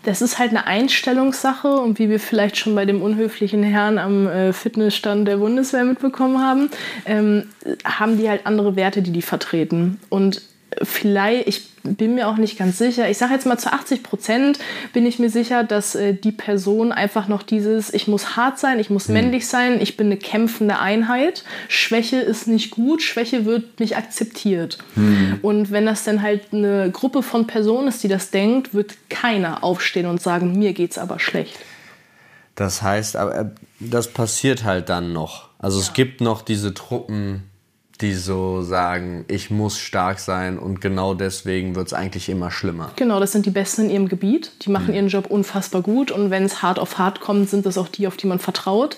das 0.03 0.21
ist 0.21 0.39
halt 0.39 0.51
eine 0.51 0.67
Einstellungssache 0.67 1.75
und 1.75 1.99
wie 1.99 2.09
wir 2.09 2.19
vielleicht 2.19 2.57
schon 2.57 2.75
bei 2.75 2.85
dem 2.85 3.01
unhöflichen 3.01 3.63
Herrn 3.63 3.97
am 3.97 4.27
äh, 4.27 4.53
Fitnessstand 4.53 5.27
der 5.27 5.37
Bundeswehr 5.37 5.83
mitbekommen 5.85 6.39
haben, 6.39 6.69
ähm, 7.05 7.49
haben 7.85 8.17
die 8.17 8.29
halt 8.29 8.45
andere 8.45 8.75
Werte, 8.75 9.01
die 9.01 9.11
die 9.11 9.21
vertreten. 9.21 9.99
Und 10.09 10.41
vielleicht, 10.81 11.47
ich 11.47 11.72
bin 11.83 12.15
mir 12.15 12.27
auch 12.27 12.37
nicht 12.37 12.57
ganz 12.57 12.77
sicher, 12.77 13.09
ich 13.09 13.17
sage 13.17 13.33
jetzt 13.33 13.45
mal 13.45 13.57
zu 13.57 13.71
80 13.71 14.03
Prozent 14.03 14.59
bin 14.93 15.05
ich 15.05 15.19
mir 15.19 15.29
sicher, 15.29 15.63
dass 15.63 15.95
äh, 15.95 16.13
die 16.13 16.31
Person 16.31 16.91
einfach 16.91 17.27
noch 17.27 17.43
dieses, 17.43 17.93
ich 17.93 18.07
muss 18.07 18.35
hart 18.35 18.57
sein, 18.59 18.79
ich 18.79 18.89
muss 18.89 19.09
männlich 19.09 19.47
sein, 19.47 19.81
ich 19.81 19.97
bin 19.97 20.07
eine 20.07 20.17
kämpfende 20.17 20.79
Einheit, 20.79 21.43
Schwäche 21.67 22.17
ist 22.17 22.47
nicht 22.47 22.71
gut, 22.71 23.01
Schwäche 23.01 23.45
wird 23.45 23.79
nicht 23.79 23.97
akzeptiert. 23.97 24.77
Und 25.41 25.71
wenn 25.71 25.85
das 25.85 26.03
dann 26.03 26.21
halt 26.21 26.53
eine 26.53 26.89
Gruppe 26.91 27.23
von 27.23 27.47
Personen 27.47 27.87
ist, 27.87 28.03
die 28.03 28.07
das 28.07 28.31
denkt, 28.31 28.73
wird 28.73 28.95
keiner 29.09 29.63
aufstehen 29.63 30.05
und 30.05 30.21
sagen, 30.21 30.57
mir 30.57 30.73
geht's 30.73 30.97
aber 30.97 31.19
schlecht. 31.19 31.59
Das 32.55 32.81
heißt, 32.81 33.15
aber 33.15 33.35
äh, 33.35 33.45
das 33.79 34.07
passiert 34.07 34.63
halt 34.63 34.89
dann 34.89 35.13
noch. 35.13 35.49
Also 35.59 35.79
es 35.79 35.93
gibt 35.93 36.21
noch 36.21 36.41
diese 36.41 36.73
Truppen, 36.73 37.43
die 38.01 38.13
so 38.13 38.62
sagen, 38.63 39.23
ich 39.27 39.49
muss 39.51 39.79
stark 39.79 40.19
sein 40.19 40.58
und 40.58 40.82
genau 40.82 41.13
deswegen 41.13 41.75
wird 41.75 41.88
es 41.88 41.93
eigentlich 41.93 42.27
immer 42.27 42.49
schlimmer. 42.51 42.91
Genau, 42.95 43.19
das 43.19 43.32
sind 43.32 43.45
die 43.45 43.51
Besten 43.51 43.84
in 43.84 43.89
ihrem 43.89 44.10
Gebiet. 44.10 44.51
Die 44.63 44.71
machen 44.71 44.93
ihren 44.93 45.07
Job 45.07 45.28
unfassbar 45.28 45.82
gut 45.82 46.11
und 46.11 46.32
wenn 46.32 46.43
es 46.43 46.61
hart 46.61 46.80
auf 46.80 46.97
hart 46.97 47.22
kommt, 47.22 47.49
sind 47.49 47.65
das 47.65 47.78
auch 47.78 47.88
die, 47.88 48.07
auf 48.07 48.17
die 48.17 48.28
man 48.28 48.39
vertraut. 48.39 48.97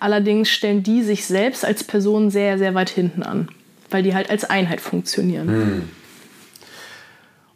Allerdings 0.00 0.50
stellen 0.50 0.82
die 0.82 1.02
sich 1.02 1.26
selbst 1.26 1.64
als 1.64 1.84
Person 1.84 2.30
sehr, 2.30 2.58
sehr 2.58 2.74
weit 2.74 2.90
hinten 2.90 3.22
an, 3.22 3.48
weil 3.90 4.02
die 4.02 4.14
halt 4.14 4.28
als 4.30 4.44
Einheit 4.44 4.80
funktionieren. 4.80 5.88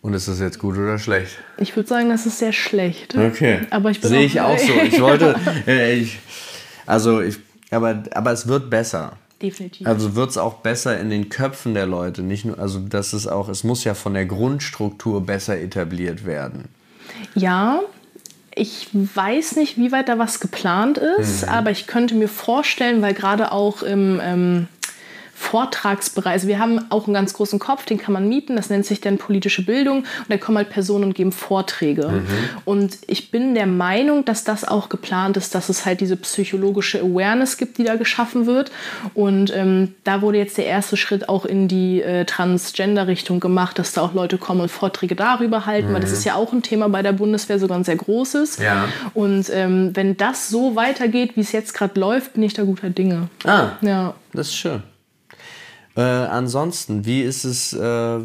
Und 0.01 0.15
ist 0.15 0.29
das 0.29 0.39
jetzt 0.39 0.59
gut 0.59 0.79
oder 0.79 0.99
schlecht? 0.99 1.33
Ich 1.59 1.75
würde 1.75 1.89
sagen, 1.89 2.09
das 2.09 2.25
ist 2.25 2.39
sehr 2.39 2.53
schlecht. 2.53 3.17
Okay. 3.17 3.61
Aber 3.71 3.91
ich 3.91 4.01
bin 4.01 4.11
Sehe 4.11 4.25
ich 4.25 4.41
auch 4.41 4.57
so. 4.57 4.73
Ich 4.87 5.01
wollte, 5.01 5.35
äh, 5.67 5.97
ich, 5.97 6.21
also 6.87 7.21
ich, 7.21 7.39
aber, 7.71 8.05
aber 8.13 8.33
es 8.33 8.47
wird 8.47 8.71
besser. 8.71 9.17
Definitiv. 9.41 9.87
Also 9.87 10.17
wird 10.17 10.31
es 10.31 10.39
auch 10.39 10.55
besser 10.55 10.99
in 10.99 11.11
den 11.11 11.29
Köpfen 11.29 11.75
der 11.75 11.87
Leute. 11.87 12.23
Nicht 12.23 12.45
nur, 12.45 12.59
also 12.59 12.81
das 12.81 13.13
ist 13.15 13.29
auch, 13.29 13.49
es 13.49 13.63
muss 13.63 13.85
ja 13.85 13.95
von 13.95 14.15
der 14.15 14.27
Grundstruktur 14.27 15.25
besser 15.25 15.59
etabliert 15.59 16.25
werden. 16.25 16.65
Ja, 17.35 17.81
ich 18.55 18.89
weiß 18.93 19.57
nicht, 19.57 19.79
wie 19.79 19.93
weit 19.93 20.09
da 20.09 20.19
was 20.19 20.41
geplant 20.41 20.99
ist, 20.99 21.43
mhm. 21.43 21.49
aber 21.51 21.71
ich 21.71 21.87
könnte 21.87 22.17
mir 22.17 22.29
vorstellen, 22.29 23.01
weil 23.03 23.15
gerade 23.15 23.53
auch 23.53 23.83
im 23.83 24.21
ähm, 24.21 24.69
Vortragsbereich. 25.39 26.33
Also 26.33 26.49
wir 26.49 26.59
haben 26.59 26.81
auch 26.91 27.07
einen 27.07 27.15
ganz 27.15 27.33
großen 27.33 27.59
Kopf, 27.61 27.87
den 27.87 27.97
kann 27.97 28.13
man 28.13 28.29
mieten, 28.29 28.57
das 28.57 28.71
nennt 28.71 28.85
sich 28.85 29.01
dann 29.01 29.19
politische 29.19 29.65
Bildung 29.65 29.99
und 29.99 30.29
da 30.29 30.37
kommen 30.37 30.59
halt 30.59 30.69
Personen 30.69 31.05
und 31.05 31.15
geben 31.15 31.31
Vorträge. 31.31 32.09
Mhm. 32.09 32.27
Und 32.65 32.99
ich 33.07 33.31
bin 33.31 33.55
der 33.55 33.67
Meinung, 33.67 34.25
dass 34.25 34.43
das 34.43 34.67
auch 34.67 34.89
geplant 34.89 35.37
ist, 35.37 35.55
dass 35.55 35.69
es 35.69 35.87
halt 35.87 36.01
diese 36.01 36.17
psychologische 36.17 37.01
Awareness 37.01 37.57
gibt, 37.57 37.79
die 37.79 37.85
da 37.85 37.95
geschaffen 37.95 38.47
wird. 38.47 38.73
Und 39.15 39.55
ähm, 39.55 39.95
da 40.03 40.23
wurde 40.23 40.39
jetzt 40.39 40.59
der 40.59 40.67
erste 40.67 40.97
Schritt 40.97 41.29
auch 41.29 41.45
in 41.45 41.69
die 41.69 42.03
äh, 42.03 42.25
Transgender-Richtung 42.25 43.39
gemacht, 43.39 43.79
dass 43.79 43.93
da 43.93 44.03
auch 44.03 44.15
Leute 44.15 44.39
kommen 44.39 44.61
und 44.61 44.71
Vorträge 44.71 45.15
darüber 45.15 45.67
halten, 45.67 45.91
mhm. 45.91 45.95
weil 45.95 46.01
das 46.01 46.13
ist 46.13 46.25
ja 46.25 46.35
auch 46.35 46.53
ein 46.53 46.63
Thema 46.63 46.89
bei 46.89 47.03
der 47.03 47.13
Bundeswehr, 47.13 47.61
sogar 47.61 47.79
ein 47.79 47.85
sehr 47.85 47.97
großes. 47.97 48.59
Ja. 48.59 48.89
Und 49.15 49.49
ähm, 49.51 49.93
wenn 49.95 50.17
das 50.17 50.49
so 50.49 50.75
weitergeht, 50.75 51.37
wie 51.37 51.43
es 51.43 51.53
jetzt 51.53 51.75
gerade 51.75 51.99
läuft, 51.99 52.35
bin 52.35 52.43
ich 52.43 52.55
da 52.55 52.65
guter 52.65 52.91
Dinge. 52.91 53.29
Ah, 53.45 53.71
ja. 53.83 54.15
das 54.33 54.49
ist 54.49 54.57
schön. 54.57 54.83
Äh, 55.99 56.03
ansonsten, 56.03 57.07
wie 57.07 57.23
ist 57.23 57.43
es, 57.43 57.73
äh, 57.73 58.21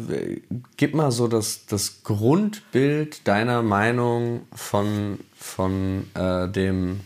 gib 0.76 0.94
mal 0.94 1.10
so 1.10 1.26
das, 1.26 1.66
das 1.66 2.04
Grundbild 2.04 3.26
deiner 3.26 3.62
Meinung 3.62 4.42
von, 4.54 5.18
von 5.34 6.04
äh, 6.14 6.48
dem, 6.48 7.00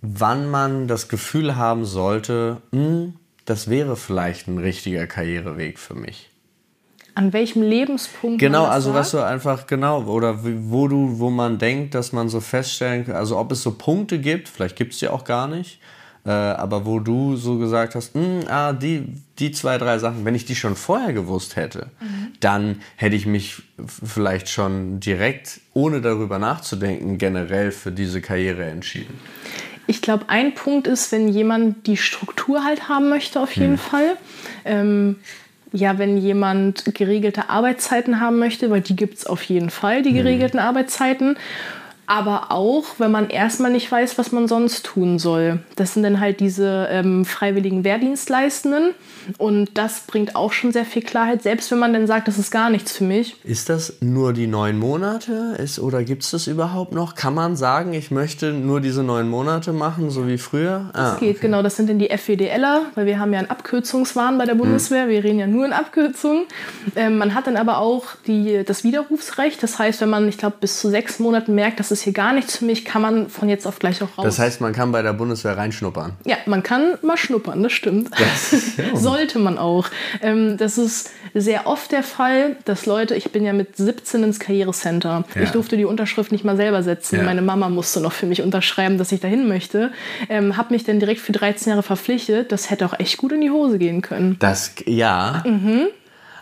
wann 0.00 0.50
man 0.50 0.88
das 0.88 1.10
Gefühl 1.10 1.56
haben 1.56 1.84
sollte, 1.84 2.62
mh, 2.70 2.80
hm, 2.80 3.14
das 3.44 3.68
wäre 3.68 3.96
vielleicht 3.96 4.48
ein 4.48 4.56
richtiger 4.56 5.06
Karriereweg 5.06 5.78
für 5.78 5.94
mich. 5.94 6.30
An 7.14 7.34
welchem 7.34 7.60
Lebenspunkt? 7.60 8.38
Genau, 8.38 8.64
also 8.64 8.88
sagt? 8.88 9.00
was 9.00 9.10
du 9.10 9.18
einfach 9.18 9.66
genau 9.66 10.02
oder 10.04 10.38
wo 10.42 10.88
du, 10.88 11.18
wo 11.18 11.28
man 11.28 11.58
denkt, 11.58 11.94
dass 11.94 12.12
man 12.12 12.30
so 12.30 12.40
feststellen 12.40 13.04
kann, 13.04 13.16
also 13.16 13.36
ob 13.36 13.52
es 13.52 13.62
so 13.62 13.72
Punkte 13.72 14.18
gibt, 14.18 14.48
vielleicht 14.48 14.76
gibt 14.76 14.94
es 14.94 15.00
die 15.00 15.08
auch 15.08 15.24
gar 15.24 15.46
nicht, 15.46 15.78
äh, 16.26 16.30
aber 16.30 16.84
wo 16.84 16.98
du 16.98 17.36
so 17.36 17.56
gesagt 17.56 17.94
hast, 17.94 18.14
hm, 18.14 18.40
ah, 18.48 18.72
die, 18.72 19.04
die 19.38 19.52
zwei, 19.52 19.78
drei 19.78 19.98
Sachen, 19.98 20.24
wenn 20.24 20.34
ich 20.34 20.44
die 20.44 20.56
schon 20.56 20.74
vorher 20.74 21.12
gewusst 21.12 21.54
hätte, 21.54 21.90
mhm. 22.00 22.32
dann 22.40 22.80
hätte 22.96 23.14
ich 23.14 23.26
mich 23.26 23.62
vielleicht 23.86 24.48
schon 24.48 24.98
direkt, 24.98 25.60
ohne 25.72 26.00
darüber 26.00 26.40
nachzudenken, 26.40 27.18
generell 27.18 27.70
für 27.70 27.92
diese 27.92 28.20
Karriere 28.20 28.64
entschieden. 28.64 29.14
Ich 29.86 30.02
glaube, 30.02 30.24
ein 30.26 30.54
Punkt 30.54 30.88
ist, 30.88 31.12
wenn 31.12 31.28
jemand 31.28 31.86
die 31.86 31.96
Struktur 31.96 32.64
halt 32.64 32.88
haben 32.88 33.08
möchte, 33.08 33.40
auf 33.40 33.52
jeden 33.52 33.74
hm. 33.74 33.78
Fall. 33.78 34.16
Ähm, 34.64 35.16
ja, 35.72 35.98
wenn 35.98 36.16
jemand 36.16 36.92
geregelte 36.94 37.50
Arbeitszeiten 37.50 38.20
haben 38.20 38.40
möchte, 38.40 38.68
weil 38.70 38.80
die 38.80 38.96
gibt 38.96 39.18
es 39.18 39.26
auf 39.26 39.44
jeden 39.44 39.70
Fall, 39.70 40.02
die 40.02 40.08
hm. 40.08 40.16
geregelten 40.16 40.58
hm. 40.58 40.66
Arbeitszeiten 40.66 41.36
aber 42.06 42.52
auch, 42.52 42.84
wenn 42.98 43.10
man 43.10 43.30
erstmal 43.30 43.70
nicht 43.70 43.90
weiß, 43.90 44.18
was 44.18 44.32
man 44.32 44.48
sonst 44.48 44.86
tun 44.86 45.18
soll. 45.18 45.60
Das 45.74 45.94
sind 45.94 46.02
dann 46.02 46.20
halt 46.20 46.40
diese 46.40 46.88
ähm, 46.90 47.24
freiwilligen 47.24 47.84
Wehrdienstleistenden 47.84 48.94
und 49.38 49.70
das 49.74 50.02
bringt 50.06 50.36
auch 50.36 50.52
schon 50.52 50.72
sehr 50.72 50.84
viel 50.84 51.02
Klarheit, 51.02 51.42
selbst 51.42 51.70
wenn 51.70 51.78
man 51.78 51.92
dann 51.92 52.06
sagt, 52.06 52.28
das 52.28 52.38
ist 52.38 52.50
gar 52.50 52.70
nichts 52.70 52.92
für 52.92 53.04
mich. 53.04 53.36
Ist 53.44 53.68
das 53.68 53.94
nur 54.00 54.32
die 54.32 54.46
neun 54.46 54.78
Monate 54.78 55.56
ist, 55.58 55.78
oder 55.78 56.04
gibt 56.04 56.22
es 56.22 56.30
das 56.30 56.46
überhaupt 56.46 56.92
noch? 56.92 57.14
Kann 57.14 57.34
man 57.34 57.56
sagen, 57.56 57.92
ich 57.92 58.10
möchte 58.10 58.52
nur 58.52 58.80
diese 58.80 59.02
neun 59.02 59.28
Monate 59.28 59.72
machen, 59.72 60.10
so 60.10 60.28
wie 60.28 60.38
früher? 60.38 60.90
Ah, 60.92 61.10
das 61.10 61.20
geht, 61.20 61.36
okay. 61.36 61.38
genau. 61.42 61.62
Das 61.62 61.76
sind 61.76 61.88
dann 61.88 61.98
die 61.98 62.08
FWDLer, 62.08 62.82
weil 62.94 63.06
wir 63.06 63.18
haben 63.18 63.32
ja 63.32 63.40
einen 63.40 63.50
Abkürzungswahn 63.50 64.38
bei 64.38 64.44
der 64.44 64.54
Bundeswehr. 64.54 65.04
Hm. 65.04 65.10
Wir 65.10 65.24
reden 65.24 65.38
ja 65.38 65.46
nur 65.46 65.66
in 65.66 65.72
Abkürzungen. 65.72 66.44
Ähm, 66.94 67.18
man 67.18 67.34
hat 67.34 67.46
dann 67.46 67.56
aber 67.56 67.78
auch 67.78 68.04
die, 68.26 68.62
das 68.64 68.84
Widerrufsrecht. 68.84 69.62
Das 69.62 69.78
heißt, 69.78 70.00
wenn 70.00 70.10
man, 70.10 70.28
ich 70.28 70.38
glaube, 70.38 70.56
bis 70.60 70.80
zu 70.80 70.88
sechs 70.88 71.18
Monaten 71.18 71.54
merkt, 71.54 71.80
dass 71.80 71.90
ist 71.96 72.02
hier 72.02 72.12
gar 72.12 72.32
nichts 72.32 72.58
für 72.58 72.64
mich, 72.64 72.84
kann 72.84 73.02
man 73.02 73.28
von 73.28 73.48
jetzt 73.48 73.66
auf 73.66 73.78
gleich 73.78 74.02
auch 74.02 74.18
raus. 74.18 74.24
Das 74.24 74.38
heißt, 74.38 74.60
man 74.60 74.72
kann 74.72 74.92
bei 74.92 75.02
der 75.02 75.12
Bundeswehr 75.12 75.56
reinschnuppern? 75.56 76.12
Ja, 76.24 76.36
man 76.46 76.62
kann 76.62 76.98
mal 77.02 77.16
schnuppern, 77.16 77.62
das 77.62 77.72
stimmt. 77.72 78.10
Das, 78.12 78.76
ja. 78.76 78.84
Sollte 78.96 79.38
man 79.38 79.58
auch. 79.58 79.88
Ähm, 80.20 80.56
das 80.56 80.78
ist 80.78 81.10
sehr 81.34 81.66
oft 81.66 81.92
der 81.92 82.02
Fall, 82.02 82.56
dass 82.64 82.86
Leute, 82.86 83.14
ich 83.14 83.30
bin 83.32 83.44
ja 83.44 83.52
mit 83.52 83.76
17 83.76 84.22
ins 84.22 84.38
Karrierecenter. 84.38 85.24
Ja. 85.34 85.42
Ich 85.42 85.50
durfte 85.50 85.76
die 85.76 85.84
Unterschrift 85.84 86.32
nicht 86.32 86.44
mal 86.44 86.56
selber 86.56 86.82
setzen. 86.82 87.16
Ja. 87.16 87.22
Meine 87.22 87.42
Mama 87.42 87.68
musste 87.68 88.00
noch 88.00 88.12
für 88.12 88.26
mich 88.26 88.42
unterschreiben, 88.42 88.98
dass 88.98 89.10
ich 89.12 89.20
dahin 89.20 89.48
möchte. 89.48 89.90
Ähm, 90.28 90.56
habe 90.56 90.74
mich 90.74 90.84
dann 90.84 91.00
direkt 91.00 91.20
für 91.20 91.32
13 91.32 91.70
Jahre 91.70 91.82
verpflichtet. 91.82 92.52
Das 92.52 92.70
hätte 92.70 92.84
auch 92.84 92.98
echt 92.98 93.16
gut 93.16 93.32
in 93.32 93.40
die 93.40 93.50
Hose 93.50 93.78
gehen 93.78 94.02
können. 94.02 94.36
Das, 94.38 94.74
ja. 94.84 95.42
Mhm. 95.46 95.86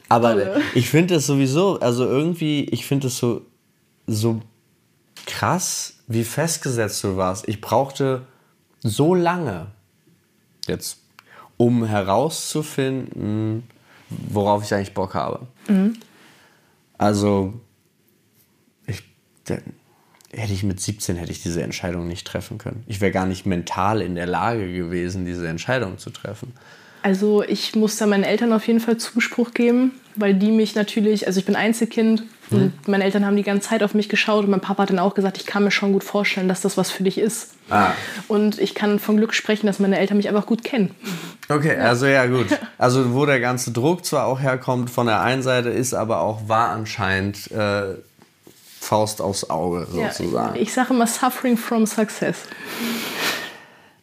Aber 0.09 0.30
Tolle. 0.30 0.61
ich 0.74 0.90
finde 0.90 1.14
es 1.14 1.26
sowieso, 1.26 1.78
also 1.80 2.05
irgendwie, 2.05 2.64
ich 2.64 2.86
finde 2.86 3.07
es 3.07 3.18
so, 3.18 3.42
so 4.07 4.40
krass, 5.27 5.95
wie 6.07 6.25
festgesetzt 6.25 7.03
du 7.05 7.16
warst. 7.16 7.49
Ich 7.49 7.61
brauchte 7.61 8.27
so 8.81 9.14
lange 9.14 9.68
jetzt, 10.66 10.99
um 11.57 11.85
herauszufinden, 11.85 13.64
worauf 14.09 14.64
ich 14.64 14.75
eigentlich 14.75 14.95
Bock 14.95 15.14
habe. 15.14 15.47
Mhm. 15.68 15.97
Also, 16.99 17.55
ich, 18.87 19.03
hätte 19.47 20.53
ich 20.53 20.62
mit 20.62 20.81
17 20.81 21.16
hätte 21.16 21.33
ich 21.33 21.43
diese 21.43 21.62
Entscheidung 21.62 22.09
nicht 22.09 22.27
treffen 22.27 22.59
können. 22.59 22.85
Ich 22.87 23.01
wäre 23.01 23.12
gar 23.12 23.27
nicht 23.27 23.47
mental 23.47 24.01
in 24.01 24.14
der 24.14 24.27
Lage 24.27 24.72
gewesen, 24.72 25.25
diese 25.25 25.49
Entscheidung 25.49 25.99
zu 25.99 26.11
treffen. 26.11 26.53
Also 27.03 27.43
ich 27.43 27.75
muss 27.75 27.97
da 27.99 28.07
meinen 28.07 28.25
Eltern 28.25 28.53
auf 28.53 28.66
jeden 28.66 28.81
Fall 28.81 28.97
Zuspruch 28.97 29.53
geben, 29.53 29.93
weil 30.16 30.34
die 30.34 30.50
mich 30.50 30.74
natürlich, 30.74 31.26
also 31.26 31.38
ich 31.38 31.46
bin 31.46 31.56
Einzelkind 31.56 32.22
mhm. 32.50 32.56
und 32.56 32.88
meine 32.88 33.04
Eltern 33.04 33.24
haben 33.26 33.36
die 33.36 33.42
ganze 33.42 33.68
Zeit 33.68 33.82
auf 33.82 33.94
mich 33.94 34.08
geschaut 34.08 34.44
und 34.44 34.50
mein 34.50 34.60
Papa 34.60 34.84
hat 34.84 34.90
dann 34.90 34.98
auch 34.98 35.14
gesagt, 35.14 35.38
ich 35.38 35.46
kann 35.46 35.64
mir 35.64 35.70
schon 35.70 35.92
gut 35.92 36.04
vorstellen, 36.04 36.48
dass 36.48 36.60
das 36.60 36.76
was 36.76 36.90
für 36.90 37.02
dich 37.02 37.18
ist. 37.18 37.54
Ah. 37.70 37.92
Und 38.28 38.58
ich 38.58 38.74
kann 38.74 38.98
von 38.98 39.16
Glück 39.16 39.34
sprechen, 39.34 39.66
dass 39.66 39.78
meine 39.78 39.98
Eltern 39.98 40.16
mich 40.16 40.28
einfach 40.28 40.46
gut 40.46 40.64
kennen. 40.64 40.94
Okay, 41.48 41.76
also 41.76 42.06
ja 42.06 42.26
gut. 42.26 42.46
Also 42.78 43.14
wo 43.14 43.24
der 43.24 43.40
ganze 43.40 43.70
Druck 43.70 44.04
zwar 44.04 44.26
auch 44.26 44.40
herkommt 44.40 44.90
von 44.90 45.06
der 45.06 45.20
einen 45.20 45.42
Seite, 45.42 45.70
ist 45.70 45.94
aber 45.94 46.20
auch 46.20 46.48
wahr 46.48 46.70
anscheinend 46.70 47.50
äh, 47.50 47.94
Faust 48.80 49.22
aufs 49.22 49.48
Auge 49.48 49.86
sozusagen. 49.90 50.56
Ja, 50.56 50.60
ich 50.60 50.72
sage 50.72 50.92
immer 50.92 51.06
Suffering 51.06 51.56
from 51.56 51.86
Success. 51.86 52.36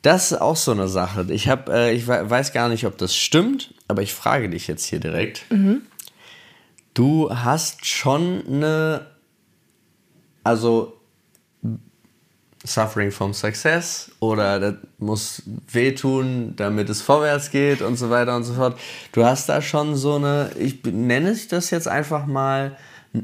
Das 0.01 0.31
ist 0.31 0.41
auch 0.41 0.55
so 0.55 0.71
eine 0.71 0.87
Sache. 0.87 1.27
Ich, 1.29 1.47
hab, 1.47 1.69
äh, 1.69 1.91
ich 1.91 2.07
weiß 2.07 2.53
gar 2.53 2.69
nicht, 2.69 2.85
ob 2.85 2.97
das 2.97 3.15
stimmt, 3.15 3.73
aber 3.87 4.01
ich 4.01 4.13
frage 4.13 4.49
dich 4.49 4.67
jetzt 4.67 4.85
hier 4.85 4.99
direkt. 4.99 5.43
Mhm. 5.51 5.83
Du 7.01 7.31
hast 7.31 7.83
schon 7.87 8.43
eine, 8.47 9.07
also 10.43 11.01
Suffering 12.63 13.09
from 13.09 13.33
Success 13.33 14.11
oder 14.19 14.59
das 14.59 14.75
muss 14.99 15.41
wehtun, 15.71 16.53
damit 16.57 16.91
es 16.91 17.01
vorwärts 17.01 17.49
geht 17.49 17.81
und 17.81 17.95
so 17.95 18.11
weiter 18.11 18.35
und 18.35 18.43
so 18.43 18.53
fort. 18.53 18.79
Du 19.13 19.25
hast 19.25 19.49
da 19.49 19.63
schon 19.63 19.95
so 19.95 20.17
eine, 20.17 20.51
ich 20.59 20.83
nenne 20.83 21.31
ich 21.31 21.47
das 21.47 21.71
jetzt 21.71 21.87
einfach 21.87 22.27
mal 22.27 22.77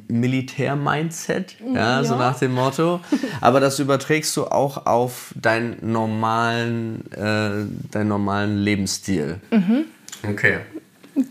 Militär-Mindset, 0.08 1.58
ja, 1.60 1.76
ja, 1.76 2.04
so 2.04 2.16
nach 2.16 2.40
dem 2.40 2.54
Motto. 2.54 3.00
Aber 3.42 3.60
das 3.60 3.78
überträgst 3.78 4.36
du 4.38 4.46
auch 4.46 4.88
auf 4.88 5.36
deinen 5.40 5.78
normalen, 5.92 7.12
äh, 7.12 7.92
deinen 7.92 8.08
normalen 8.08 8.58
Lebensstil. 8.58 9.40
Mhm. 9.52 9.86
Okay. 10.28 10.62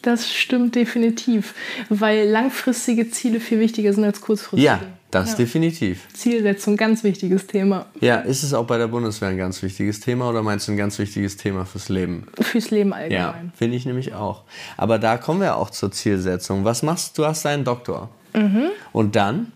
Das 0.02 0.32
stimmt 0.32 0.74
definitiv, 0.74 1.54
weil 1.88 2.28
langfristige 2.28 3.10
Ziele 3.10 3.40
viel 3.40 3.60
wichtiger 3.60 3.92
sind 3.92 4.04
als 4.04 4.20
kurzfristige. 4.20 4.62
Ja, 4.62 4.80
das 5.10 5.30
ja. 5.30 5.36
definitiv. 5.36 6.08
Zielsetzung, 6.12 6.76
ganz 6.76 7.04
wichtiges 7.04 7.46
Thema. 7.46 7.86
Ja, 8.00 8.16
ist 8.16 8.42
es 8.42 8.52
auch 8.52 8.66
bei 8.66 8.78
der 8.78 8.88
Bundeswehr 8.88 9.28
ein 9.28 9.38
ganz 9.38 9.62
wichtiges 9.62 10.00
Thema 10.00 10.28
oder 10.28 10.42
meinst 10.42 10.66
du 10.66 10.72
ein 10.72 10.76
ganz 10.76 10.98
wichtiges 10.98 11.36
Thema 11.36 11.64
fürs 11.64 11.88
Leben? 11.88 12.26
Fürs 12.40 12.70
Leben 12.70 12.92
allgemein. 12.92 13.46
Ja, 13.46 13.52
finde 13.54 13.76
ich 13.76 13.86
nämlich 13.86 14.14
auch. 14.14 14.42
Aber 14.76 14.98
da 14.98 15.16
kommen 15.16 15.40
wir 15.40 15.56
auch 15.56 15.70
zur 15.70 15.92
Zielsetzung. 15.92 16.64
Was 16.64 16.82
machst 16.82 17.16
du? 17.16 17.22
Du 17.22 17.28
hast 17.28 17.44
deinen 17.44 17.64
Doktor. 17.64 18.10
Mhm. 18.34 18.70
Und 18.92 19.16
dann? 19.16 19.52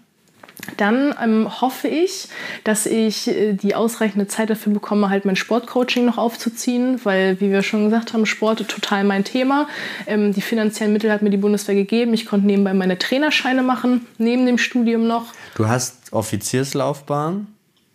Dann 0.77 1.15
ähm, 1.23 1.61
hoffe 1.61 1.89
ich, 1.89 2.29
dass 2.65 2.87
ich 2.87 3.29
äh, 3.29 3.53
die 3.55 3.75
ausreichende 3.75 4.27
Zeit 4.27 4.51
dafür 4.51 4.73
bekomme, 4.73 5.09
halt 5.09 5.25
mein 5.25 5.37
Sportcoaching 5.37 6.05
noch 6.05 6.19
aufzuziehen, 6.19 7.01
weil, 7.05 7.41
wie 7.41 7.51
wir 7.51 7.63
schon 7.63 7.85
gesagt 7.85 8.13
haben, 8.13 8.27
Sport 8.27 8.61
ist 8.61 8.71
total 8.71 9.05
mein 9.05 9.25
Thema. 9.25 9.69
Ähm, 10.07 10.33
die 10.33 10.41
finanziellen 10.41 10.93
Mittel 10.93 11.11
hat 11.13 11.23
mir 11.23 11.31
die 11.31 11.37
Bundeswehr 11.37 11.75
gegeben. 11.75 12.15
Ich 12.15 12.27
konnte 12.27 12.47
nebenbei 12.47 12.75
meine 12.75 12.99
Trainerscheine 12.99 13.63
machen, 13.63 14.07
neben 14.19 14.47
dem 14.47 14.59
Studium 14.59 15.07
noch. 15.07 15.33
Du 15.55 15.69
hast 15.69 16.13
Offizierslaufbahn, 16.13 17.47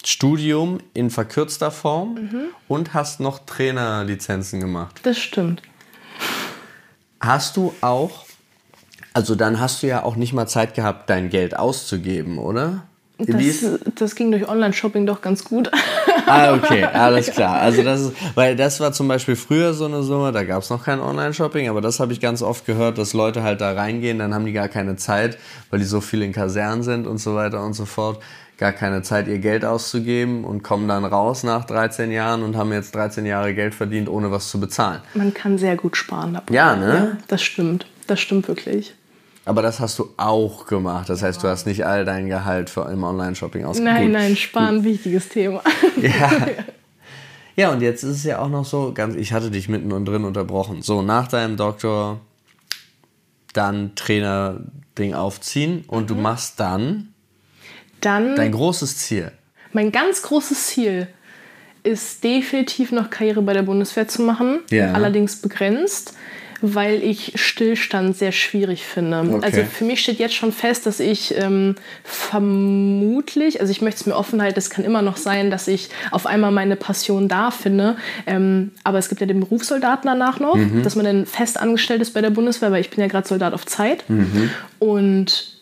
Studium 0.04 0.80
in 0.94 1.10
verkürzter 1.10 1.72
Form 1.72 2.16
mhm. 2.16 2.42
und 2.68 2.94
hast 2.94 3.20
noch 3.20 3.40
Trainerlizenzen 3.46 4.60
gemacht. 4.60 5.00
Das 5.04 5.18
stimmt. 5.18 5.62
Hast 7.20 7.58
du 7.58 7.74
auch 7.82 8.26
also 9.16 9.36
dann 9.36 9.62
hast 9.62 9.82
du 9.82 9.88
ja 9.88 10.04
auch 10.04 10.18
nicht 10.18 10.34
mal 10.34 10.46
Zeit 10.46 10.74
gehabt, 10.74 11.10
dein 11.10 11.30
Geld 11.30 11.58
auszugeben, 11.58 12.38
oder? 12.38 12.84
Das, 13.18 13.66
das 13.96 14.16
ging 14.16 14.30
durch 14.30 14.50
Online-Shopping 14.50 15.06
doch 15.06 15.22
ganz 15.22 15.46
gut. 15.46 15.72
ah, 16.26 16.54
okay, 16.54 16.84
alles 16.84 17.32
klar. 17.32 17.62
Also 17.62 17.82
das 17.82 18.02
ist, 18.02 18.14
weil 18.36 18.58
das 18.58 18.82
war 18.82 18.92
zum 18.92 19.08
Beispiel 19.08 19.38
früher 19.38 19.74
so 19.74 19.86
eine 19.86 20.04
Summe, 20.04 20.34
da 20.34 20.44
gab 20.44 20.64
es 20.64 20.70
noch 20.70 20.84
kein 20.84 21.00
Online-Shopping, 21.00 21.70
aber 21.70 21.80
das 21.80 22.02
habe 22.02 22.12
ich 22.12 22.20
ganz 22.20 22.42
oft 22.42 22.66
gehört, 22.66 22.98
dass 22.98 23.14
Leute 23.14 23.42
halt 23.42 23.62
da 23.62 23.72
reingehen, 23.72 24.20
dann 24.20 24.34
haben 24.34 24.46
die 24.46 24.52
gar 24.52 24.68
keine 24.68 24.98
Zeit, 24.98 25.38
weil 25.70 25.80
die 25.80 25.86
so 25.86 26.02
viel 26.02 26.22
in 26.22 26.34
Kasernen 26.34 26.84
sind 26.84 27.08
und 27.08 27.20
so 27.20 27.36
weiter 27.36 27.64
und 27.64 27.72
so 27.72 27.86
fort, 27.86 28.22
gar 28.58 28.74
keine 28.74 29.02
Zeit, 29.02 29.30
ihr 29.30 29.40
Geld 29.40 29.64
auszugeben 29.64 30.44
und 30.44 30.62
kommen 30.62 30.90
dann 30.90 31.06
raus 31.06 31.44
nach 31.44 31.64
13 31.64 32.12
Jahren 32.12 32.44
und 32.44 32.58
haben 32.58 32.74
jetzt 32.74 32.94
13 32.96 33.26
Jahre 33.26 33.54
Geld 33.54 33.76
verdient, 33.76 34.10
ohne 34.10 34.30
was 34.30 34.50
zu 34.50 34.60
bezahlen. 34.60 35.00
Man 35.14 35.34
kann 35.34 35.58
sehr 35.58 35.78
gut 35.78 35.96
sparen 35.96 36.34
dabei. 36.34 36.54
Ja, 36.54 36.76
ne? 36.76 36.94
Ja, 36.94 37.18
das 37.30 37.42
stimmt. 37.42 37.86
Das 38.08 38.20
stimmt 38.20 38.50
wirklich. 38.50 38.94
Aber 39.46 39.62
das 39.62 39.80
hast 39.80 40.00
du 40.00 40.10
auch 40.18 40.66
gemacht. 40.66 41.08
Das 41.08 41.22
heißt, 41.22 41.44
du 41.44 41.48
hast 41.48 41.68
nicht 41.68 41.86
all 41.86 42.04
dein 42.04 42.28
Gehalt 42.28 42.70
für 42.70 42.90
im 42.92 43.04
Online-Shopping 43.04 43.64
ausgegeben. 43.64 43.94
Nein, 43.94 44.12
nein, 44.12 44.36
sparen, 44.36 44.84
wichtiges 44.84 45.30
Thema. 45.30 45.62
Ja. 46.02 46.32
Ja, 47.58 47.72
und 47.72 47.82
jetzt 47.82 48.04
ist 48.04 48.18
es 48.18 48.24
ja 48.24 48.40
auch 48.40 48.50
noch 48.50 48.66
so, 48.66 48.92
ganz, 48.94 49.16
ich 49.16 49.32
hatte 49.32 49.50
dich 49.50 49.70
mitten 49.70 49.94
und 49.94 50.06
drin 50.06 50.26
unterbrochen. 50.26 50.82
So, 50.82 51.02
nach 51.02 51.28
deinem 51.30 51.56
Doktor 51.56 52.20
dann 53.54 53.96
Trainer-Ding 53.96 55.14
aufziehen 55.14 55.86
und 55.88 56.04
mhm. 56.04 56.08
du 56.08 56.16
machst 56.16 56.60
dann, 56.60 57.14
dann 58.02 58.36
dein 58.36 58.52
großes 58.52 58.98
Ziel. 58.98 59.32
Mein 59.72 59.92
ganz 59.92 60.22
großes 60.22 60.68
Ziel 60.68 61.08
ist 61.84 62.24
definitiv 62.24 62.92
noch 62.92 63.10
Karriere 63.10 63.42
bei 63.42 63.54
der 63.54 63.62
Bundeswehr 63.62 64.08
zu 64.08 64.24
machen, 64.24 64.60
ja. 64.70 64.92
allerdings 64.92 65.42
begrenzt 65.42 66.14
weil 66.74 67.04
ich 67.04 67.34
Stillstand 67.36 68.18
sehr 68.18 68.32
schwierig 68.32 68.86
finde. 68.86 69.20
Okay. 69.20 69.40
Also 69.44 69.64
für 69.64 69.84
mich 69.84 70.02
steht 70.02 70.20
jetzt 70.20 70.34
schon 70.34 70.52
fest, 70.52 70.86
dass 70.86 71.00
ich 71.00 71.36
ähm, 71.38 71.76
vermutlich, 72.04 73.62
also 73.62 73.72
ich 73.72 73.82
möchte 73.82 74.02
es 74.02 74.06
mir 74.06 74.16
offen 74.16 74.42
halten, 74.42 74.58
es 74.58 74.70
kann 74.70 74.86
immer 74.86 75.02
noch 75.02 75.18
sein, 75.18 75.52
dass 75.52 75.68
ich 75.68 75.90
auf 76.12 76.26
einmal 76.26 76.52
meine 76.52 76.76
Passion 76.76 77.28
da 77.28 77.52
finde. 77.52 77.98
Ähm, 78.26 78.72
aber 78.84 78.98
es 78.98 79.10
gibt 79.10 79.22
ja 79.22 79.28
den 79.28 79.40
Berufssoldaten 79.40 80.08
danach 80.08 80.40
noch, 80.40 80.56
mhm. 80.56 80.84
dass 80.84 80.96
man 80.96 81.06
dann 81.06 81.26
fest 81.26 81.60
angestellt 81.60 82.02
ist 82.02 82.14
bei 82.14 82.22
der 82.22 82.32
Bundeswehr, 82.32 82.72
weil 82.72 82.82
ich 82.82 82.90
bin 82.90 83.00
ja 83.02 83.08
gerade 83.08 83.28
Soldat 83.28 83.54
auf 83.54 83.66
Zeit. 83.66 84.10
Mhm. 84.10 84.50
Und 84.80 85.58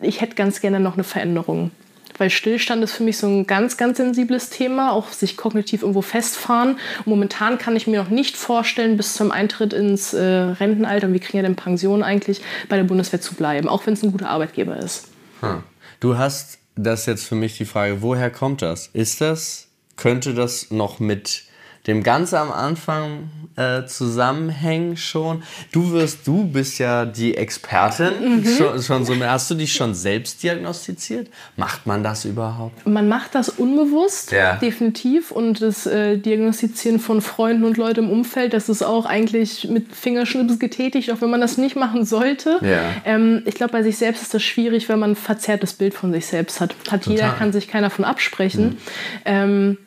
ich 0.00 0.20
hätte 0.20 0.34
ganz 0.34 0.60
gerne 0.60 0.80
noch 0.80 0.94
eine 0.94 1.04
Veränderung 1.04 1.70
weil 2.18 2.30
Stillstand 2.30 2.84
ist 2.84 2.92
für 2.92 3.02
mich 3.02 3.18
so 3.18 3.26
ein 3.26 3.46
ganz, 3.46 3.76
ganz 3.76 3.96
sensibles 3.96 4.50
Thema, 4.50 4.92
auch 4.92 5.12
sich 5.12 5.36
kognitiv 5.36 5.82
irgendwo 5.82 6.02
festfahren. 6.02 6.78
Und 6.98 7.06
momentan 7.06 7.58
kann 7.58 7.76
ich 7.76 7.86
mir 7.86 8.02
noch 8.02 8.10
nicht 8.10 8.36
vorstellen, 8.36 8.96
bis 8.96 9.14
zum 9.14 9.30
Eintritt 9.30 9.72
ins 9.72 10.12
äh, 10.14 10.22
Rentenalter, 10.22 11.06
und 11.06 11.12
wir 11.12 11.20
kriegen 11.20 11.38
ja 11.38 11.42
den 11.42 11.56
Pension 11.56 12.02
eigentlich, 12.02 12.42
bei 12.68 12.76
der 12.76 12.84
Bundeswehr 12.84 13.20
zu 13.20 13.34
bleiben, 13.34 13.68
auch 13.68 13.86
wenn 13.86 13.94
es 13.94 14.02
ein 14.02 14.12
guter 14.12 14.28
Arbeitgeber 14.28 14.76
ist. 14.76 15.08
Hm. 15.40 15.62
Du 16.00 16.18
hast 16.18 16.58
das 16.76 17.06
jetzt 17.06 17.24
für 17.24 17.34
mich 17.34 17.56
die 17.56 17.64
Frage, 17.64 18.02
woher 18.02 18.30
kommt 18.30 18.62
das? 18.62 18.88
Ist 18.92 19.20
das, 19.20 19.68
könnte 19.96 20.34
das 20.34 20.70
noch 20.70 21.00
mit 21.00 21.44
dem 21.88 22.02
ganz 22.02 22.34
am 22.34 22.52
Anfang 22.52 23.30
äh, 23.58 23.86
zusammenhängen 23.86 24.96
schon. 24.96 25.42
Du 25.72 25.90
wirst, 25.90 26.26
du 26.26 26.44
bist 26.44 26.78
ja 26.78 27.04
die 27.04 27.36
Expertin. 27.36 28.12
Mhm. 28.20 28.44
Schon, 28.46 28.82
schon 28.82 29.04
so, 29.04 29.14
hast 29.24 29.50
du 29.50 29.56
dich 29.56 29.72
schon 29.72 29.94
selbst 29.94 30.42
diagnostiziert? 30.44 31.28
Macht 31.56 31.86
man 31.86 32.04
das 32.04 32.24
überhaupt? 32.24 32.86
Man 32.86 33.08
macht 33.08 33.34
das 33.34 33.48
unbewusst, 33.48 34.30
ja. 34.30 34.56
definitiv. 34.56 35.32
Und 35.32 35.60
das 35.60 35.86
äh, 35.86 36.18
Diagnostizieren 36.18 37.00
von 37.00 37.20
Freunden 37.20 37.64
und 37.64 37.76
Leuten 37.76 38.04
im 38.04 38.10
Umfeld, 38.10 38.52
das 38.52 38.68
ist 38.68 38.82
auch 38.82 39.06
eigentlich 39.06 39.68
mit 39.68 39.92
Fingerschnips 39.92 40.60
getätigt, 40.60 41.10
auch 41.10 41.20
wenn 41.20 41.30
man 41.30 41.40
das 41.40 41.58
nicht 41.58 41.74
machen 41.74 42.04
sollte. 42.04 42.60
Ja. 42.62 42.82
Ähm, 43.04 43.42
ich 43.44 43.56
glaube, 43.56 43.72
bei 43.72 43.82
sich 43.82 43.98
selbst 43.98 44.22
ist 44.22 44.34
das 44.34 44.42
schwierig, 44.42 44.88
wenn 44.88 45.00
man 45.00 45.10
ein 45.12 45.16
verzerrtes 45.16 45.72
Bild 45.72 45.94
von 45.94 46.12
sich 46.12 46.26
selbst 46.26 46.60
hat. 46.60 46.76
Hat 46.90 47.02
Total. 47.02 47.12
jeder, 47.12 47.30
kann 47.30 47.52
sich 47.52 47.66
keiner 47.66 47.90
von 47.90 48.04
absprechen. 48.04 48.64
Mhm. 48.64 48.76
Ähm, 49.24 49.78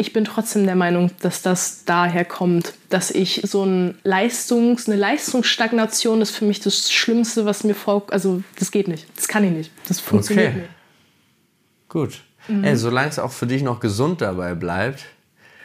ich 0.00 0.14
bin 0.14 0.24
trotzdem 0.24 0.64
der 0.64 0.76
Meinung, 0.76 1.10
dass 1.20 1.42
das 1.42 1.84
daher 1.84 2.24
kommt, 2.24 2.72
dass 2.88 3.10
ich 3.10 3.42
so 3.44 3.64
ein 3.64 3.98
Leistungs, 4.02 4.88
eine 4.88 4.96
Leistungsstagnation 4.96 6.22
ist 6.22 6.30
für 6.30 6.46
mich 6.46 6.60
das 6.60 6.90
Schlimmste, 6.90 7.44
was 7.44 7.64
mir 7.64 7.74
vor, 7.74 8.04
also 8.10 8.42
das 8.58 8.70
geht 8.70 8.88
nicht, 8.88 9.06
das 9.14 9.28
kann 9.28 9.44
ich 9.44 9.52
nicht, 9.52 9.70
das 9.86 10.00
funktioniert 10.00 10.48
okay. 10.48 10.58
nicht. 10.60 10.70
Gut. 11.90 12.22
Mhm. 12.48 12.64
Ey, 12.64 12.76
solange 12.76 13.08
es 13.10 13.18
auch 13.18 13.30
für 13.30 13.46
dich 13.46 13.62
noch 13.62 13.78
gesund 13.78 14.22
dabei 14.22 14.54
bleibt. 14.54 15.04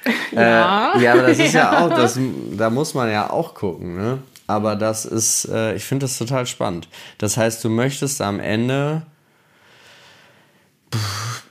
ja. 0.32 0.94
Äh, 0.96 1.04
ja, 1.04 1.14
aber 1.14 1.22
das 1.28 1.40
ist 1.40 1.54
ja, 1.54 1.72
ja 1.72 1.80
auch, 1.86 1.90
das, 1.90 2.20
da 2.58 2.70
muss 2.70 2.94
man 2.94 3.10
ja 3.10 3.30
auch 3.30 3.56
gucken, 3.56 3.96
ne? 3.96 4.20
Aber 4.48 4.76
das 4.76 5.06
ist, 5.06 5.46
äh, 5.46 5.76
ich 5.76 5.86
finde 5.86 6.04
das 6.04 6.18
total 6.18 6.46
spannend. 6.46 6.88
Das 7.18 7.38
heißt, 7.38 7.64
du 7.64 7.70
möchtest 7.70 8.22
am 8.22 8.40
Ende. 8.40 9.04
Pff, 10.94 11.45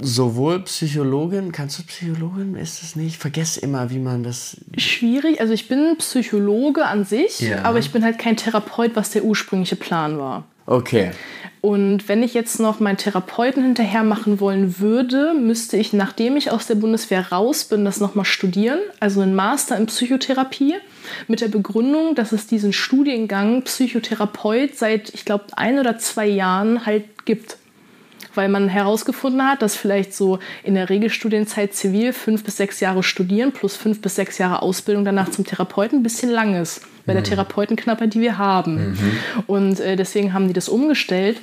sowohl 0.00 0.60
Psychologin, 0.60 1.52
kannst 1.52 1.78
du 1.78 1.82
Psychologin, 1.84 2.56
ist 2.56 2.82
es 2.82 2.96
nicht? 2.96 3.06
Ich 3.06 3.18
vergesse 3.18 3.60
immer, 3.60 3.90
wie 3.90 3.98
man 3.98 4.22
das. 4.22 4.56
Schwierig, 4.76 5.40
also 5.40 5.52
ich 5.52 5.68
bin 5.68 5.96
Psychologe 5.98 6.86
an 6.86 7.04
sich, 7.04 7.40
ja. 7.40 7.62
aber 7.62 7.78
ich 7.78 7.92
bin 7.92 8.04
halt 8.04 8.18
kein 8.18 8.36
Therapeut, 8.36 8.92
was 8.94 9.10
der 9.10 9.24
ursprüngliche 9.24 9.76
Plan 9.76 10.18
war. 10.18 10.44
Okay. 10.66 11.12
Und 11.60 12.08
wenn 12.10 12.22
ich 12.22 12.34
jetzt 12.34 12.60
noch 12.60 12.78
meinen 12.78 12.98
Therapeuten 12.98 13.62
hinterher 13.62 14.04
machen 14.04 14.38
wollen 14.38 14.80
würde, 14.80 15.32
müsste 15.32 15.78
ich, 15.78 15.94
nachdem 15.94 16.36
ich 16.36 16.50
aus 16.50 16.66
der 16.66 16.74
Bundeswehr 16.74 17.32
raus 17.32 17.64
bin, 17.64 17.86
das 17.86 18.00
nochmal 18.00 18.26
studieren, 18.26 18.80
also 19.00 19.22
einen 19.22 19.34
Master 19.34 19.76
in 19.78 19.86
Psychotherapie, 19.86 20.74
mit 21.26 21.40
der 21.40 21.48
Begründung, 21.48 22.14
dass 22.14 22.32
es 22.32 22.46
diesen 22.46 22.74
Studiengang 22.74 23.62
Psychotherapeut 23.62 24.76
seit, 24.76 25.14
ich 25.14 25.24
glaube, 25.24 25.44
ein 25.56 25.78
oder 25.78 25.96
zwei 25.98 26.26
Jahren 26.26 26.84
halt 26.84 27.24
gibt 27.24 27.56
weil 28.34 28.48
man 28.48 28.68
herausgefunden 28.68 29.46
hat, 29.46 29.62
dass 29.62 29.76
vielleicht 29.76 30.14
so 30.14 30.38
in 30.62 30.74
der 30.74 30.90
Regelstudienzeit 30.90 31.74
zivil 31.74 32.12
fünf 32.12 32.44
bis 32.44 32.56
sechs 32.56 32.80
Jahre 32.80 33.02
studieren 33.02 33.52
plus 33.52 33.76
fünf 33.76 34.00
bis 34.00 34.16
sechs 34.16 34.38
Jahre 34.38 34.62
Ausbildung 34.62 35.04
danach 35.04 35.30
zum 35.30 35.44
Therapeuten 35.44 36.00
ein 36.00 36.02
bisschen 36.02 36.30
lang 36.30 36.60
ist, 36.60 36.82
bei 37.06 37.12
mhm. 37.12 37.16
der 37.16 37.24
Therapeutenknappheit, 37.24 38.14
die 38.14 38.20
wir 38.20 38.38
haben. 38.38 38.90
Mhm. 38.90 39.18
Und 39.46 39.80
äh, 39.80 39.96
deswegen 39.96 40.32
haben 40.32 40.48
die 40.48 40.54
das 40.54 40.68
umgestellt. 40.68 41.40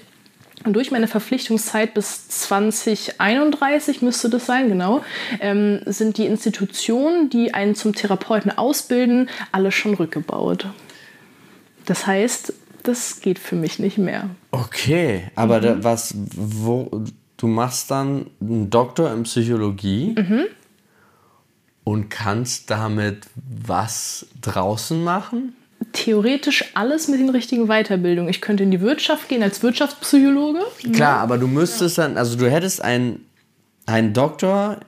Und 0.63 0.73
durch 0.73 0.91
meine 0.91 1.07
Verpflichtungszeit 1.07 1.93
bis 1.95 2.27
2031 2.27 4.01
müsste 4.03 4.29
das 4.29 4.45
sein, 4.45 4.69
genau, 4.69 5.03
ähm, 5.39 5.81
sind 5.85 6.17
die 6.17 6.27
Institutionen, 6.27 7.31
die 7.31 7.53
einen 7.53 7.73
zum 7.73 7.95
Therapeuten 7.95 8.55
ausbilden, 8.55 9.29
alle 9.51 9.71
schon 9.71 9.95
rückgebaut. 9.95 10.67
Das 11.85 12.05
heißt, 12.05 12.53
das 12.83 13.21
geht 13.21 13.39
für 13.39 13.55
mich 13.55 13.79
nicht 13.79 13.97
mehr. 13.97 14.29
Okay, 14.51 15.23
aber 15.35 15.59
mhm. 15.59 15.63
da, 15.63 15.83
was, 15.83 16.15
wo, 16.35 17.03
du 17.37 17.47
machst 17.47 17.91
dann 17.91 18.27
einen 18.39 18.69
Doktor 18.69 19.11
in 19.13 19.23
Psychologie 19.23 20.15
mhm. 20.17 20.45
und 21.83 22.09
kannst 22.09 22.69
damit 22.69 23.27
was 23.35 24.27
draußen 24.41 25.03
machen? 25.03 25.55
Theoretisch 25.93 26.71
alles 26.75 27.07
mit 27.07 27.19
den 27.19 27.29
richtigen 27.29 27.67
Weiterbildungen. 27.67 28.29
Ich 28.29 28.41
könnte 28.41 28.63
in 28.63 28.71
die 28.71 28.81
Wirtschaft 28.81 29.29
gehen 29.29 29.41
als 29.41 29.63
Wirtschaftspsychologe. 29.63 30.59
Klar, 30.93 31.19
aber 31.19 31.37
du 31.37 31.47
müsstest 31.47 31.97
dann, 31.97 32.17
also 32.17 32.37
du 32.37 32.49
hättest 32.49 32.83
einen, 32.83 33.25
einen 33.87 34.13
Doktor 34.13 34.79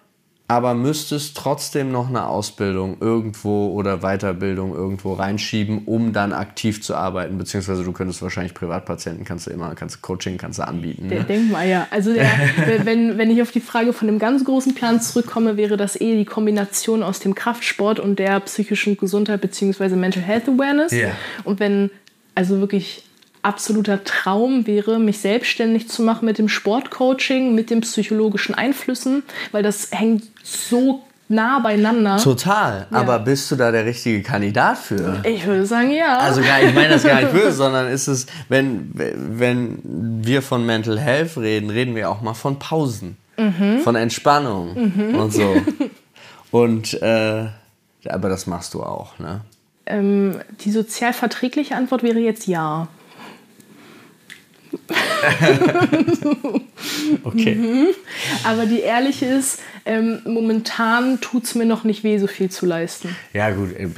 aber 0.48 0.74
müsstest 0.74 1.38
trotzdem 1.38 1.92
noch 1.92 2.10
eine 2.10 2.28
Ausbildung 2.28 2.98
irgendwo 3.00 3.72
oder 3.72 4.00
Weiterbildung 4.00 4.76
irgendwo 4.76 5.14
reinschieben, 5.14 5.84
um 5.86 6.12
dann 6.12 6.34
aktiv 6.34 6.84
zu 6.84 6.96
arbeiten, 6.96 7.38
beziehungsweise 7.38 7.84
du 7.84 7.92
könntest 7.94 8.22
wahrscheinlich 8.22 8.54
Privatpatienten, 8.54 9.26
kannst 9.26 9.48
du 9.48 9.52
immer, 9.52 9.74
kannst 9.74 9.96
du 9.96 10.00
Coaching, 10.02 10.38
kannst 10.38 10.60
du 10.60 10.68
anbieten. 10.68 11.08
Ne? 11.08 11.24
Denk 11.24 11.50
mal, 11.50 11.68
ja. 11.68 11.88
Also 11.92 12.14
der, 12.14 12.30
wenn, 12.84 13.18
wenn 13.18 13.32
ich 13.32 13.42
auf 13.42 13.52
die 13.52 13.62
Frage 13.62 13.94
von 13.94 14.08
dem 14.08 14.20
ganz 14.20 14.44
großen 14.44 14.76
Plan 14.76 15.02
zurückkomme, 15.02 15.58
wäre 15.58 15.78
das 15.78 16.00
eh 16.00 16.18
die 16.18 16.26
Kombination 16.26 17.04
aus 17.04 17.20
dem 17.20 17.36
Kraftsport 17.36 18.00
und 18.00 18.20
der 18.20 18.40
psychischen 18.42 18.98
Gesundheit 18.98 19.42
beziehungsweise 19.42 19.96
Mental 19.96 20.22
Health 20.22 20.50
Awareness. 20.50 20.92
Yeah. 20.92 21.14
Und 21.46 21.60
wenn 21.60 21.90
also 22.36 22.60
wirklich 22.60 23.04
absoluter 23.44 24.04
Traum 24.04 24.66
wäre, 24.66 25.00
mich 25.00 25.20
selbstständig 25.20 25.90
zu 25.90 26.02
machen 26.02 26.26
mit 26.26 26.38
dem 26.38 26.50
Sportcoaching, 26.50 27.54
mit 27.54 27.70
den 27.70 27.82
psychologischen 27.82 28.56
Einflüssen, 28.56 29.24
weil 29.52 29.64
das 29.64 29.90
hängt 29.92 30.24
so 30.44 31.04
nah 31.28 31.60
beieinander. 31.60 32.18
Total. 32.18 32.88
Ja. 32.90 32.98
Aber 32.98 33.20
bist 33.20 33.52
du 33.52 33.56
da 33.56 33.72
der 33.72 33.86
richtige 33.86 34.22
Kandidat 34.24 34.78
für? 34.78 35.22
Ich 35.26 35.46
würde 35.46 35.66
sagen, 35.66 35.92
ja. 35.92 36.18
Also 36.18 36.42
gar, 36.42 36.62
ich 36.62 36.74
meine 36.74 36.90
das 36.90 37.04
gar 37.04 37.22
nicht 37.22 37.32
böse, 37.34 37.54
sondern 37.54 37.88
ist 37.88 38.08
es, 38.08 38.28
wenn, 38.50 38.92
wenn 38.94 39.80
wir 40.24 40.42
von 40.42 40.66
Mental 40.66 41.00
Health 41.00 41.38
reden, 41.38 41.70
reden 41.70 41.96
wir 41.96 42.10
auch 42.10 42.22
mal 42.22 42.34
von 42.34 42.60
Pausen, 42.60 43.18
mhm. 43.38 43.80
von 43.84 43.96
Entspannung 43.96 44.94
mhm. 44.94 45.16
und 45.16 45.34
so. 45.34 45.56
Und 46.52 47.02
äh, 47.02 47.48
aber 48.08 48.30
das 48.30 48.46
machst 48.46 48.76
du 48.76 48.84
auch, 48.84 49.18
ne? 49.18 49.42
Ähm, 49.88 50.40
die 50.62 50.72
sozial 50.72 51.12
verträgliche 51.12 51.76
Antwort 51.76 52.04
wäre 52.04 52.20
jetzt 52.20 52.46
ja. 52.46 52.88
okay. 57.24 57.56
Mhm. 57.56 57.88
Aber 58.44 58.66
die 58.66 58.82
ehrliche 58.82 59.26
ist, 59.26 59.60
ähm, 59.86 60.22
momentan 60.26 61.22
tut 61.22 61.46
es 61.46 61.56
mir 61.56 61.66
noch 61.66 61.84
nicht 61.84 62.04
weh, 62.04 62.18
so 62.18 62.28
viel 62.28 62.50
zu 62.50 62.66
leisten. 62.66 63.16
Ja, 63.34 63.52
gut. 63.52 63.76
Äh, 63.76 63.90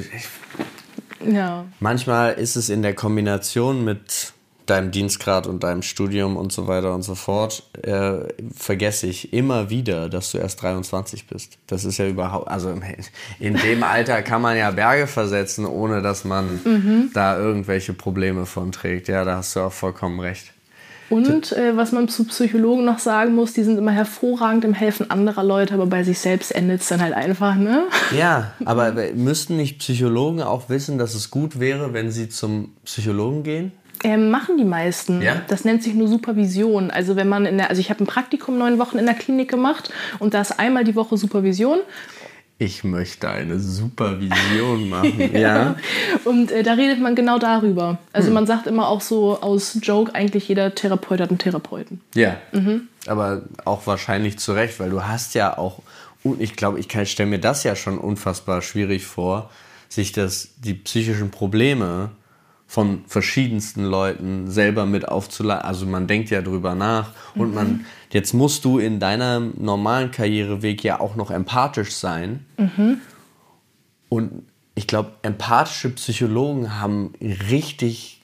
ja. 1.26 1.66
Manchmal 1.80 2.34
ist 2.34 2.56
es 2.56 2.70
in 2.70 2.82
der 2.82 2.94
Kombination 2.94 3.84
mit 3.84 4.34
deinem 4.66 4.92
Dienstgrad 4.92 5.48
und 5.48 5.64
deinem 5.64 5.82
Studium 5.82 6.38
und 6.38 6.52
so 6.52 6.68
weiter 6.68 6.94
und 6.94 7.04
so 7.04 7.16
fort, 7.16 7.64
äh, 7.84 8.20
vergesse 8.56 9.08
ich 9.08 9.34
immer 9.34 9.70
wieder, 9.70 10.10
dass 10.10 10.32
du 10.32 10.40
erst 10.40 10.62
23 10.64 11.28
bist. 11.28 11.58
Das 11.68 11.86
ist 11.86 11.98
ja 11.98 12.08
überhaupt, 12.08 12.48
also 12.48 12.70
in 13.40 13.56
dem 13.56 13.84
Alter 13.84 14.22
kann 14.22 14.42
man 14.42 14.58
ja 14.58 14.72
Berge 14.72 15.08
versetzen, 15.08 15.66
ohne 15.66 16.02
dass 16.02 16.26
man 16.26 16.60
mhm. 16.64 17.12
da 17.14 17.38
irgendwelche 17.38 17.94
Probleme 17.94 18.46
von 18.46 18.72
trägt. 18.72 19.08
Ja, 19.08 19.24
da 19.24 19.38
hast 19.38 19.56
du 19.56 19.62
auch 19.62 19.74
vollkommen 19.74 20.20
recht. 20.20 20.55
Und 21.10 21.52
äh, 21.52 21.78
was 21.78 21.92
man 21.92 22.08
zu 22.08 22.26
Psychologen 22.26 22.84
noch 22.84 23.00
sagen 23.00 23.36
muss, 23.36 23.54
die 23.54 23.64
sind 23.64 23.78
immer 23.78 23.92
hervorragend 23.92 24.66
im 24.66 24.74
Helfen 24.74 25.12
anderer 25.12 25.44
Leute, 25.44 25.74
aber 25.74 25.86
bei 25.86 26.04
sich 26.04 26.20
selbst 26.20 26.54
endet 26.54 26.82
es 26.82 26.88
dann 26.88 27.02
halt 27.02 27.14
einfach, 27.14 27.56
ne? 27.56 27.84
Ja, 28.18 28.54
aber 28.66 28.94
müssten 29.14 29.58
nicht 29.58 29.80
Psychologen 29.80 30.42
auch 30.42 30.70
wissen, 30.70 30.98
dass 30.98 31.14
es 31.14 31.30
gut 31.30 31.60
wäre, 31.60 31.94
wenn 31.94 32.10
sie 32.10 32.30
zum 32.30 32.74
Psychologen 32.86 33.44
gehen? 33.44 33.72
Ähm, 34.04 34.30
machen 34.30 34.58
die 34.58 34.66
meisten. 34.66 35.22
Ja? 35.22 35.42
Das 35.48 35.64
nennt 35.64 35.82
sich 35.82 35.94
nur 35.94 36.08
Supervision. 36.08 36.92
Also 36.92 37.16
wenn 37.16 37.30
man 37.30 37.46
in 37.46 37.58
der, 37.58 37.70
also 37.70 37.80
ich 37.80 37.90
habe 37.90 38.04
ein 38.04 38.08
Praktikum 38.08 38.58
neun 38.58 38.78
Wochen 38.78 38.98
in 38.98 39.06
der 39.06 39.16
Klinik 39.16 39.50
gemacht 39.50 39.90
und 40.20 40.34
da 40.34 40.42
ist 40.42 40.60
einmal 40.60 40.84
die 40.84 40.96
Woche 40.96 41.18
Supervision 41.18 41.80
ich 42.58 42.84
möchte 42.84 43.30
eine 43.30 43.60
Supervision 43.60 44.90
machen. 44.90 45.20
ja. 45.34 45.40
ja. 45.40 45.76
Und 46.24 46.52
äh, 46.52 46.64
da 46.64 46.74
redet 46.74 47.02
man 47.02 47.16
genau 47.16 47.38
darüber. 47.38 47.98
Also 48.14 48.28
hm. 48.28 48.34
man 48.34 48.48
sagt 48.48 48.68
immer 48.68 48.88
auch 48.88 49.02
so 49.02 49.42
aus 49.42 49.78
Joke, 49.82 50.16
eigentlich 50.16 50.48
jeder 50.48 50.74
Therapeut 50.74 51.20
hat 51.20 51.30
einen 51.30 51.40
Therapeuten. 51.40 52.02
Ja. 52.14 52.38
Mhm. 52.54 52.88
Aber 53.08 53.44
auch 53.66 53.86
wahrscheinlich 53.88 54.40
zu 54.40 54.54
Recht, 54.54 54.80
weil 54.80 54.90
du 54.90 55.04
hast 55.04 55.36
ja 55.36 55.58
auch, 55.58 55.82
und 56.24 56.42
ich 56.42 56.56
glaube, 56.56 56.80
ich 56.80 56.88
stelle 57.10 57.30
mir 57.30 57.40
das 57.40 57.64
ja 57.64 57.76
schon 57.76 57.98
unfassbar 57.98 58.62
schwierig 58.62 59.06
vor, 59.06 59.50
sich 59.90 60.12
das, 60.12 60.50
die 60.58 60.74
psychischen 60.74 61.32
Probleme 61.32 62.12
von 62.76 63.06
verschiedensten 63.08 63.86
Leuten 63.86 64.52
selber 64.52 64.86
mit 64.86 65.08
aufzuladen. 65.08 65.64
Also 65.64 65.86
man 65.86 66.08
denkt 66.08 66.30
ja 66.30 66.42
drüber 66.42 66.76
nach 66.76 67.12
und 67.36 67.50
mhm. 67.50 67.56
man 67.56 67.86
Jetzt 68.16 68.34
musst 68.34 68.64
du 68.64 68.80
in 68.80 69.02
deinem 69.02 69.54
normalen 69.58 70.10
Karriereweg 70.10 70.86
ja 70.86 71.02
auch 71.02 71.18
noch 71.18 71.32
empathisch 71.32 71.92
sein. 71.92 72.46
Mhm. 72.58 73.02
Und 74.08 74.44
ich 74.74 74.88
glaube, 74.88 75.12
empathische 75.22 75.90
Psychologen 75.90 76.80
haben 76.80 77.14
richtig, 77.20 78.22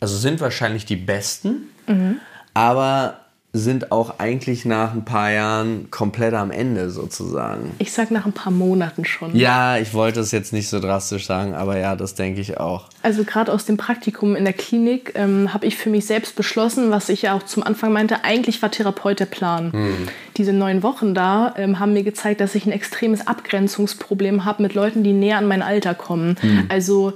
also 0.00 0.18
sind 0.18 0.40
wahrscheinlich 0.40 0.84
die 0.84 0.96
besten, 0.96 1.68
mhm. 1.86 2.20
aber 2.52 3.20
sind 3.56 3.92
auch 3.92 4.18
eigentlich 4.18 4.64
nach 4.64 4.92
ein 4.92 5.04
paar 5.04 5.30
Jahren 5.30 5.90
komplett 5.90 6.34
am 6.34 6.50
Ende 6.50 6.90
sozusagen. 6.90 7.72
Ich 7.78 7.92
sag 7.92 8.10
nach 8.10 8.26
ein 8.26 8.32
paar 8.32 8.52
Monaten 8.52 9.04
schon. 9.04 9.34
Ja, 9.34 9.78
ich 9.78 9.94
wollte 9.94 10.20
es 10.20 10.30
jetzt 10.30 10.52
nicht 10.52 10.68
so 10.68 10.80
drastisch 10.80 11.26
sagen, 11.26 11.54
aber 11.54 11.78
ja, 11.78 11.96
das 11.96 12.14
denke 12.14 12.40
ich 12.40 12.58
auch. 12.58 12.88
Also 13.02 13.24
gerade 13.24 13.52
aus 13.52 13.64
dem 13.64 13.76
Praktikum 13.76 14.36
in 14.36 14.44
der 14.44 14.52
Klinik 14.52 15.12
ähm, 15.14 15.52
habe 15.52 15.66
ich 15.66 15.76
für 15.76 15.90
mich 15.90 16.06
selbst 16.06 16.36
beschlossen, 16.36 16.90
was 16.90 17.08
ich 17.08 17.22
ja 17.22 17.34
auch 17.34 17.42
zum 17.44 17.62
Anfang 17.62 17.92
meinte, 17.92 18.24
eigentlich 18.24 18.62
war 18.62 18.70
Therapeut 18.70 19.20
der 19.20 19.26
Plan. 19.26 19.72
Hm. 19.72 20.08
Diese 20.36 20.52
neun 20.52 20.82
Wochen 20.82 21.14
da 21.14 21.54
ähm, 21.56 21.78
haben 21.78 21.92
mir 21.92 22.02
gezeigt, 22.02 22.40
dass 22.40 22.54
ich 22.54 22.66
ein 22.66 22.72
extremes 22.72 23.26
Abgrenzungsproblem 23.26 24.44
habe 24.44 24.62
mit 24.62 24.74
Leuten, 24.74 25.02
die 25.02 25.12
näher 25.12 25.38
an 25.38 25.48
mein 25.48 25.62
Alter 25.62 25.94
kommen. 25.94 26.36
Hm. 26.40 26.66
Also 26.68 27.14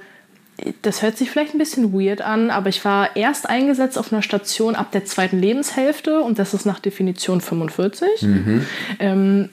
das 0.83 1.03
hört 1.03 1.17
sich 1.17 1.31
vielleicht 1.31 1.55
ein 1.55 1.59
bisschen 1.59 1.93
weird 1.93 2.23
an, 2.23 2.51
aber 2.51 2.69
ich 2.69 2.85
war 2.85 3.17
erst 3.17 3.49
eingesetzt 3.49 3.99
auf 3.99 4.13
einer 4.13 4.23
Station 4.23 4.75
ab 4.75 4.93
der 4.93 5.05
zweiten 5.05 5.39
Lebenshälfte 5.39 6.21
und 6.21 6.39
das 6.39 6.55
ist 6.55 6.67
nach 6.67 6.79
Definition 6.79 7.41
45. 7.41 8.23
Mhm. 8.23 8.67
Ähm, 8.99 9.49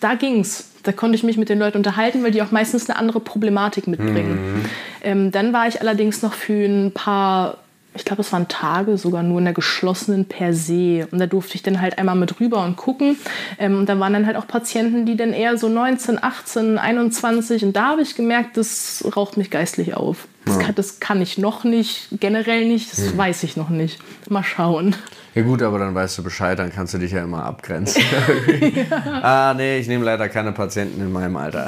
da 0.00 0.14
ging's. 0.14 0.64
Da 0.84 0.92
konnte 0.92 1.16
ich 1.16 1.24
mich 1.24 1.36
mit 1.36 1.48
den 1.48 1.58
Leuten 1.58 1.76
unterhalten, 1.76 2.22
weil 2.22 2.30
die 2.30 2.40
auch 2.40 2.52
meistens 2.52 2.88
eine 2.88 2.98
andere 2.98 3.20
Problematik 3.20 3.88
mitbringen. 3.88 4.54
Mhm. 4.54 4.64
Ähm, 5.02 5.30
dann 5.32 5.52
war 5.52 5.66
ich 5.68 5.80
allerdings 5.80 6.22
noch 6.22 6.32
für 6.32 6.64
ein 6.64 6.92
paar 6.92 7.58
ich 7.94 8.04
glaube, 8.04 8.22
es 8.22 8.32
waren 8.32 8.48
Tage 8.48 8.96
sogar 8.96 9.22
nur 9.22 9.38
in 9.38 9.44
der 9.44 9.54
geschlossenen 9.54 10.26
per 10.26 10.54
se. 10.54 11.08
Und 11.10 11.18
da 11.18 11.26
durfte 11.26 11.56
ich 11.56 11.62
dann 11.62 11.80
halt 11.80 11.98
einmal 11.98 12.14
mit 12.14 12.40
rüber 12.40 12.64
und 12.64 12.76
gucken. 12.76 13.16
Ähm, 13.58 13.78
und 13.78 13.88
da 13.88 13.98
waren 13.98 14.12
dann 14.12 14.26
halt 14.26 14.36
auch 14.36 14.46
Patienten, 14.46 15.06
die 15.06 15.16
dann 15.16 15.32
eher 15.32 15.58
so 15.58 15.68
19, 15.68 16.22
18, 16.22 16.78
21. 16.78 17.64
Und 17.64 17.76
da 17.76 17.88
habe 17.88 18.02
ich 18.02 18.14
gemerkt, 18.14 18.56
das 18.56 19.04
raucht 19.16 19.36
mich 19.36 19.50
geistlich 19.50 19.94
auf. 19.94 20.28
Das, 20.44 20.56
ja. 20.56 20.62
kann, 20.62 20.74
das 20.74 21.00
kann 21.00 21.20
ich 21.20 21.38
noch 21.38 21.64
nicht, 21.64 22.08
generell 22.20 22.66
nicht, 22.66 22.92
das 22.92 23.10
hm. 23.10 23.18
weiß 23.18 23.42
ich 23.42 23.56
noch 23.56 23.68
nicht. 23.68 23.98
Mal 24.30 24.42
schauen. 24.42 24.94
Ja 25.34 25.42
gut, 25.42 25.62
aber 25.62 25.78
dann 25.78 25.94
weißt 25.94 26.18
du 26.18 26.22
Bescheid, 26.22 26.58
dann 26.58 26.72
kannst 26.72 26.94
du 26.94 26.98
dich 26.98 27.12
ja 27.12 27.22
immer 27.22 27.44
abgrenzen. 27.44 28.02
ja. 28.90 29.20
Ah, 29.22 29.54
nee, 29.54 29.78
ich 29.78 29.88
nehme 29.88 30.04
leider 30.04 30.28
keine 30.28 30.52
Patienten 30.52 31.00
in 31.00 31.12
meinem 31.12 31.36
Alter. 31.36 31.66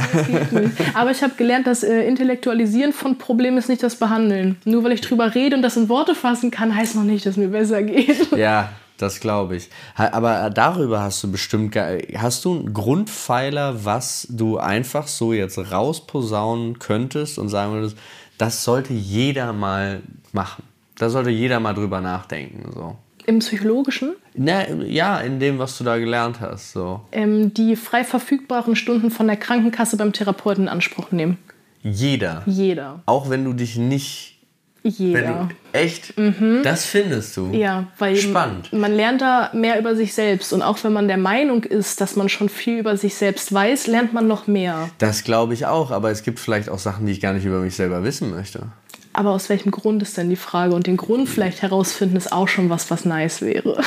aber 0.95 1.11
ich 1.11 1.23
habe 1.23 1.35
gelernt, 1.37 1.67
das 1.67 1.83
äh, 1.83 2.03
Intellektualisieren 2.03 2.93
von 2.93 3.19
Problemen 3.19 3.59
ist 3.59 3.69
nicht 3.69 3.83
das 3.83 3.97
Behandeln. 3.97 4.57
Nur 4.65 4.85
weil 4.85 4.93
ich 4.93 5.01
drüber 5.01 5.35
rede 5.35 5.57
und 5.57 5.63
das 5.63 5.77
in 5.77 5.89
Worte 5.89 6.15
fassen 6.15 6.51
kann, 6.51 6.75
heißt 6.75 6.97
noch 6.97 7.05
nicht, 7.05 7.25
dass 7.27 7.37
mir 7.37 7.49
besser 7.49 7.83
geht. 7.83 8.31
Ja, 8.37 8.71
das 9.01 9.21
glaube 9.21 9.57
ich. 9.57 9.71
Aber 9.95 10.51
darüber 10.51 11.01
hast 11.03 11.23
du 11.23 11.31
bestimmt, 11.31 11.77
hast 12.17 12.45
du 12.45 12.59
einen 12.59 12.75
Grundpfeiler, 12.75 13.85
was 13.85 14.27
du 14.31 14.59
einfach 14.59 15.07
so 15.07 15.33
jetzt 15.33 15.59
rausposaunen 15.59 16.79
könntest 16.79 17.39
und 17.39 17.49
sagen 17.49 17.73
würdest, 17.73 17.97
das 18.37 18.65
sollte 18.65 18.93
jeder 18.93 19.53
mal 19.53 20.03
machen. 20.33 20.65
Da 21.01 21.09
sollte 21.09 21.31
jeder 21.31 21.61
mal 21.61 21.73
drüber 21.73 22.03
nachdenken. 22.03 22.71
So. 22.75 22.95
Im 23.25 23.39
Psychologischen? 23.39 24.17
Na, 24.35 24.69
ja, 24.71 25.19
in 25.21 25.41
dem, 25.41 25.59
was 25.59 25.79
du 25.79 25.85
da 25.85 25.97
gelernt 25.97 26.43
hast. 26.43 26.73
So. 26.73 27.01
Ähm, 27.11 27.55
die 27.55 27.75
frei 27.75 28.05
verfügbaren 28.05 28.77
Stunden 28.77 29.11
von 29.11 29.27
der 29.27 29.39
Krankenkasse 29.39 29.97
beim 29.97 30.13
Therapeuten 30.13 30.65
in 30.65 30.69
Anspruch 30.69 31.11
nehmen. 31.11 31.39
Jeder? 31.83 32.43
Jeder. 32.45 33.01
Auch 33.07 33.31
wenn 33.31 33.47
du 33.47 33.55
dich 33.55 33.79
nicht... 33.79 34.37
Jeder. 34.83 35.49
Du, 35.73 35.79
echt? 35.79 36.19
Mhm. 36.19 36.61
Das 36.65 36.85
findest 36.85 37.35
du? 37.39 37.51
Ja, 37.53 37.87
weil 37.99 38.17
Spannend. 38.17 38.71
man 38.75 38.93
lernt 38.93 39.23
da 39.23 39.51
mehr 39.55 39.79
über 39.79 39.97
sich 39.97 40.13
selbst. 40.13 40.53
Und 40.53 40.61
auch 40.61 40.85
wenn 40.85 40.93
man 40.93 41.09
der 41.09 41.17
Meinung 41.17 41.65
ist, 41.65 42.03
dass 42.03 42.15
man 42.15 42.29
schon 42.29 42.51
viel 42.51 42.79
über 42.79 42.99
sich 42.99 43.15
selbst 43.15 43.55
weiß, 43.55 43.87
lernt 43.87 44.13
man 44.13 44.29
noch 44.29 44.47
mehr. 44.47 44.91
Das 44.99 45.25
glaube 45.25 45.55
ich 45.55 45.65
auch. 45.65 45.93
Aber 45.93 46.11
es 46.11 46.23
gibt 46.23 46.39
vielleicht 46.41 46.69
auch 46.69 46.79
Sachen, 46.79 47.07
die 47.07 47.13
ich 47.13 47.23
gar 47.23 47.33
nicht 47.33 47.47
über 47.47 47.61
mich 47.61 47.75
selber 47.75 48.05
wissen 48.05 48.31
möchte. 48.31 48.67
Aber 49.13 49.31
aus 49.31 49.49
welchem 49.49 49.71
Grund 49.71 50.03
ist 50.03 50.17
denn 50.17 50.31
die 50.31 50.37
Frage? 50.37 50.75
Und 50.75 50.87
den 50.87 50.97
Grund 50.97 51.29
vielleicht 51.29 51.63
herausfinden 51.63 52.17
ist 52.17 52.33
auch 52.33 52.49
schon 52.49 52.71
was, 52.71 52.91
was 52.91 53.05
nice 53.05 53.43
wäre. 53.43 53.83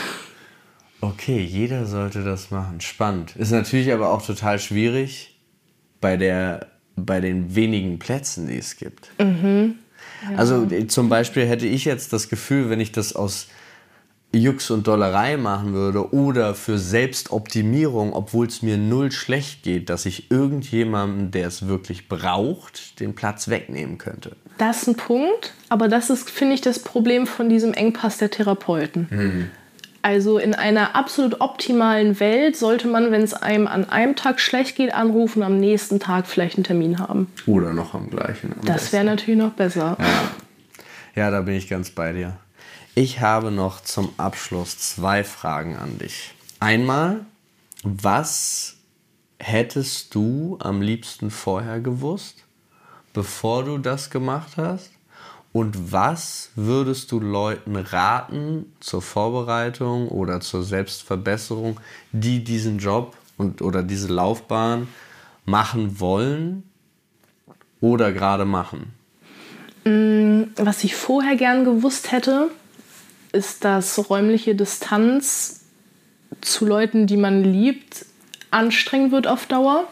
Okay, 1.01 1.41
jeder 1.41 1.85
sollte 1.85 2.23
das 2.23 2.51
machen. 2.51 2.81
Spannend. 2.81 3.35
Ist 3.35 3.51
natürlich 3.51 3.91
aber 3.91 4.09
auch 4.09 4.25
total 4.25 4.59
schwierig 4.59 5.37
bei, 6.01 6.17
der, 6.17 6.67
bei 6.95 7.19
den 7.19 7.55
wenigen 7.55 7.99
Plätzen, 7.99 8.47
die 8.47 8.57
es 8.57 8.77
gibt. 8.77 9.09
Mhm. 9.19 9.75
Ja. 10.29 10.37
Also 10.37 10.65
zum 10.87 11.09
Beispiel 11.09 11.45
hätte 11.45 11.67
ich 11.67 11.85
jetzt 11.85 12.13
das 12.13 12.29
Gefühl, 12.29 12.69
wenn 12.69 12.79
ich 12.79 12.91
das 12.91 13.15
aus 13.15 13.47
Jux 14.35 14.71
und 14.71 14.87
Dollerei 14.87 15.37
machen 15.37 15.73
würde 15.73 16.11
oder 16.11 16.55
für 16.55 16.79
Selbstoptimierung, 16.79 18.13
obwohl 18.13 18.47
es 18.47 18.63
mir 18.63 18.77
null 18.77 19.11
schlecht 19.11 19.63
geht, 19.63 19.89
dass 19.89 20.05
ich 20.07 20.31
irgendjemandem, 20.31 21.31
der 21.31 21.47
es 21.47 21.67
wirklich 21.67 22.09
braucht, 22.09 22.99
den 22.99 23.13
Platz 23.13 23.47
wegnehmen 23.47 23.99
könnte. 23.99 24.35
Das 24.63 24.83
ist 24.83 24.87
ein 24.87 24.95
Punkt, 24.95 25.51
aber 25.67 25.89
das 25.89 26.09
ist, 26.09 26.29
finde 26.29 26.53
ich, 26.55 26.61
das 26.61 26.79
Problem 26.79 27.27
von 27.27 27.49
diesem 27.49 27.73
Engpass 27.73 28.17
der 28.17 28.31
Therapeuten. 28.31 29.07
Mhm. 29.11 29.51
Also 30.01 30.37
in 30.37 30.53
einer 30.53 30.95
absolut 30.95 31.41
optimalen 31.41 32.17
Welt 32.21 32.55
sollte 32.55 32.87
man, 32.87 33.11
wenn 33.11 33.23
es 33.23 33.33
einem 33.33 33.67
an 33.67 33.89
einem 33.89 34.15
Tag 34.15 34.39
schlecht 34.39 34.77
geht, 34.77 34.93
anrufen 34.93 35.43
am 35.43 35.57
nächsten 35.57 35.99
Tag 35.99 36.27
vielleicht 36.27 36.55
einen 36.55 36.63
Termin 36.63 36.99
haben. 36.99 37.27
Oder 37.45 37.73
noch 37.73 37.93
am 37.93 38.09
gleichen. 38.09 38.53
Am 38.57 38.65
das 38.65 38.93
wäre 38.93 39.03
natürlich 39.03 39.37
noch 39.37 39.51
besser. 39.51 39.97
Ja. 39.99 41.23
ja, 41.23 41.29
da 41.29 41.41
bin 41.41 41.55
ich 41.55 41.67
ganz 41.67 41.89
bei 41.89 42.13
dir. 42.13 42.37
Ich 42.95 43.19
habe 43.19 43.51
noch 43.51 43.81
zum 43.81 44.13
Abschluss 44.15 44.77
zwei 44.79 45.25
Fragen 45.25 45.75
an 45.75 45.97
dich. 45.97 46.33
Einmal, 46.61 47.25
was 47.83 48.77
hättest 49.39 50.15
du 50.15 50.57
am 50.61 50.81
liebsten 50.81 51.31
vorher 51.31 51.81
gewusst, 51.81 52.43
bevor 53.13 53.63
du 53.63 53.77
das 53.77 54.09
gemacht 54.09 54.53
hast? 54.57 54.91
Und 55.53 55.91
was 55.91 56.49
würdest 56.55 57.11
du 57.11 57.19
Leuten 57.19 57.75
raten 57.75 58.73
zur 58.79 59.03
Vorbereitung 59.03 60.07
oder 60.07 60.41
zur 60.41 60.63
Selbstverbesserung, 60.63 61.79
die 62.11 62.43
diesen 62.43 62.79
Job 62.79 63.15
und, 63.37 63.61
oder 63.61 63.83
diese 63.83 64.07
Laufbahn 64.07 64.87
machen 65.45 65.99
wollen 65.99 66.63
oder 67.81 68.11
gerade 68.11 68.45
machen? 68.45 68.93
Mm, 69.85 70.43
was 70.55 70.83
ich 70.83 70.95
vorher 70.95 71.35
gern 71.35 71.65
gewusst 71.65 72.11
hätte, 72.11 72.49
ist, 73.31 73.63
dass 73.63 74.09
räumliche 74.09 74.55
Distanz 74.55 75.65
zu 76.41 76.65
Leuten, 76.65 77.05
die 77.05 77.17
man 77.17 77.43
liebt, 77.43 78.05
anstrengend 78.49 79.11
wird 79.11 79.27
auf 79.27 79.45
Dauer. 79.45 79.87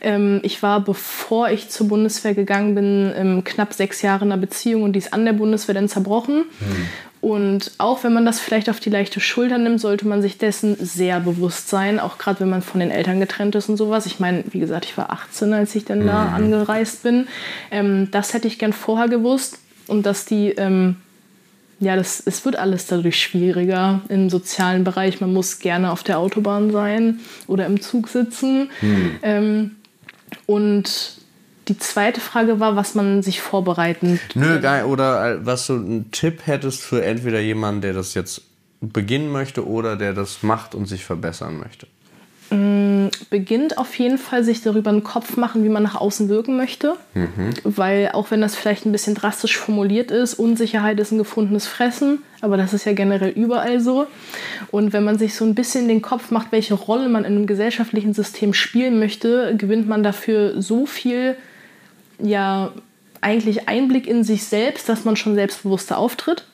Ähm, 0.00 0.40
ich 0.42 0.62
war, 0.62 0.80
bevor 0.80 1.50
ich 1.50 1.68
zur 1.68 1.88
Bundeswehr 1.88 2.34
gegangen 2.34 2.74
bin, 2.74 3.42
knapp 3.44 3.72
sechs 3.72 4.02
Jahre 4.02 4.24
in 4.24 4.32
einer 4.32 4.40
Beziehung 4.40 4.82
und 4.82 4.92
die 4.92 4.98
ist 4.98 5.12
an 5.12 5.24
der 5.24 5.32
Bundeswehr 5.32 5.74
dann 5.74 5.88
zerbrochen. 5.88 6.44
Mhm. 6.60 6.86
Und 7.26 7.72
auch 7.78 8.04
wenn 8.04 8.12
man 8.12 8.24
das 8.24 8.38
vielleicht 8.38 8.70
auf 8.70 8.78
die 8.78 8.90
leichte 8.90 9.18
Schulter 9.18 9.58
nimmt, 9.58 9.80
sollte 9.80 10.06
man 10.06 10.22
sich 10.22 10.38
dessen 10.38 10.76
sehr 10.78 11.18
bewusst 11.18 11.68
sein, 11.68 11.98
auch 11.98 12.18
gerade 12.18 12.38
wenn 12.38 12.50
man 12.50 12.62
von 12.62 12.78
den 12.78 12.92
Eltern 12.92 13.18
getrennt 13.18 13.54
ist 13.56 13.68
und 13.68 13.76
sowas. 13.76 14.06
Ich 14.06 14.20
meine, 14.20 14.44
wie 14.50 14.60
gesagt, 14.60 14.84
ich 14.84 14.96
war 14.96 15.10
18, 15.10 15.52
als 15.52 15.74
ich 15.74 15.84
dann 15.84 16.00
mhm. 16.00 16.06
da 16.06 16.26
angereist 16.26 17.02
bin. 17.02 17.26
Ähm, 17.70 18.08
das 18.12 18.32
hätte 18.32 18.46
ich 18.46 18.60
gern 18.60 18.72
vorher 18.72 19.08
gewusst 19.08 19.58
und 19.88 20.06
dass 20.06 20.24
die 20.24 20.50
ähm, 20.50 20.96
ja, 21.78 21.94
das, 21.94 22.22
es 22.24 22.44
wird 22.44 22.56
alles 22.56 22.86
dadurch 22.86 23.20
schwieriger 23.20 24.00
im 24.08 24.30
sozialen 24.30 24.84
Bereich. 24.84 25.20
Man 25.20 25.32
muss 25.32 25.58
gerne 25.58 25.92
auf 25.92 26.02
der 26.02 26.18
Autobahn 26.18 26.70
sein 26.70 27.20
oder 27.46 27.66
im 27.66 27.80
Zug 27.80 28.08
sitzen. 28.08 28.70
Hm. 28.80 29.10
Ähm, 29.22 29.70
und 30.46 31.18
die 31.68 31.78
zweite 31.78 32.20
Frage 32.20 32.60
war, 32.60 32.76
was 32.76 32.94
man 32.94 33.22
sich 33.22 33.40
vorbereiten. 33.40 34.20
Nö, 34.34 34.60
geil. 34.60 34.84
Oder 34.84 35.34
äh, 35.34 35.46
was 35.46 35.66
du 35.66 35.74
einen 35.74 36.10
Tipp 36.12 36.46
hättest 36.46 36.82
für 36.82 37.04
entweder 37.04 37.40
jemanden, 37.40 37.82
der 37.82 37.92
das 37.92 38.14
jetzt 38.14 38.42
beginnen 38.80 39.30
möchte 39.30 39.66
oder 39.66 39.96
der 39.96 40.12
das 40.12 40.42
macht 40.42 40.74
und 40.74 40.86
sich 40.86 41.04
verbessern 41.04 41.58
möchte. 41.58 41.86
Mm, 42.50 42.95
beginnt 43.30 43.78
auf 43.78 43.94
jeden 43.98 44.18
Fall 44.18 44.44
sich 44.44 44.62
darüber 44.62 44.90
einen 44.90 45.04
Kopf 45.04 45.36
machen, 45.36 45.64
wie 45.64 45.68
man 45.68 45.82
nach 45.82 45.96
außen 45.96 46.28
wirken 46.28 46.56
möchte. 46.56 46.94
Mhm. 47.14 47.50
Weil 47.64 48.10
auch 48.12 48.30
wenn 48.30 48.40
das 48.40 48.54
vielleicht 48.54 48.86
ein 48.86 48.92
bisschen 48.92 49.14
drastisch 49.14 49.56
formuliert 49.56 50.10
ist, 50.10 50.34
Unsicherheit 50.34 51.00
ist 51.00 51.12
ein 51.12 51.18
gefundenes 51.18 51.66
Fressen, 51.66 52.22
aber 52.40 52.56
das 52.56 52.72
ist 52.72 52.84
ja 52.84 52.92
generell 52.92 53.30
überall 53.30 53.80
so. 53.80 54.06
Und 54.70 54.92
wenn 54.92 55.04
man 55.04 55.18
sich 55.18 55.34
so 55.34 55.44
ein 55.44 55.54
bisschen 55.54 55.88
den 55.88 56.02
Kopf 56.02 56.30
macht, 56.30 56.52
welche 56.52 56.74
Rolle 56.74 57.08
man 57.08 57.24
in 57.24 57.34
einem 57.34 57.46
gesellschaftlichen 57.46 58.14
System 58.14 58.54
spielen 58.54 58.98
möchte, 58.98 59.54
gewinnt 59.56 59.88
man 59.88 60.02
dafür 60.02 60.60
so 60.60 60.86
viel, 60.86 61.36
ja, 62.18 62.72
eigentlich 63.20 63.68
Einblick 63.68 64.06
in 64.06 64.24
sich 64.24 64.44
selbst, 64.44 64.88
dass 64.88 65.04
man 65.04 65.16
schon 65.16 65.34
selbstbewusster 65.34 65.98
auftritt. 65.98 66.44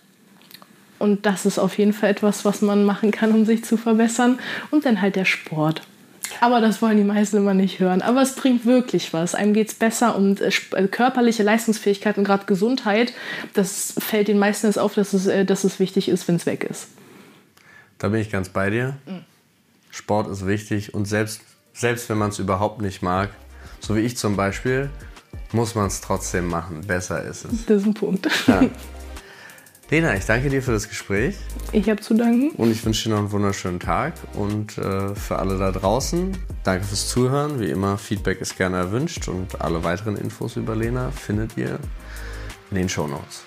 Und 0.98 1.26
das 1.26 1.46
ist 1.46 1.58
auf 1.58 1.78
jeden 1.78 1.92
Fall 1.92 2.10
etwas, 2.10 2.44
was 2.44 2.62
man 2.62 2.84
machen 2.84 3.10
kann, 3.10 3.32
um 3.32 3.44
sich 3.44 3.64
zu 3.64 3.76
verbessern. 3.76 4.38
Und 4.70 4.86
dann 4.86 5.02
halt 5.02 5.16
der 5.16 5.24
Sport. 5.24 5.82
Aber 6.40 6.60
das 6.60 6.82
wollen 6.82 6.96
die 6.96 7.04
meisten 7.04 7.36
immer 7.36 7.54
nicht 7.54 7.78
hören. 7.78 8.02
Aber 8.02 8.22
es 8.22 8.34
bringt 8.34 8.64
wirklich 8.66 9.12
was. 9.12 9.34
Einem 9.34 9.54
geht 9.54 9.68
es 9.68 9.74
besser 9.74 10.16
und 10.16 10.40
äh, 10.40 10.50
äh, 10.72 10.88
körperliche 10.88 11.42
Leistungsfähigkeit 11.42 12.18
und 12.18 12.24
gerade 12.24 12.46
Gesundheit, 12.46 13.12
das 13.54 13.94
fällt 13.98 14.28
den 14.28 14.38
meisten 14.38 14.66
jetzt 14.66 14.78
auf, 14.78 14.94
dass 14.94 15.12
es, 15.12 15.26
äh, 15.26 15.44
dass 15.44 15.64
es 15.64 15.78
wichtig 15.78 16.08
ist, 16.08 16.26
wenn 16.28 16.36
es 16.36 16.46
weg 16.46 16.64
ist. 16.64 16.88
Da 17.98 18.08
bin 18.08 18.20
ich 18.20 18.30
ganz 18.30 18.48
bei 18.48 18.70
dir. 18.70 18.96
Mhm. 19.06 19.24
Sport 19.90 20.28
ist 20.28 20.46
wichtig 20.46 20.94
und 20.94 21.04
selbst, 21.04 21.42
selbst 21.74 22.08
wenn 22.08 22.18
man 22.18 22.30
es 22.30 22.38
überhaupt 22.38 22.80
nicht 22.80 23.02
mag, 23.02 23.30
so 23.80 23.94
wie 23.94 24.00
ich 24.00 24.16
zum 24.16 24.36
Beispiel, 24.36 24.90
muss 25.52 25.74
man 25.74 25.86
es 25.86 26.00
trotzdem 26.00 26.48
machen. 26.48 26.80
Besser 26.86 27.22
ist 27.22 27.44
es. 27.44 27.66
Das 27.66 27.82
ist 27.82 27.86
ein 27.86 27.94
Punkt. 27.94 28.28
Ja. 28.46 28.62
Lena, 29.92 30.16
ich 30.16 30.24
danke 30.24 30.48
dir 30.48 30.62
für 30.62 30.72
das 30.72 30.88
Gespräch. 30.88 31.36
Ich 31.70 31.90
habe 31.90 32.00
zu 32.00 32.14
danken. 32.14 32.52
Und 32.56 32.70
ich 32.70 32.82
wünsche 32.82 33.10
dir 33.10 33.10
noch 33.10 33.18
einen 33.18 33.30
wunderschönen 33.30 33.78
Tag. 33.78 34.14
Und 34.32 34.78
äh, 34.78 35.14
für 35.14 35.38
alle 35.38 35.58
da 35.58 35.70
draußen, 35.70 36.34
danke 36.64 36.86
fürs 36.86 37.10
Zuhören. 37.10 37.60
Wie 37.60 37.68
immer, 37.68 37.98
Feedback 37.98 38.40
ist 38.40 38.56
gerne 38.56 38.78
erwünscht. 38.78 39.28
Und 39.28 39.60
alle 39.60 39.84
weiteren 39.84 40.16
Infos 40.16 40.56
über 40.56 40.74
Lena 40.74 41.10
findet 41.10 41.58
ihr 41.58 41.78
in 42.70 42.78
den 42.78 42.88
Show 42.88 43.06
Notes. 43.06 43.44